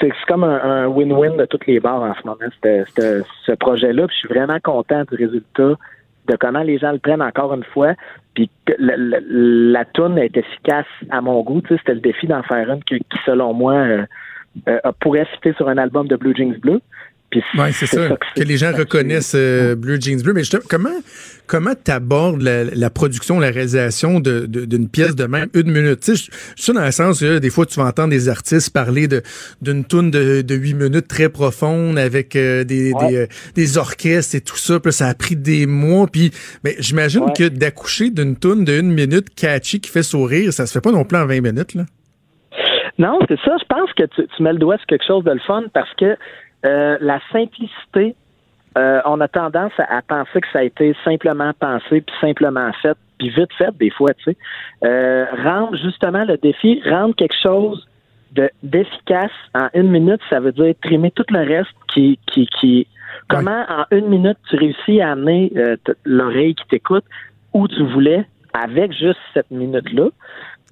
[0.00, 4.06] c'est comme un win-win de toutes les barres en ce moment, ce- projet-là.
[4.10, 5.74] Je suis vraiment content du résultat,
[6.28, 7.92] de comment les gens le prennent encore une fois.
[8.78, 11.62] Le- la toune est efficace à mon goût.
[11.68, 14.06] C'était le défi d'en faire une qui, selon moi, euh,
[14.68, 16.80] euh, pourrait fitter sur un album de Blue Jeans Bleu.
[17.34, 20.32] Oui, c'est ça, que les gens reconnaissent euh, Blue Jeans Bleu.
[20.32, 20.88] Mais justement, comment
[21.46, 26.00] comment t'abordes la, la production, la réalisation de- de- d'une pièce de même une minute?
[26.00, 28.30] Tu sais, je- je suis dans le sens que des fois, tu vas entendre des
[28.30, 29.22] artistes parler de
[29.60, 33.08] d'une toune de, de 8 minutes très profonde avec euh, des, Ouais.
[33.08, 34.80] des, euh, des orchestres et tout ça.
[34.80, 36.06] Puis là, ça a pris des mois.
[36.06, 36.30] Puis
[36.64, 37.32] mais j'imagine Ouais.
[37.36, 40.92] que d'accoucher d'une toune de une minute catchy qui fait sourire, ça se fait pas
[40.92, 41.74] non plus en 20 minutes.
[41.74, 41.84] Là.
[42.98, 43.54] Non, c'est ça.
[43.60, 45.90] Je pense que tu, tu mets le doigt sur quelque chose de le fun parce
[45.98, 46.16] que
[46.66, 48.14] euh, la simplicité,
[48.76, 52.96] euh, on a tendance à, penser que ça a été simplement pensé, puis simplement fait,
[53.18, 54.36] puis vite fait des fois, tu sais.
[54.84, 57.86] Euh, rendre justement le défi, rendre quelque chose
[58.32, 62.86] de d'efficace en une minute, ça veut dire trimer tout le reste qui qui qui
[63.28, 67.04] comment en une minute tu réussis à amener euh, l'oreille qui t'écoute
[67.54, 70.08] où tu voulais avec juste cette minute là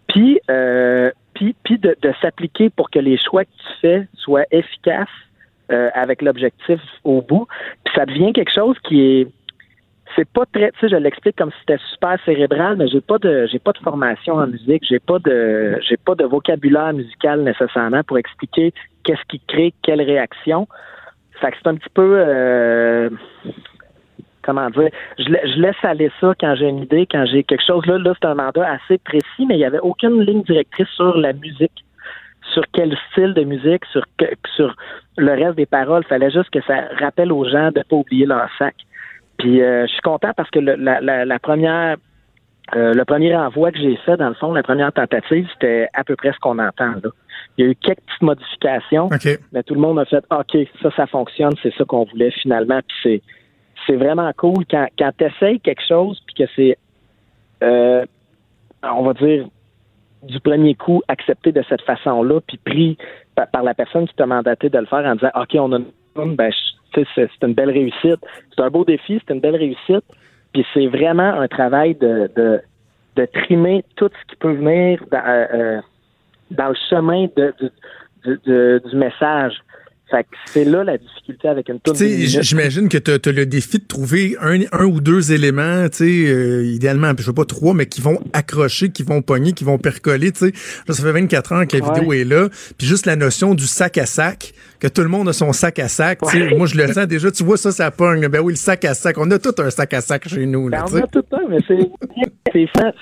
[0.08, 4.44] puis euh, puis puis de, de s'appliquer pour que les choix que tu fais soient
[4.50, 5.08] efficaces
[5.72, 7.47] euh, avec l'objectif au bout
[7.84, 9.28] puis ça devient quelque chose qui est
[10.14, 13.18] c'est pas très, tu sais, je l'explique comme si c'était super cérébral, mais j'ai pas
[13.18, 17.43] de, j'ai pas de formation en musique, j'ai pas de, j'ai pas de vocabulaire musical
[17.43, 18.72] nécessairement pour expliquer
[19.05, 20.68] qu'est-ce qui crée quelle réaction.
[21.40, 23.10] Fait que c'est un petit peu, euh,
[24.43, 24.88] comment dire,
[25.18, 27.84] je, je laisse aller ça quand j'ai une idée, quand j'ai quelque chose.
[27.86, 31.16] Là, là, c'est un mandat assez précis, mais il n'y avait aucune ligne directrice sur
[31.18, 31.84] la musique,
[32.57, 34.74] sur quel style de musique, sur que- sur
[35.19, 36.05] le reste des paroles.
[36.05, 38.74] Fallait juste que ça rappelle aux gens de pas oublier leur sac.
[39.37, 41.97] Puis euh, je suis content parce que le- la, la, la première
[42.74, 46.03] euh, le premier envoi que j'ai fait, dans le fond, la première tentative, c'était à
[46.03, 47.11] peu près ce qu'on entend là.
[47.57, 49.09] Il y a eu quelques petites modifications,
[49.53, 52.81] mais tout le monde a fait OK, ça, ça fonctionne, c'est ça qu'on voulait finalement.
[52.89, 53.23] Puis c'est
[53.87, 56.77] c'est vraiment cool quand, quand tu essayes quelque chose puis que c'est
[57.62, 58.05] euh,
[58.83, 59.47] on va dire
[60.27, 62.98] du premier coup accepté de cette façon-là, puis pris
[63.35, 66.36] par, la personne qui t'a mandaté de le faire en disant OK, on a une
[66.36, 66.51] ben,
[66.94, 68.20] c'est une belle réussite.
[68.55, 70.05] C'est un beau défi, c'est une belle réussite.
[70.53, 72.61] Puis c'est vraiment un travail de, de,
[73.16, 75.81] de trimer tout ce qui peut venir dans, euh, euh,
[76.51, 79.55] dans le chemin de, du message.
[80.09, 81.95] Fait que c'est là la difficulté avec une toune.
[81.95, 85.33] Tu sais, j- j'imagine que tu as, le défi de trouver un, un ou deux
[85.33, 89.20] éléments, tu sais, euh, idéalement, je veux pas trois, mais qui vont accrocher, qui vont
[89.20, 90.53] pogner, qui vont percoler, tu sais.
[90.87, 91.95] Là, ça fait 24 ans que la Ouais.
[91.95, 92.49] vidéo est là.
[92.78, 95.81] Puis juste la notion du sac à sac, que tout le monde a son sac
[95.81, 96.55] à sac, tu sais.
[96.55, 98.28] Moi, je le sens déjà, tu vois ça, ça pogne.
[98.28, 99.19] Ben oui, le sac à sac.
[99.19, 101.49] On a tout un sac à sac chez nous, là, Ben, on a tout un,
[101.51, 101.59] mais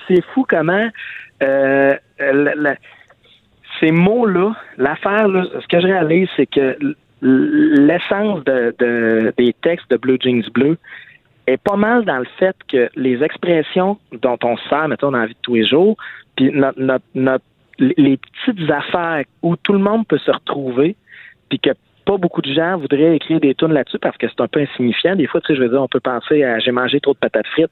[0.07, 0.89] c'est fou comment
[1.43, 2.75] euh, la- la-
[3.79, 5.27] ces mots-là, l'affaire,
[5.61, 6.77] ce que je réalise, c'est que
[7.21, 10.77] l'essence de, de- des textes de Blue Jeans Bleu
[11.47, 15.19] est pas mal dans le fait que les expressions dont on se sert, mettons, dans
[15.19, 15.95] la vie de tous les jours,
[16.35, 17.43] puis notre-
[17.79, 20.95] les petites affaires où tout le monde peut se retrouver,
[21.49, 21.71] puis que
[22.05, 25.15] pas beaucoup de gens voudraient écrire des tunes là-dessus parce que c'est un peu insignifiant.
[25.15, 27.17] Des fois, tu sais, je veux dire, on peut penser à j'ai mangé trop de
[27.17, 27.71] patates frites.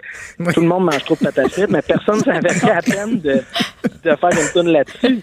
[0.53, 3.35] Tout le monde mange trop de patates frites, mais personne ne s'investit à peine de,
[4.03, 5.21] de faire une tune là-dessus.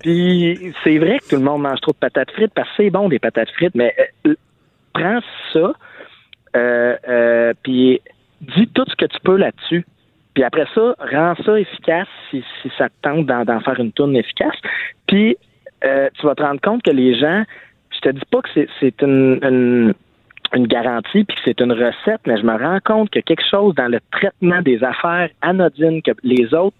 [0.00, 2.90] Puis c'est vrai que tout le monde mange trop de patates frites parce que c'est
[2.90, 3.94] bon des patates frites, mais
[4.26, 4.34] euh,
[4.92, 5.20] prends
[5.52, 5.72] ça,
[6.56, 8.00] euh, euh, puis
[8.40, 9.86] dis tout ce que tu peux là-dessus.
[10.34, 13.92] Puis après ça, rends ça efficace si, si ça te tente d'en, d'en faire une
[13.92, 14.56] tourne efficace.
[15.06, 15.36] Puis
[15.84, 17.44] euh, tu vas te rendre compte que les gens,
[18.02, 18.48] je te dis pas que
[18.80, 19.94] c'est, une, une,
[20.54, 23.74] une garantie puis que c'est une recette, mais je me rends compte que quelque chose
[23.74, 26.76] dans le traitement des affaires anodines que les autres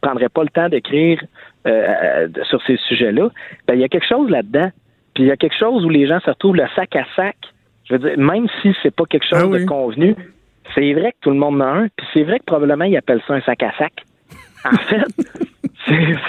[0.00, 1.22] prendraient pas le temps d'écrire
[1.66, 3.28] euh, euh, sur ces sujets-là,
[3.66, 4.70] ben il y a quelque chose là-dedans.
[5.14, 7.36] Puis il y a quelque chose où les gens se retrouvent le sac à sac.
[7.84, 9.60] Je veux dire, même si c'est pas quelque chose Ah oui.
[9.60, 10.14] de convenu,
[10.74, 12.96] c'est vrai que tout le monde en a un, puis c'est vrai que probablement ils
[12.96, 13.92] appellent ça un sac à sac.
[14.64, 14.76] En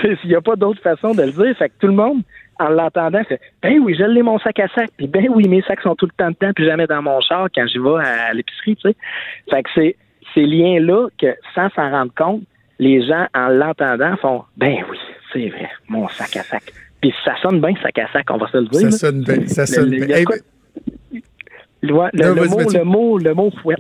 [0.01, 1.55] fait, il n'y a pas d'autre façon de le dire.
[1.57, 2.23] Fait que tout le monde,
[2.61, 4.89] en l'entendant, fait Ben oui, je l'ai mon sac à sac.
[4.97, 7.47] Puis ben oui, mes sacs sont tout le temps dedans, puis jamais dans mon char
[7.53, 8.95] quand j'y vais à, l'épicerie, tu sais.
[9.49, 9.95] Fait que c'est
[10.33, 12.41] ces liens-là que, sans s'en rendre compte,
[12.79, 14.97] les gens, en l'entendant, font Ben oui,
[15.33, 16.63] c'est vrai, mon sac à sac.
[17.01, 18.79] Puis ça sonne bien, sac à sac, on va se le dire.
[18.79, 18.91] Ça là.
[18.91, 20.15] sonne bien, ça Le- sonne bien.
[20.17, 20.25] Hey,
[21.81, 23.79] le, le- Non, le mot, le mot, le mot fouette.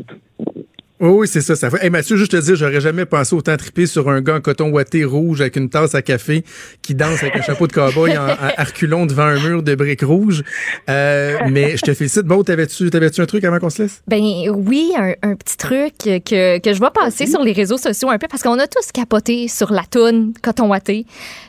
[1.01, 1.55] Oui, oui, c'est ça.
[1.55, 1.83] ça fait...
[1.83, 4.69] Hey, Mathieu, juste te dire, j'aurais jamais pensé autant triper sur un gars en coton
[4.69, 6.43] ouaté rouge avec une tasse à café
[6.83, 10.03] qui danse avec un chapeau de cowboy en, en arculant devant un mur de briques
[10.03, 10.43] rouges.
[10.89, 12.23] Euh, mais je te félicite.
[12.23, 14.03] Bon, t'avais-tu, t'avais-tu un truc avant qu'on se laisse?
[14.07, 14.21] Ben
[14.51, 18.19] oui, un, un petit truc que, que je vais passer sur les réseaux sociaux un
[18.19, 21.07] peu parce qu'on a tous capoté sur la toune Coton Watté.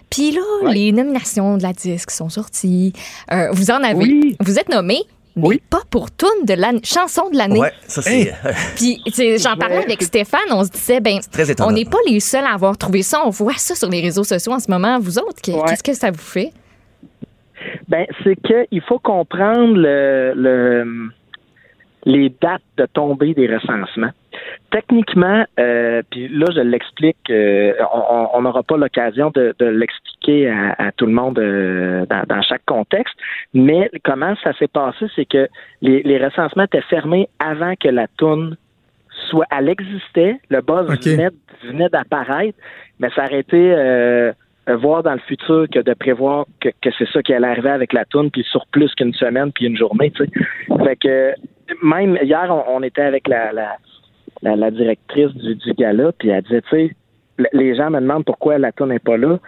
[0.09, 2.93] Puis là, les nominations de la disque sont sorties.
[3.33, 4.35] Euh, vous en avez.
[4.41, 5.01] Vous êtes nommé,
[5.37, 7.59] mais pas pour toune de l'année, chanson de l'année.
[7.61, 8.33] Ouais, ça c'est.
[8.77, 9.01] Puis
[9.39, 11.19] j'en parlais avec Stéphane, on se disait ben
[11.61, 14.25] on n'est pas les seuls à avoir trouvé ça, on voit ça sur les réseaux
[14.25, 14.99] sociaux en ce moment.
[15.01, 16.53] Vous autres, que- qu'est-ce que ça vous fait?
[17.89, 21.11] Ben, c'est qu'il faut comprendre le, le-
[22.05, 24.11] les dates de tombée des recensements.
[24.71, 27.73] Techniquement, euh, puis là, je l'explique, euh,
[28.35, 32.43] on- n'aura pas l'occasion de, de l'expliquer à, à tout le monde euh, dans, dans
[32.43, 33.15] chaque contexte,
[33.55, 35.49] mais comment ça s'est passé, c'est que
[35.81, 38.57] les, les recensements étaient fermés avant que la toune
[39.29, 41.31] soit, elle existait, le buzz venait,
[41.65, 42.59] venait d'apparaître,
[42.99, 44.33] mais ça aurait été
[44.69, 47.93] voir dans le futur que de prévoir que, que c'est ça qui allait arriver avec
[47.93, 50.31] la toune, puis sur plus qu'une semaine, puis une journée, tu sais.
[50.85, 51.35] Fait que
[51.83, 53.77] même hier, on, on était avec la, la,
[54.43, 56.91] la, la directrice du, du gala, puis elle disait, tu sais,
[57.53, 59.39] les gens me demandent pourquoi la toune n'est pas là.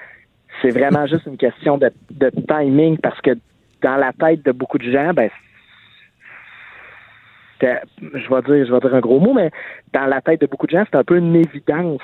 [0.63, 3.33] C'est vraiment juste une question de, de timing, parce que
[3.83, 5.29] dans la tête de beaucoup de gens, ben
[7.61, 9.51] je vais dire, je vais dire un gros mot, mais
[9.93, 12.03] dans la tête de beaucoup de gens, c'est un peu une évidence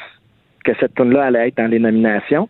[0.65, 2.49] que cette tune-là allait être dans les nominations.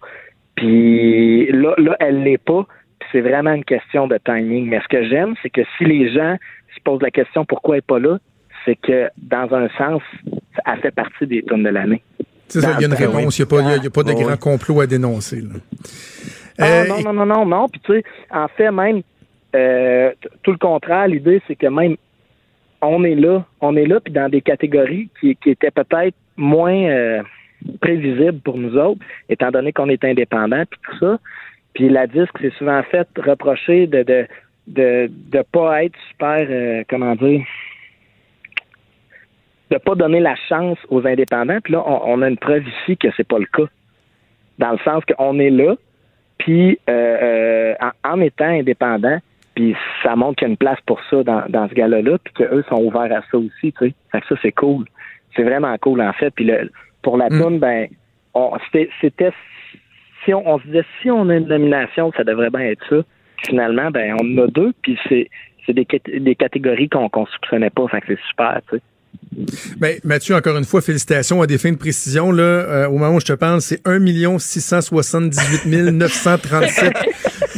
[0.57, 2.67] Puis là, là elle l'est pas.
[3.13, 4.69] C'est vraiment une question de timing.
[4.69, 6.37] Mais ce que j'aime, c'est que si les gens
[6.77, 8.19] se posent la question pourquoi elle n'est pas là,
[8.65, 10.03] c'est que dans un sens,
[10.67, 12.03] elle fait partie des tunes de l'année.
[12.49, 13.39] C'est ça, il y a une réponse.
[13.39, 15.41] Il n'y a, pas- il y a- pas de grand complot à dénoncer.
[15.41, 15.55] là.
[16.59, 17.69] Ah, Euh, non, non, non, non, non.
[17.69, 19.03] Puis tu sais, en fait, même
[19.55, 20.11] euh,
[20.43, 21.97] tout le contraire, l'idée, c'est que même
[22.83, 26.73] on est là, on est là, puis dans des catégories qui, qui étaient peut-être moins
[26.75, 27.23] euh,
[27.81, 31.19] prévisibles pour nous autres, étant donné qu'on est indépendant, puis tout ça.
[31.75, 34.27] Puis la disque, c'est souvent fait reprocher de de
[34.67, 37.43] de, de pas être super, euh, comment dire,
[39.71, 41.59] de pas donner la chance aux indépendants.
[41.63, 43.69] Puis là, on, on a une preuve ici que c'est pas le cas.
[44.59, 45.75] Dans le sens qu'on est là,
[46.39, 47.75] puis euh, euh,
[48.05, 49.19] en, en étant indépendant,
[49.55, 52.35] puis ça montre qu'il y a une place pour ça dans, dans ce gala-là, puis
[52.35, 53.95] qu'eux sont ouverts à ça aussi, tu sais.
[54.13, 54.87] Fait que ça, c'est cool.
[55.37, 56.31] C'est vraiment cool, en fait.
[56.31, 56.71] Puis le,
[57.03, 57.41] pour la Mm.
[57.41, 57.89] toune, ben,
[58.35, 59.33] on, c'était, c'était
[60.25, 63.03] si on, on se disait si on a une nomination, ça devrait bien être ça.
[63.47, 65.29] Finalement, ben, on en a deux, puis c'est,
[65.65, 65.87] c'est des,
[66.21, 67.87] des catégories qu'on qu'on soupçonnait pas.
[67.89, 68.83] Fait que c'est super, tu sais.
[69.79, 72.33] Ben, Mathieu, encore une fois, félicitations à des fins de précision.
[72.33, 76.93] Là, euh, au moment où je te parle, c'est 1 678 937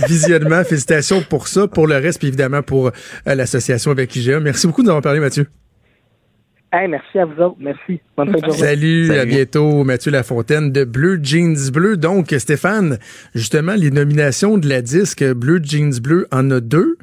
[0.07, 0.65] visionnements.
[0.65, 4.41] Félicitations pour ça, pour le reste, puis évidemment pour euh, l'association avec IGA.
[4.41, 5.47] Merci beaucoup de nous avoir parlé, Mathieu.
[6.75, 7.57] Hey, merci à vous autres.
[7.61, 8.01] Merci.
[8.17, 8.59] Bonne fin de journée.
[8.59, 11.99] Salut, à bientôt, Mathieu Lafontaine de Bleu Jeans Bleu.
[11.99, 12.99] Donc, Stéphane,
[13.35, 16.97] justement, les nominations de la disque Bleu Jeans Bleu en a deux.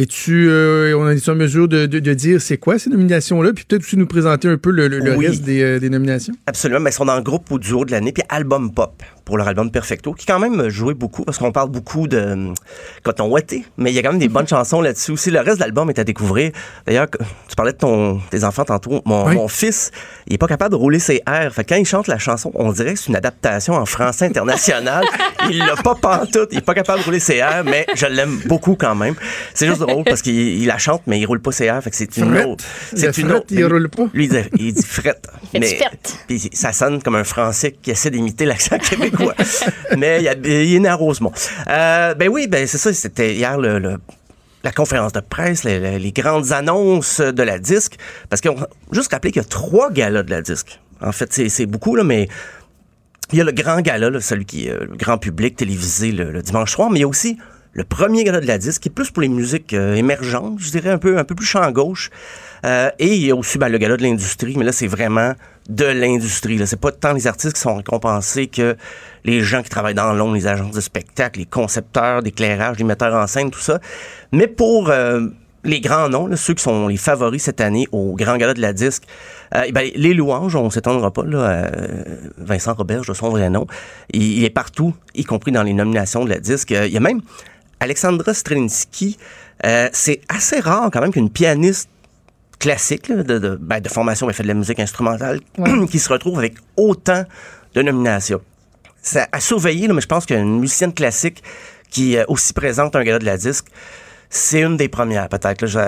[0.00, 3.52] Et tu, euh, on est en mesure de, de- de dire c'est quoi ces nominations-là,
[3.52, 5.26] puis peut-être aussi nous présenter un peu le, le- le Oui.
[5.26, 6.34] reste des, euh, des nominations?
[6.46, 9.36] Absolument, mais ils sont dans le groupe ou duo de l'année, puis album pop pour
[9.36, 12.54] leur album Perfecto, qui quand même joué beaucoup, parce qu'on parle beaucoup de euh,
[13.02, 15.30] coton ouaté, mais il y a quand même des bonnes chansons là-dessus aussi.
[15.30, 16.50] Le reste de l'album est à découvrir.
[16.86, 19.02] D'ailleurs, tu parlais de ton, tes enfants tantôt.
[19.04, 19.34] Mon, Oui.
[19.34, 19.90] mon fils,
[20.28, 21.52] il est pas capable de rouler ses airs.
[21.52, 24.24] Fait que quand il chante la chanson, on dirait que c'est une adaptation en français
[24.24, 25.04] international.
[25.50, 28.40] il l'a pas pantoute, il est pas capable de rouler ses airs, mais je l'aime
[28.46, 29.14] beaucoup quand même.
[29.52, 31.82] C'est juste drôle parce qu'il il la chante, mais il roule pas ses airs.
[31.82, 32.64] Fait que c'est une autre.
[32.94, 33.46] C'est une autre.
[33.50, 34.04] il roule pas.
[34.14, 35.28] Lui, il dit, il dit frette.
[35.52, 36.16] fait du mais, frette.
[36.26, 39.17] puis ça sonne comme un Français qui essaie d'imiter l'accent québécois.
[39.96, 41.32] mais il, a- est né à Rosemont.
[41.66, 42.92] Ben oui, ben c'est ça.
[42.92, 43.98] C'était hier le-
[44.64, 47.96] la conférence de presse, les, grandes annonces de la disque.
[48.28, 48.56] Parce qu'on
[48.92, 50.80] juste rappeler qu'il y a trois galas de la disque.
[51.00, 52.28] En fait, c'est beaucoup, là, mais
[53.32, 56.10] il y a le grand gala, là, celui qui est euh, le grand public télévisé
[56.12, 57.38] le, le dimanche soir, mais il y a aussi
[57.72, 60.70] le premier gala de la disque, qui est plus pour les musiques euh, émergentes, je
[60.70, 62.10] dirais un peu, un peu plus champ gauche.
[62.66, 65.34] Euh, et il y a aussi ben, le gala de l'industrie, mais là, c'est vraiment
[65.68, 66.60] de l'industrie.
[66.66, 68.76] C'est pas tant les artistes qui sont récompensés que
[69.24, 73.14] les gens qui travaillent dans l'ombre, les agences de spectacle, les concepteurs d'éclairage, les metteurs
[73.14, 73.78] en scène, tout ça.
[74.32, 75.26] Mais pour euh,
[75.64, 78.72] les grands noms, ceux qui sont les favoris cette année au Grand Gala de la
[78.72, 79.04] Disque,
[79.54, 83.66] euh, ben, les louanges, on s'étendra pas, là, euh, Vincent Roberge de son vrai nom,
[84.12, 86.70] il, il est partout, y compris dans les nominations de la Disque.
[86.70, 87.20] Il y a même
[87.80, 89.18] Alexandra Strelinsky.
[89.92, 91.90] C'est assez rare quand même qu'une pianiste
[92.58, 95.40] classique là, de, de, ben, de formation, elle fait de la musique instrumentale,
[95.90, 97.24] qui se retrouve avec autant
[97.74, 98.40] de nominations.
[99.02, 101.42] C'est à surveiller, là, mais je pense qu'une musicienne classique
[101.90, 103.66] qui est aussi présente à un gala de la disque,
[104.28, 105.66] c'est une des premières, peut-être.
[105.66, 105.78] Je,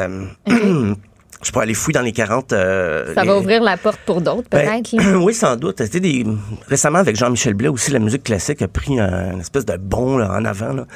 [1.42, 2.52] je pourrais aller fouiller dans les 40.
[2.52, 5.16] euh, Ça va les- ouvrir la porte pour d'autres, ben, peut-être.
[5.22, 5.78] oui, sans doute.
[5.82, 6.24] C'était des...
[6.68, 10.16] Récemment, avec Jean-Michel Blais aussi, la musique classique a pris un, une espèce de bond
[10.18, 10.72] là, en avant.
[10.72, 10.86] Là.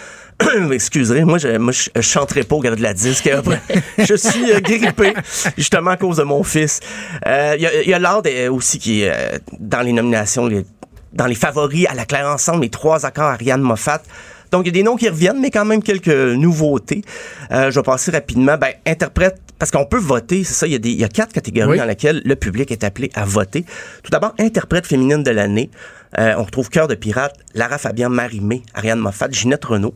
[0.73, 3.27] Excusez, moi, je, moi, je, je chanterai pas au gala de la disque.
[3.28, 3.61] Après,
[3.98, 5.15] je suis euh, grippé,
[5.56, 6.81] justement à cause de mon fils.
[7.27, 10.66] Euh, Il y a, Lard euh, aussi qui est dans les nominations, les-
[11.12, 14.02] dans les favoris à la claire ensemble, les trois accords Ariane Moffat.
[14.51, 17.02] Donc, il y a des noms qui reviennent, mais quand même quelques nouveautés.
[17.51, 18.56] Euh, je vais passer rapidement.
[18.56, 21.09] Ben, interprète, parce qu'on peut voter, c'est ça, il y, a des, il y a
[21.09, 21.78] quatre catégories Oui.
[21.78, 23.65] dans lesquelles le public est appelé à voter.
[24.02, 25.70] Tout d'abord, interprète féminine de l'année.
[26.19, 29.94] Euh, on retrouve Cœur de pirate, Lara Fabian, Marie-Mé, Ariane Moffat, Ginette Renault.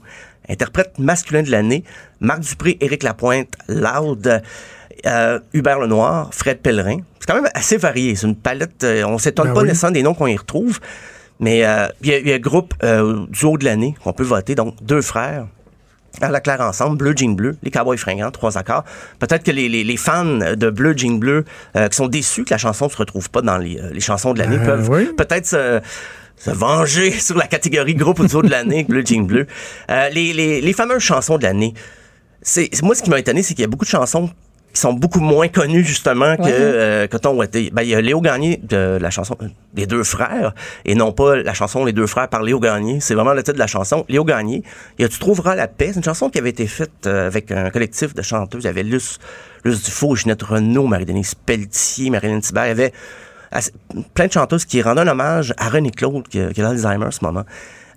[0.48, 1.84] Interprète masculin de l'année,
[2.20, 4.42] Marc Dupré, Éric Lapointe, Loud,
[5.06, 6.98] euh, Hubert Lenoir, Fred Pellerin.
[7.20, 8.16] C'est quand même assez varié.
[8.16, 9.68] C'est une palette, euh, on s'étonne Ben pas oui.
[9.68, 10.80] nécessairement des noms qu'on y retrouve.
[11.40, 14.54] Mais euh, il y, y a un groupe euh, duo de l'année qu'on peut voter,
[14.54, 15.46] donc deux frères.
[16.20, 18.82] À la claire ensemble, Bleu Jean Bleu, les Cowboys fringants, trois accords.
[19.20, 21.44] Peut-être que les, les, les fans de Bleu Jean Bleu
[21.76, 24.00] euh, qui sont déçus que la chanson ne se retrouve pas dans les, euh, les
[24.00, 25.10] chansons de l'année Euh, peuvent oui.
[25.16, 25.80] peut-être se,
[26.39, 29.47] se venger sur la catégorie groupe audio de l'année, Bleu Jean Bleu.
[29.90, 31.74] Euh, les, les, les fameuses chansons de l'année.
[32.43, 34.31] C'est moi ce qui m'a étonné, c'est qu'il y a beaucoup de chansons
[34.73, 36.52] qui sont beaucoup moins connues justement que Ouais.
[36.52, 37.70] euh, Coton Ouaté.
[37.73, 40.55] Ben il y a Léo Gagné de la chanson euh, Les deux frères
[40.85, 43.01] et non pas la chanson Les deux frères par Léo Gagné.
[43.01, 44.05] C'est vraiment le titre de la chanson.
[44.10, 44.62] Léo Gagné.
[44.98, 45.89] Il y a Tu trouveras la paix.
[45.93, 48.62] C'est une chanson qui avait été faite euh, avec un collectif de chanteuses.
[48.65, 49.19] Il y avait Luce,
[49.65, 52.66] Luce Dufault, Ginette Renault, Marie-Denise Pelletier, Marilyn Thibert.
[52.66, 52.93] Il y avait
[54.14, 57.10] plein de chanteuses qui rendent un hommage à René Claude qui, qui a l'Alzheimer en
[57.10, 57.44] ce moment.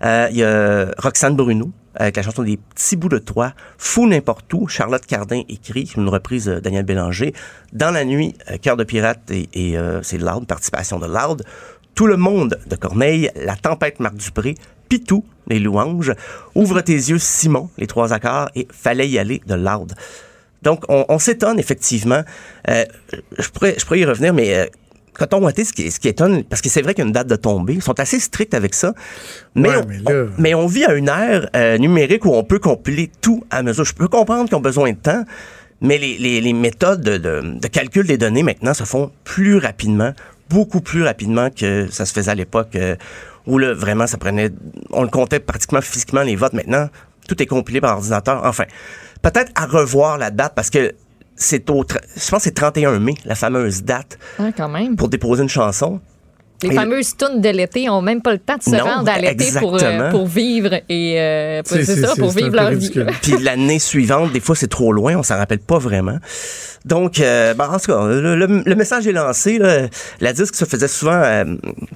[0.04, 4.06] Euh, Il y a Roxane Bruno avec la chanson des petits bouts de toi, Fou
[4.06, 7.34] n'importe où, Charlotte Cardin écrit, une reprise de Daniel Bélanger.
[7.72, 11.44] Dans la nuit, euh, Cœur de pirate et, et, euh, c'est Loud, participation de Loud.
[11.94, 14.54] Tout le monde de Corneille, La tempête Marc Dupré,
[14.88, 16.14] Pitou, les louanges,
[16.54, 19.92] Ouvre tes yeux Simon, les trois accords et Fallait y aller de Loud.
[20.62, 22.22] Donc, on, on s'étonne effectivement.
[22.70, 22.84] Euh,
[23.38, 24.66] je, pourrais, je pourrais y revenir, mais euh,
[25.14, 27.12] Coton Ouaté, ce qui, ce qui étonne, parce que c'est vrai qu'il y a une
[27.12, 28.94] date de tombée, ils sont assez stricts avec ça.
[29.54, 32.30] Mais, Ouais, on, mais là- on- mais on vit à une ère euh, numérique où
[32.34, 33.84] on peut compiler tout à mesure.
[33.84, 35.24] Je peux comprendre qu'ils ont besoin de temps,
[35.80, 39.58] mais les, les- les méthodes de, de- de calcul des données maintenant se font plus
[39.58, 40.12] rapidement,
[40.48, 42.96] beaucoup plus rapidement que ça se faisait à l'époque euh,
[43.46, 44.50] où là, vraiment ça prenait,
[44.92, 46.52] on le comptait pratiquement physiquement les votes.
[46.54, 46.88] Maintenant,
[47.28, 48.40] tout est compilé par ordinateur.
[48.44, 48.64] Enfin,
[49.20, 50.92] peut-être à revoir la date parce que
[51.42, 51.84] c'est au,
[52.16, 54.96] je pense que c'est 31 mai, la fameuse date Ouais, quand même.
[54.96, 56.00] pour déposer une chanson.
[56.62, 59.10] Les Et- fameuses tunes de l'été ont même pas le temps de se Non, rendre
[59.10, 62.76] à l'été pour, euh, pour vivre et euh, C'est- ça, pour vivre leur vie.
[62.76, 63.06] ridicule.
[63.22, 66.18] Puis l'année suivante, des fois, c'est trop loin, on s'en rappelle pas vraiment.
[66.84, 69.58] Donc, euh, ben, en tout cas, le, le- le message est lancé.
[69.58, 69.86] là.
[70.20, 71.44] La disque se faisait souvent, euh,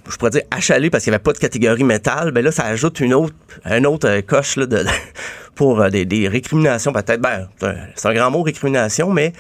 [0.09, 2.30] je pourrais dire, achalée parce qu'il n'y avait pas de catégorie métal.
[2.30, 3.34] Ben là, ça ajoute une autre,
[3.64, 4.84] un autre euh, coche là, de,
[5.55, 7.20] pour euh, des, des récriminations peut-être.
[7.20, 7.48] Ben,
[7.94, 9.38] c'est un- grand mot, récrimination, mais tu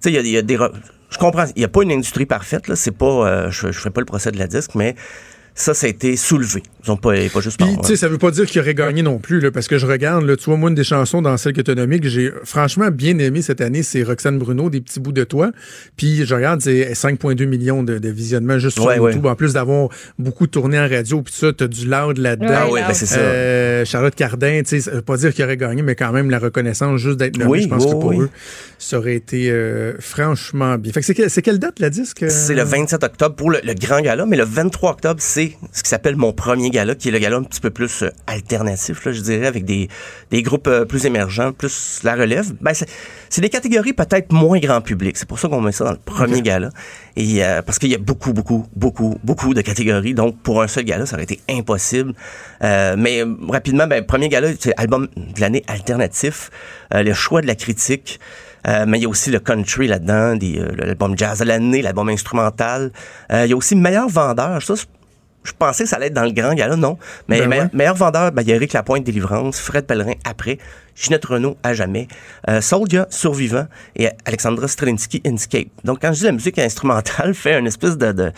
[0.00, 0.56] sais, il y a- il y, a des...
[1.10, 2.68] Je comprends, il n'y a pas une industrie parfaite.
[2.68, 2.76] Là.
[2.76, 4.94] C'est pas, euh, je ne fais pas le procès de la disque, mais
[5.60, 6.62] ça, ça a été soulevé.
[6.86, 9.02] Ils ont pas, pas juste Puis, tu sais, ça veut pas dire qu'il aurait gagné
[9.02, 11.36] non plus, là, parce que je regarde, là, tu vois, moi, une des chansons dans
[11.36, 14.70] celle que tu as nommée que j'ai franchement bien aimé cette année, c'est Roxane Bruno,
[14.70, 15.50] Des petits bouts de toi.
[15.96, 19.24] Puis, je regarde, c'est 5,2 millions de, de visionnements juste sur Ouais, YouTube.
[19.24, 19.30] ouais.
[19.32, 22.46] En plus d'avoir beaucoup tourné en radio, puis ça, tu as du loud là-dedans.
[22.56, 23.18] Ah ouais, ben, c'est ça.
[23.18, 26.30] Euh, Charlotte Cardin, tu sais, ça veut pas dire qu'il aurait gagné, mais quand même,
[26.30, 28.20] la reconnaissance juste d'être nommé, Oui, je pense que pour oui.
[28.20, 28.30] eux,
[28.78, 30.92] ça aurait été euh, franchement bien.
[30.92, 32.22] Fait que c'est que- c'est quelle date, la disque?
[32.22, 32.28] euh?
[32.30, 35.82] C'est le 27 octobre pour le, le grand gala, mais le 23 octobre, c'est ce
[35.82, 39.04] qui s'appelle mon premier gala, qui est le gala un petit peu plus euh, alternatif,
[39.04, 39.88] là, je dirais, avec des,
[40.30, 42.52] des groupes euh, plus émergents, plus la relève.
[42.60, 45.16] Ben, c'est des catégories peut-être moins grand public.
[45.16, 46.70] C'est pour ça qu'on met ça dans le premier gala.
[47.16, 50.14] Et euh, parce qu'il y a beaucoup, beaucoup, beaucoup, beaucoup de catégories.
[50.14, 52.14] Donc, pour un seul gala, ça aurait été impossible.
[52.60, 56.50] Mais rapidement, ben, premier gala, c'est album de l'année alternatif,
[56.92, 58.18] le choix de la critique.
[58.66, 62.08] Euh, mais il y a aussi le country là-dedans, euh, l'album jazz de l'année, l'album
[62.08, 62.90] instrumental.
[63.32, 64.62] Euh, il y a aussi meilleur vendeur.
[64.62, 64.74] Ça,
[65.48, 66.98] je- pensais que ça allait être dans le grand gala, non.
[67.28, 67.70] Mais Ben meilleur, ouais.
[67.72, 70.58] meilleur vendeur, ben, il y a Eric Lapointe, Délivrance, Fred Pellerin, Après,
[70.94, 72.08] Ginette Renault, À jamais,
[72.48, 73.66] euh, Soldier, Survivant,
[73.96, 75.68] et Alexandra Strelinsky, Inscape.
[75.84, 78.12] Donc, quand je dis la musique instrumentale fait une espèce de...
[78.12, 78.32] de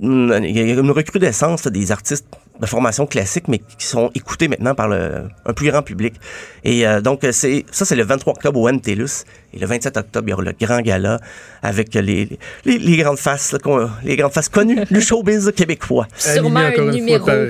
[0.00, 2.26] une- il y a une recrudescence là, des artistes
[2.60, 6.14] de formation classique, mais qui sont écoutés maintenant par le, un plus grand public.
[6.64, 9.24] Et euh, donc, c'est ça, c'est le 23 octobre au MTLUS.
[9.54, 11.18] Et le 27 octobre, il y aura le grand gala
[11.62, 12.28] avec les,
[12.64, 16.06] les, les grandes faces, là, les grandes faces connues du showbiz québécois.
[16.16, 17.46] Sûrement un une numéro fois par-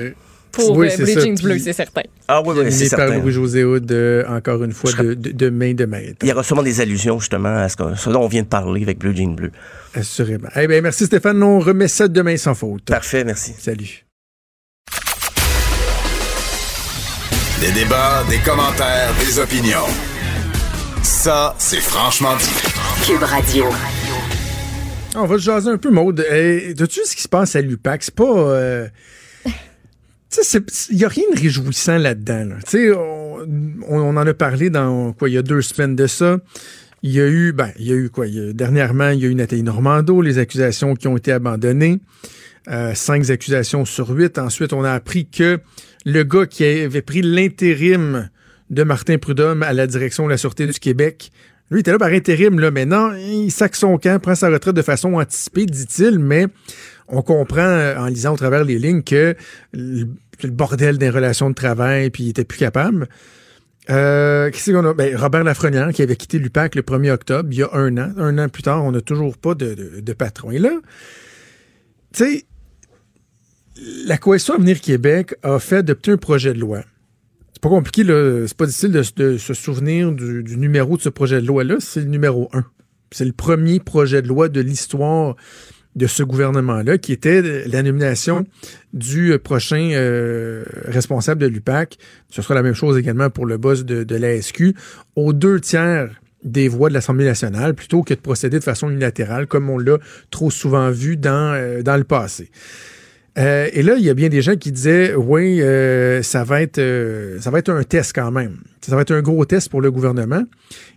[0.49, 2.01] pour Oui, euh, Blue Bleu, c'est certain.
[2.27, 3.19] Ah oui, oui, c'est par certain.
[3.19, 6.15] Louis-José Hood, euh, encore une fois, de, de, de main de maître.
[6.23, 8.47] Il y aura sûrement des allusions, justement, à ce, que- ce dont on vient de
[8.47, 9.51] parler avec Blue Jean Bleu.
[9.93, 10.47] Assurément.
[10.55, 11.43] Eh bien, merci Stéphane.
[11.43, 12.85] On remet ça demain sans faute.
[12.85, 13.53] Parfait, merci.
[13.59, 14.06] Salut.
[17.59, 19.87] Des débats, des commentaires, des opinions.
[21.03, 23.05] Ça, c'est franchement dit.
[23.05, 23.65] Cube Radio.
[25.15, 26.23] On va se jaser un peu, Maude.
[26.31, 28.03] Eh, As-tu vu ce qui se passe à l'UPAC?
[28.03, 28.23] C'est pas.
[28.37, 28.87] euh,
[29.45, 29.51] Tu
[30.43, 30.59] sais,
[30.91, 32.45] il n'y a rien de réjouissant là-dedans.
[32.49, 32.55] là.
[32.63, 33.37] Tu sais, on,
[33.87, 36.37] on- on en a parlé dans quoi, il y a deux semaines de ça.
[37.03, 38.27] Il y a eu, ben, il y a eu quoi?
[38.27, 41.31] il y a- dernièrement, il y a eu Nathalie Normando, les accusations qui ont été
[41.31, 41.99] abandonnées.
[42.69, 44.37] Euh, cinq accusations sur huit.
[44.37, 45.59] Ensuite, on a appris que
[46.07, 48.29] le gars qui avait pris l'intérim
[48.69, 51.31] de Martin Prudhomme à la direction de la Sûreté du Québec,
[51.69, 54.49] lui, il était là par intérim, là, mais non, il sac son camp, prend sa
[54.49, 56.47] retraite de façon anticipée, dit-il, mais
[57.09, 59.35] on comprend euh, en lisant au travers les lignes que
[59.73, 60.05] le,
[60.45, 63.09] bordel des relations de travail, puis il était plus capable.
[63.89, 64.93] Euh, qu'est-ce qu'on a?
[64.93, 68.13] Ben, Robert Lafrenière, qui avait quitté l'UPAC le 1er octobre, il y a un an.
[68.15, 70.51] Un an plus tard, on n'a toujours pas de, de- de patron.
[70.51, 70.71] Et là,
[72.13, 72.45] tu sais,
[74.05, 76.81] la Coalition Avenir Québec a fait adopter un projet de loi.
[77.53, 78.03] C'est pas compliqué.
[78.47, 81.77] C'est pas difficile de, se souvenir du, numéro de ce projet de loi-là.
[81.79, 82.63] C'est le numéro 1.
[83.11, 85.35] C'est le premier projet de loi de l'histoire
[85.95, 88.45] de ce gouvernement-là, qui était la nomination
[88.93, 91.97] du prochain euh, responsable de l'UPAC.
[92.29, 94.75] Ce sera la même chose également pour le boss de, de la SQ,
[95.15, 96.11] aux deux tiers
[96.43, 99.97] des voix de l'Assemblée nationale, plutôt que de procéder de façon unilatérale, comme on l'a
[100.29, 102.51] trop souvent vu dans, euh, dans le passé.
[103.37, 106.61] Euh, et là, il y a bien des gens qui disaient, oui, euh, ça va
[106.61, 108.57] être, euh, ça va être un test quand même.
[108.81, 110.43] Ça va être un gros test pour le gouvernement.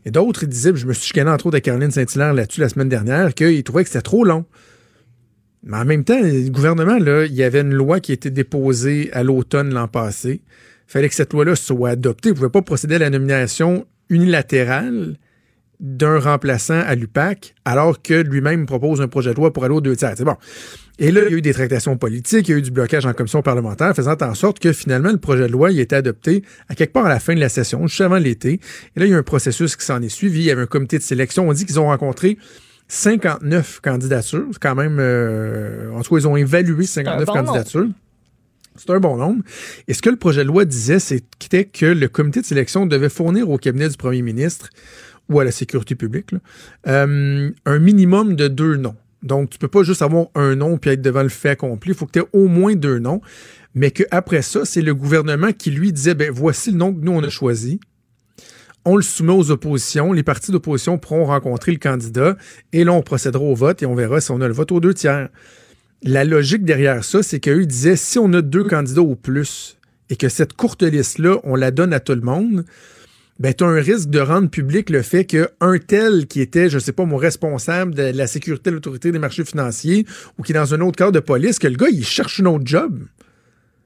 [0.07, 2.89] Et d'autres, disaient, je me suis chicané entre autres à Caroline Saint-Hilaire là-dessus la semaine
[2.89, 4.47] dernière, qu'ils trouvaient que c'était trop long.
[5.65, 8.31] Mais en même temps, le gouvernement, là, il y avait une loi qui a été
[8.31, 10.41] déposée à l'automne l'an passé.
[10.89, 12.31] Il fallait que cette loi-là soit adoptée.
[12.31, 15.17] Vous ne pouvez pas procéder à la nomination unilatérale
[15.81, 19.81] d'un remplaçant à l'UPAC, alors que lui-même propose un projet de loi pour aller aux
[19.81, 20.15] deux tiers.
[20.17, 20.37] C'est bon.
[21.01, 23.07] Et là, il y a eu des tractations politiques, il y a eu du blocage
[23.07, 25.97] en commission parlementaire, faisant en sorte que finalement, le projet de loi il a été
[25.97, 28.61] adopté à quelque part à la fin de la session, juste avant l'été.
[28.95, 30.41] Et là, il y a un processus qui s'en est suivi.
[30.41, 31.49] Il y avait un comité de sélection.
[31.49, 32.37] On dit qu'ils ont rencontré
[32.89, 34.47] 59 candidatures.
[34.53, 34.99] C'est quand même...
[35.01, 37.89] euh, en tout cas, ils ont évalué 59 bon candidatures.
[38.77, 39.43] C'est un bon nombre.
[39.89, 43.09] Et ce que le projet de loi disait, c'était que le comité de sélection devait
[43.09, 44.69] fournir au cabinet du premier ministre
[45.31, 46.41] ou à la sécurité publique là,
[46.89, 48.97] euh, un minimum de deux noms.
[49.23, 51.91] Donc, tu peux pas juste avoir un nom puis être devant le fait accompli.
[51.91, 53.21] Il faut que tu aies au moins deux noms.
[53.75, 57.13] Mais qu'après ça, c'est le gouvernement qui lui disait ben voici le nom que nous,
[57.13, 57.81] on a choisi.
[58.85, 60.13] On le soumet aux oppositions.
[60.13, 62.37] Les partis d'opposition pourront rencontrer le candidat.
[62.73, 64.81] Et là, on procédera au vote et on verra si on a le vote aux
[64.81, 65.29] deux tiers.
[66.03, 69.77] la logique derrière ça, c'est qu'eux disaient si on a deux candidats au plus
[70.09, 72.65] et que cette courte liste-là, on la donne à tout le monde,
[73.41, 76.79] ben, tu as un risque de rendre public le fait qu'un tel qui était, je
[76.79, 80.05] sais pas, mon responsable de la sécurité de l'autorité des marchés financiers
[80.39, 82.47] ou qui est dans un autre corps de police, que le gars, il cherche un
[82.47, 83.01] autre job.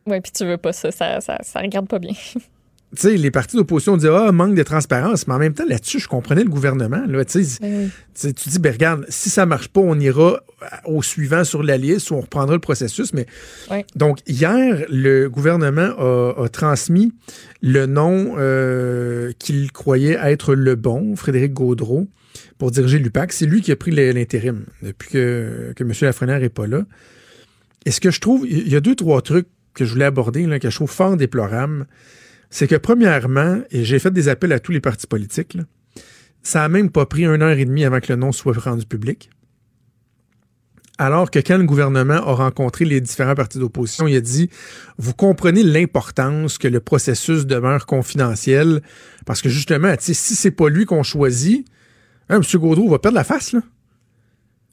[0.07, 2.15] Oui, puis tu veux pas ça, ça, ça, ça regarde pas bien.
[2.97, 6.09] Sais, les partis d'opposition disaient Ah, manque de transparence, mais en même temps, là-dessus, je
[6.09, 7.03] comprenais le gouvernement.
[7.07, 7.91] Là, tu Oui.
[8.15, 10.41] dis, ben regarde, si ça marche pas, on ira
[10.85, 13.13] au suivant sur la liste ou on reprendra le processus.
[13.13, 13.27] Mais
[13.97, 17.13] donc, hier, le gouvernement a, a transmis
[17.63, 22.09] le nom euh, qu'il croyait être le bon, Frédéric Gaudreau,
[22.59, 23.33] pour diriger l'UPAC.
[23.33, 25.93] C'est lui qui a pris l'intérim depuis que, que M.
[26.03, 26.85] Lafrenière n'est pas là.
[27.87, 30.47] Et ce que je trouve, il y a deux, trois trucs que je voulais aborder,
[30.47, 31.87] là, que je trouve fort déplorables.
[32.55, 35.65] C'est que, premièrement, et j'ai fait des appels à tous les partis politiques, là,
[36.45, 38.87] ça a même pas pris une heure et demie avant que le nom soit rendu
[38.87, 39.29] public.
[40.97, 44.51] Alors que quand le gouvernement a rencontré les différents partis d'opposition, il a dit
[44.99, 48.83] Vous comprenez l'importance que le processus demeure confidentiel,
[49.27, 51.67] parce que justement, si c'est pas lui qu'on choisit,
[52.29, 52.61] hein, M.
[52.61, 53.63] Gaudreau va perdre la face, là.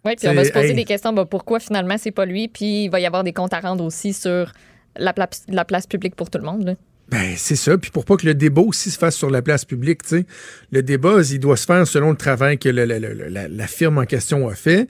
[0.05, 0.75] Oui, puis on va se poser hey.
[0.75, 1.13] des questions.
[1.13, 2.47] bah, pourquoi finalement c'est pas lui?
[2.47, 4.51] Puis il va y avoir des comptes à rendre aussi sur
[4.97, 6.63] la, pla- la place publique pour tout le monde.
[6.63, 6.75] là.
[7.11, 7.77] Ben, c'est ça.
[7.77, 10.25] Puis pour pas que le débat aussi se fasse sur la place publique, tu sais,
[10.71, 13.67] le débat, il doit se faire selon le travail que le- le- le- la, la
[13.67, 14.87] firme en question a fait.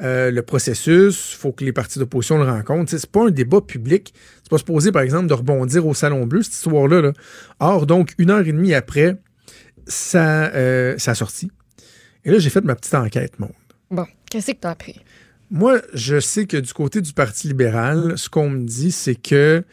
[0.00, 2.90] Euh, le processus, faut que les partis d'opposition le rencontrent.
[2.90, 4.14] C'est pas un débat public.
[4.42, 7.02] C'est pas supposé, par exemple, de rebondir au Salon Bleu, cette histoire-là.
[7.02, 7.12] là.
[7.60, 9.16] Or, donc, une heure et demie après,
[9.86, 11.50] ça, euh, ça a sorti.
[12.24, 13.50] Et là, j'ai fait ma petite enquête, mon.
[13.90, 15.00] Bon, qu'est-ce que tu as appris?
[15.50, 19.64] Moi, je sais que du côté du Parti libéral, ce qu'on me dit, c'est que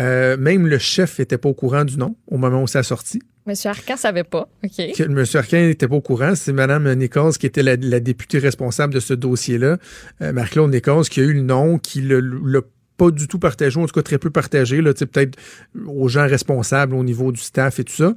[0.00, 2.82] euh, même le chef n'était pas au courant du nom au moment où ça a
[2.82, 3.20] sorti.
[3.46, 4.48] Monsieur Arcan savait pas.
[4.64, 4.70] OK.
[4.76, 5.24] Que M.
[5.34, 6.34] Arquin n'était pas au courant.
[6.34, 9.76] C'est Mme Nichols qui était la, la députée responsable de ce dossier-là,
[10.22, 12.60] euh, Nichols, qui a eu le nom, qui ne l'a
[12.96, 15.38] pas du tout partagé, ou en tout cas très peu partagé, peut-être
[15.86, 18.14] aux gens responsables au niveau du staff et tout ça,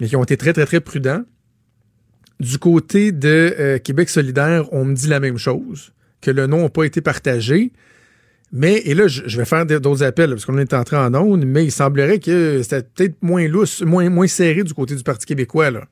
[0.00, 1.22] mais qui ont été très, très, très prudents.
[2.40, 6.62] Du côté de euh, Québec solidaire, on me dit la même chose, que le nom
[6.62, 7.72] n'a pas été partagé.
[8.54, 11.64] Mais, et là, je, vais faire d'autres appels, parce qu'on est entré en onde, mais
[11.64, 15.70] il semblerait que c'était peut-être moins lousse, moins, moins serré du côté du Parti québécois,
[15.70, 15.84] là.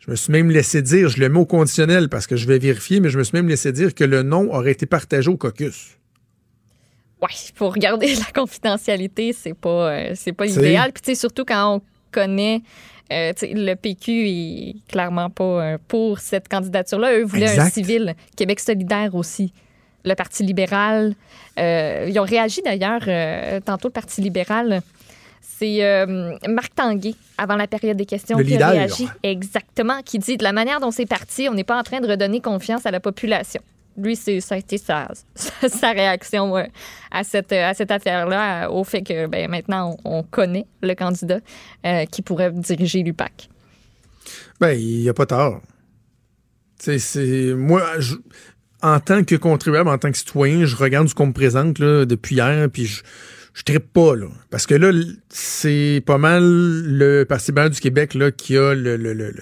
[0.00, 2.58] Je me suis même laissé dire, je le mets au conditionnel parce que je vais
[2.58, 5.36] vérifier, mais je me suis même laissé dire que le nom aurait été partagé au
[5.36, 5.96] caucus.
[7.20, 10.90] Ouais, pour regarder la confidentialité, c'est pas, euh, c'est pas C'est- idéal.
[10.92, 12.62] Puis, tu sais, surtout quand on connaît.
[13.12, 15.44] euh, le PQ est clairement pas
[15.74, 17.18] euh, pour cette candidature-là.
[17.20, 17.72] Eux voulaient un Exact.
[17.74, 18.14] civil.
[18.36, 19.52] Québec solidaire aussi.
[20.04, 21.14] Le Parti libéral.
[21.58, 24.80] euh, ils ont réagi d'ailleurs, euh, tantôt le Parti libéral.
[25.40, 28.70] C'est euh, Marc Tanguay, avant la période des questions, Le qui a leader.
[28.70, 29.06] réagi.
[29.22, 32.08] Exactement, qui dit de la manière dont c'est parti, on n'est pas en train de
[32.08, 33.60] redonner confiance à la population.
[33.96, 35.08] Lui, c'est, ça a été sa,
[35.68, 36.54] sa réaction
[37.10, 41.38] à cette, à cette affaire-là, au fait que ben, maintenant, on, on connaît le candidat
[42.10, 43.48] qui pourrait diriger l'UPAC.
[44.60, 45.26] Ben, il n'y a pas
[46.78, 47.54] sais, c'est.
[47.54, 48.16] Moi, je-
[48.82, 52.04] en tant que contribuable, en tant que citoyen, je regarde ce qu'on me présente là,
[52.04, 53.02] depuis hier, puis je.
[53.54, 54.28] Je trippe pas, là.
[54.48, 54.90] Parce que là,
[55.28, 59.34] c'est pas mal le Parti libéral du Québec là, qui a le, le- le-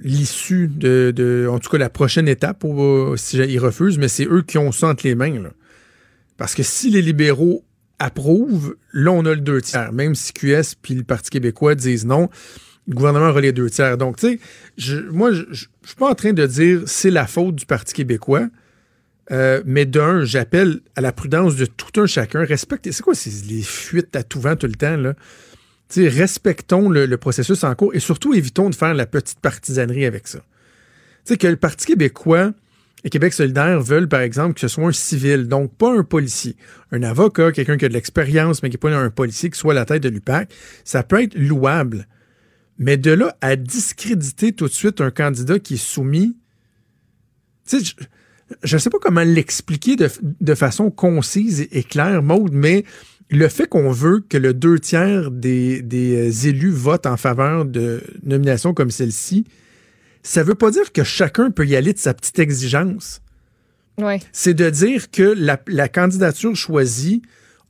[0.00, 4.24] l'issue de, de- En tout cas, la prochaine étape, au- si ils refusent, mais c'est
[4.26, 5.50] eux qui ont ça entre les mains, là.
[6.36, 7.64] Parce que si les libéraux
[7.98, 9.92] approuvent, là, on a le deux tiers.
[9.92, 12.30] Même si QS puis le Parti québécois disent non,
[12.88, 13.98] le gouvernement aura les deux tiers.
[13.98, 14.40] Donc, tu
[14.76, 17.94] sais, moi, je je suis pas en train de dire c'est la faute du Parti
[17.94, 18.48] québécois.
[19.30, 22.44] Euh, mais d'un, j'appelle à la prudence de tout un chacun.
[22.44, 22.92] Respectez.
[22.92, 25.12] C'est quoi ces, les fuites à tout vent tout le temps, là?
[25.90, 29.40] Tu sais, respectons le, le processus en cours et surtout évitons de faire la petite
[29.40, 30.38] partisanerie avec ça.
[30.38, 30.44] Tu
[31.34, 32.52] sais, que le Parti québécois
[33.04, 36.56] et Québec solidaire veulent, par exemple, que ce soit un civil, donc pas un policier.
[36.90, 39.72] Un avocat, quelqu'un qui a de l'expérience, mais qui n'est pas un policier qui soit
[39.72, 40.50] à la tête de l'UPAC,
[40.84, 42.06] ça peut être louable.
[42.78, 46.36] Mais de là à discréditer tout de suite un candidat qui est soumis,
[47.66, 47.94] tu sais,
[48.62, 52.84] je ne sais pas comment l'expliquer de, de façon concise et, et claire, Maude, mais
[53.30, 57.64] le fait qu'on veut que le deux tiers des, des euh, élus votent en faveur
[57.64, 59.44] de nominations comme celle-ci,
[60.22, 63.20] ça veut pas dire que chacun peut y aller de sa petite exigence.
[63.98, 64.20] Ouais.
[64.32, 67.22] C'est de dire que la, la candidature choisie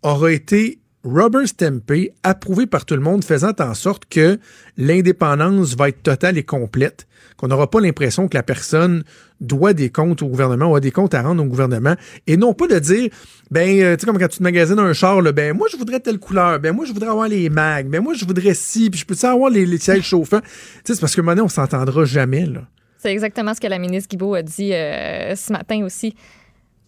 [0.02, 4.39] aura été rubber stampée, approuvée par tout le monde, faisant en sorte que
[4.77, 7.07] l'indépendance va être totale et complète,
[7.37, 9.05] qu'on n'aura pas l'impression que la personne
[9.41, 11.95] doit des comptes au gouvernement ou a des comptes à rendre au gouvernement,
[12.27, 13.11] et non pas de dire,
[13.51, 15.77] ben, euh, tu sais, comme quand tu te magasines un char, là, ben, moi, je
[15.77, 18.91] voudrais telle couleur, ben, moi, je voudrais avoir les mags, ben, moi, je voudrais ci,
[18.91, 20.41] puis je peux-tu avoir les, les sièges chauffants?
[20.41, 20.49] Tu
[20.85, 22.62] sais, c'est parce que maintenant, on s'entendra jamais, là.
[22.99, 26.16] C'est exactement ce que la ministre Guibault a dit euh, ce matin aussi.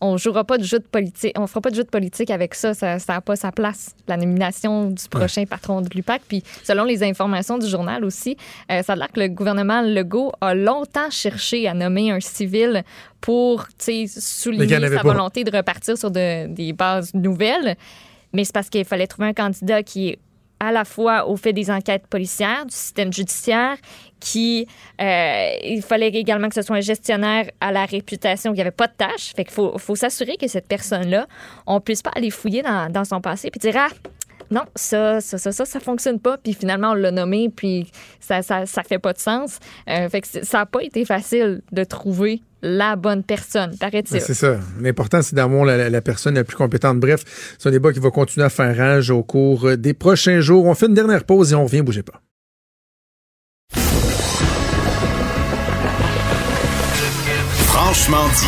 [0.02, 2.54] On jouera pas de jeu de politique, on fera pas de jeu de politique avec
[2.54, 3.94] ça, ça n'a pas sa place.
[4.08, 8.36] La nomination du prochain patron de l'UPAC, puis selon les informations du journal aussi,
[8.72, 12.82] euh, ça a l'air que le gouvernement Legault a longtemps cherché à nommer un civil
[13.20, 13.66] pour
[14.06, 15.02] souligner sa pas.
[15.02, 17.76] volonté de repartir sur de- des bases nouvelles.
[18.32, 20.18] Mais c'est parce qu'il fallait trouver un candidat qui est
[20.60, 23.76] à la fois au fait des enquêtes policières, du système judiciaire,
[24.20, 24.68] qui
[25.00, 28.70] euh, il fallait également que ce soit un gestionnaire à la réputation, qu'il n'y avait
[28.70, 29.32] pas de tâche.
[29.34, 31.26] Fait qu'il faut, s'assurer que cette personne-là,
[31.66, 33.88] on puisse pas aller fouiller dans, son passé puis dire ah
[34.50, 38.42] non ça ça ça ça ça fonctionne pas puis finalement on l'a nommé puis ça
[38.42, 39.58] ça ça fait pas de sens.
[39.88, 44.12] Euh, fait que ça n'a pas été facile de trouver la bonne personne, paraît-il.
[44.14, 44.58] Ben, c'est ça.
[44.80, 46.98] L'important, c'est d'avoir la, la- personne la plus compétente.
[47.00, 47.24] Bref,
[47.58, 50.66] c'est un débat qui va continuer à faire rage au cours euh, des prochains jours.
[50.66, 52.20] On fait une dernière pause et on revient, bougez pas.
[57.66, 58.46] Franchement dit.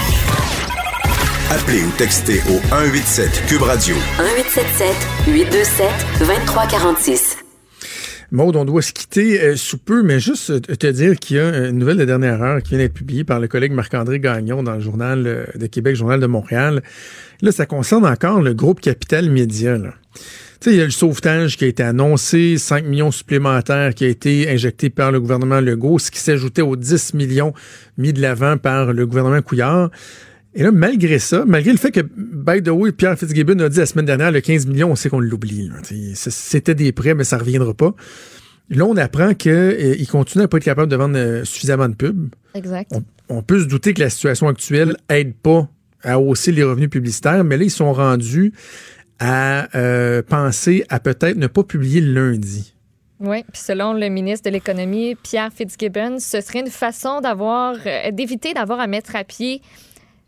[1.51, 3.95] Appelez ou textez au 187 Cube Radio.
[4.19, 4.97] 1877
[5.29, 5.91] 827
[6.21, 7.37] 2346.
[8.33, 11.39] Maude, on doit se quitter euh, sous peu, mais juste euh, te dire qu'il y
[11.39, 14.63] a une nouvelle de dernière heure qui vient d'être publiée par le collègue Marc-André Gagnon
[14.63, 16.83] dans le journal euh, de Québec, Journal de Montréal.
[17.43, 19.77] Là, ça concerne encore le groupe Capital Média.
[19.77, 19.93] Là.
[20.15, 20.23] Tu
[20.61, 24.09] sais, il y a le sauvetage qui a été annoncé, 5 millions supplémentaires qui a
[24.09, 27.53] été injecté par le gouvernement Legault, ce qui s'ajoutait aux 10 millions
[27.99, 29.91] mis de l'avant par le gouvernement Couillard.
[30.55, 33.79] Et là, malgré ça, malgré le fait que, by the way, Pierre Fitzgibbon a dit
[33.79, 35.71] la semaine dernière, le 15 millions, on sait qu'on l'oublie.
[36.15, 37.95] C'était des prêts, mais ça reviendra pas.
[38.69, 42.35] Là, on apprend qu'il continue à pas être capable de vendre euh, suffisamment de pubs.
[42.55, 42.91] Exact.
[42.93, 45.69] On, on peut se douter que la situation actuelle aide pas
[46.03, 48.53] à hausser les revenus publicitaires, mais là, ils sont rendus
[49.19, 52.75] à euh, penser à peut-être ne pas publier le lundi.
[53.21, 58.11] Oui, puis selon le ministre de l'Économie, Pierre Fitzgibbon, ce serait une façon d'avoir, euh,
[58.11, 59.63] d'éviter d'avoir à mettre à pied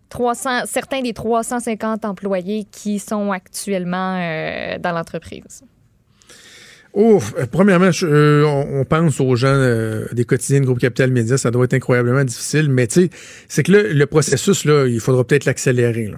[0.09, 5.63] 300, certains des 350 employés qui sont actuellement euh, dans l'entreprise.
[6.97, 7.19] Euh,
[7.51, 9.59] premièrement, euh, on, pense aux gens
[10.13, 13.11] des quotidiens de Groupe Capital Média, ça doit être incroyablement difficile, mais tu sais,
[13.49, 16.13] c'est que là, le processus, là, il faudra peut-être l'accélérer.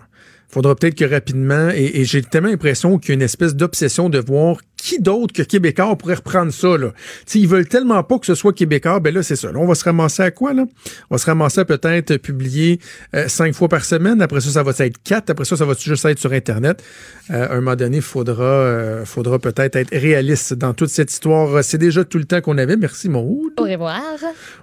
[0.49, 4.09] Faudra peut-être que rapidement, et, et j'ai tellement l'impression qu'il y a une espèce d'obsession
[4.09, 6.77] de voir qui d'autre que Québécois pourrait reprendre ça.
[6.77, 6.93] Là.
[7.25, 9.51] T'sais, ils veulent tellement pas que ce soit Québécois, ben là, c'est ça.
[9.51, 10.65] Là, on va se ramasser à quoi, là?
[11.11, 12.79] On va se ramasser à peut-être publier
[13.15, 14.23] euh, cinq fois par semaine.
[14.23, 15.31] Après ça, ça va être quatre.
[15.31, 16.83] Après ça, ça va juste être sur Internet.
[17.31, 21.11] Euh, à un moment donné, il faudra, euh, faudra peut-être être réaliste dans toute cette
[21.11, 21.65] histoire.
[21.65, 22.77] C'est déjà tout le temps qu'on avait.
[22.77, 23.53] Merci, Maud.
[23.59, 24.03] Au revoir.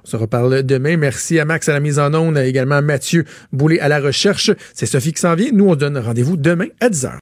[0.06, 0.96] On se reparle demain.
[0.96, 4.52] Merci à Max à la mise en onde, également à Mathieu Boulay à la recherche.
[4.74, 5.50] C'est Sophie qui s'en vient.
[5.52, 7.20] Nous, on donne rendez-vous demain à 10h.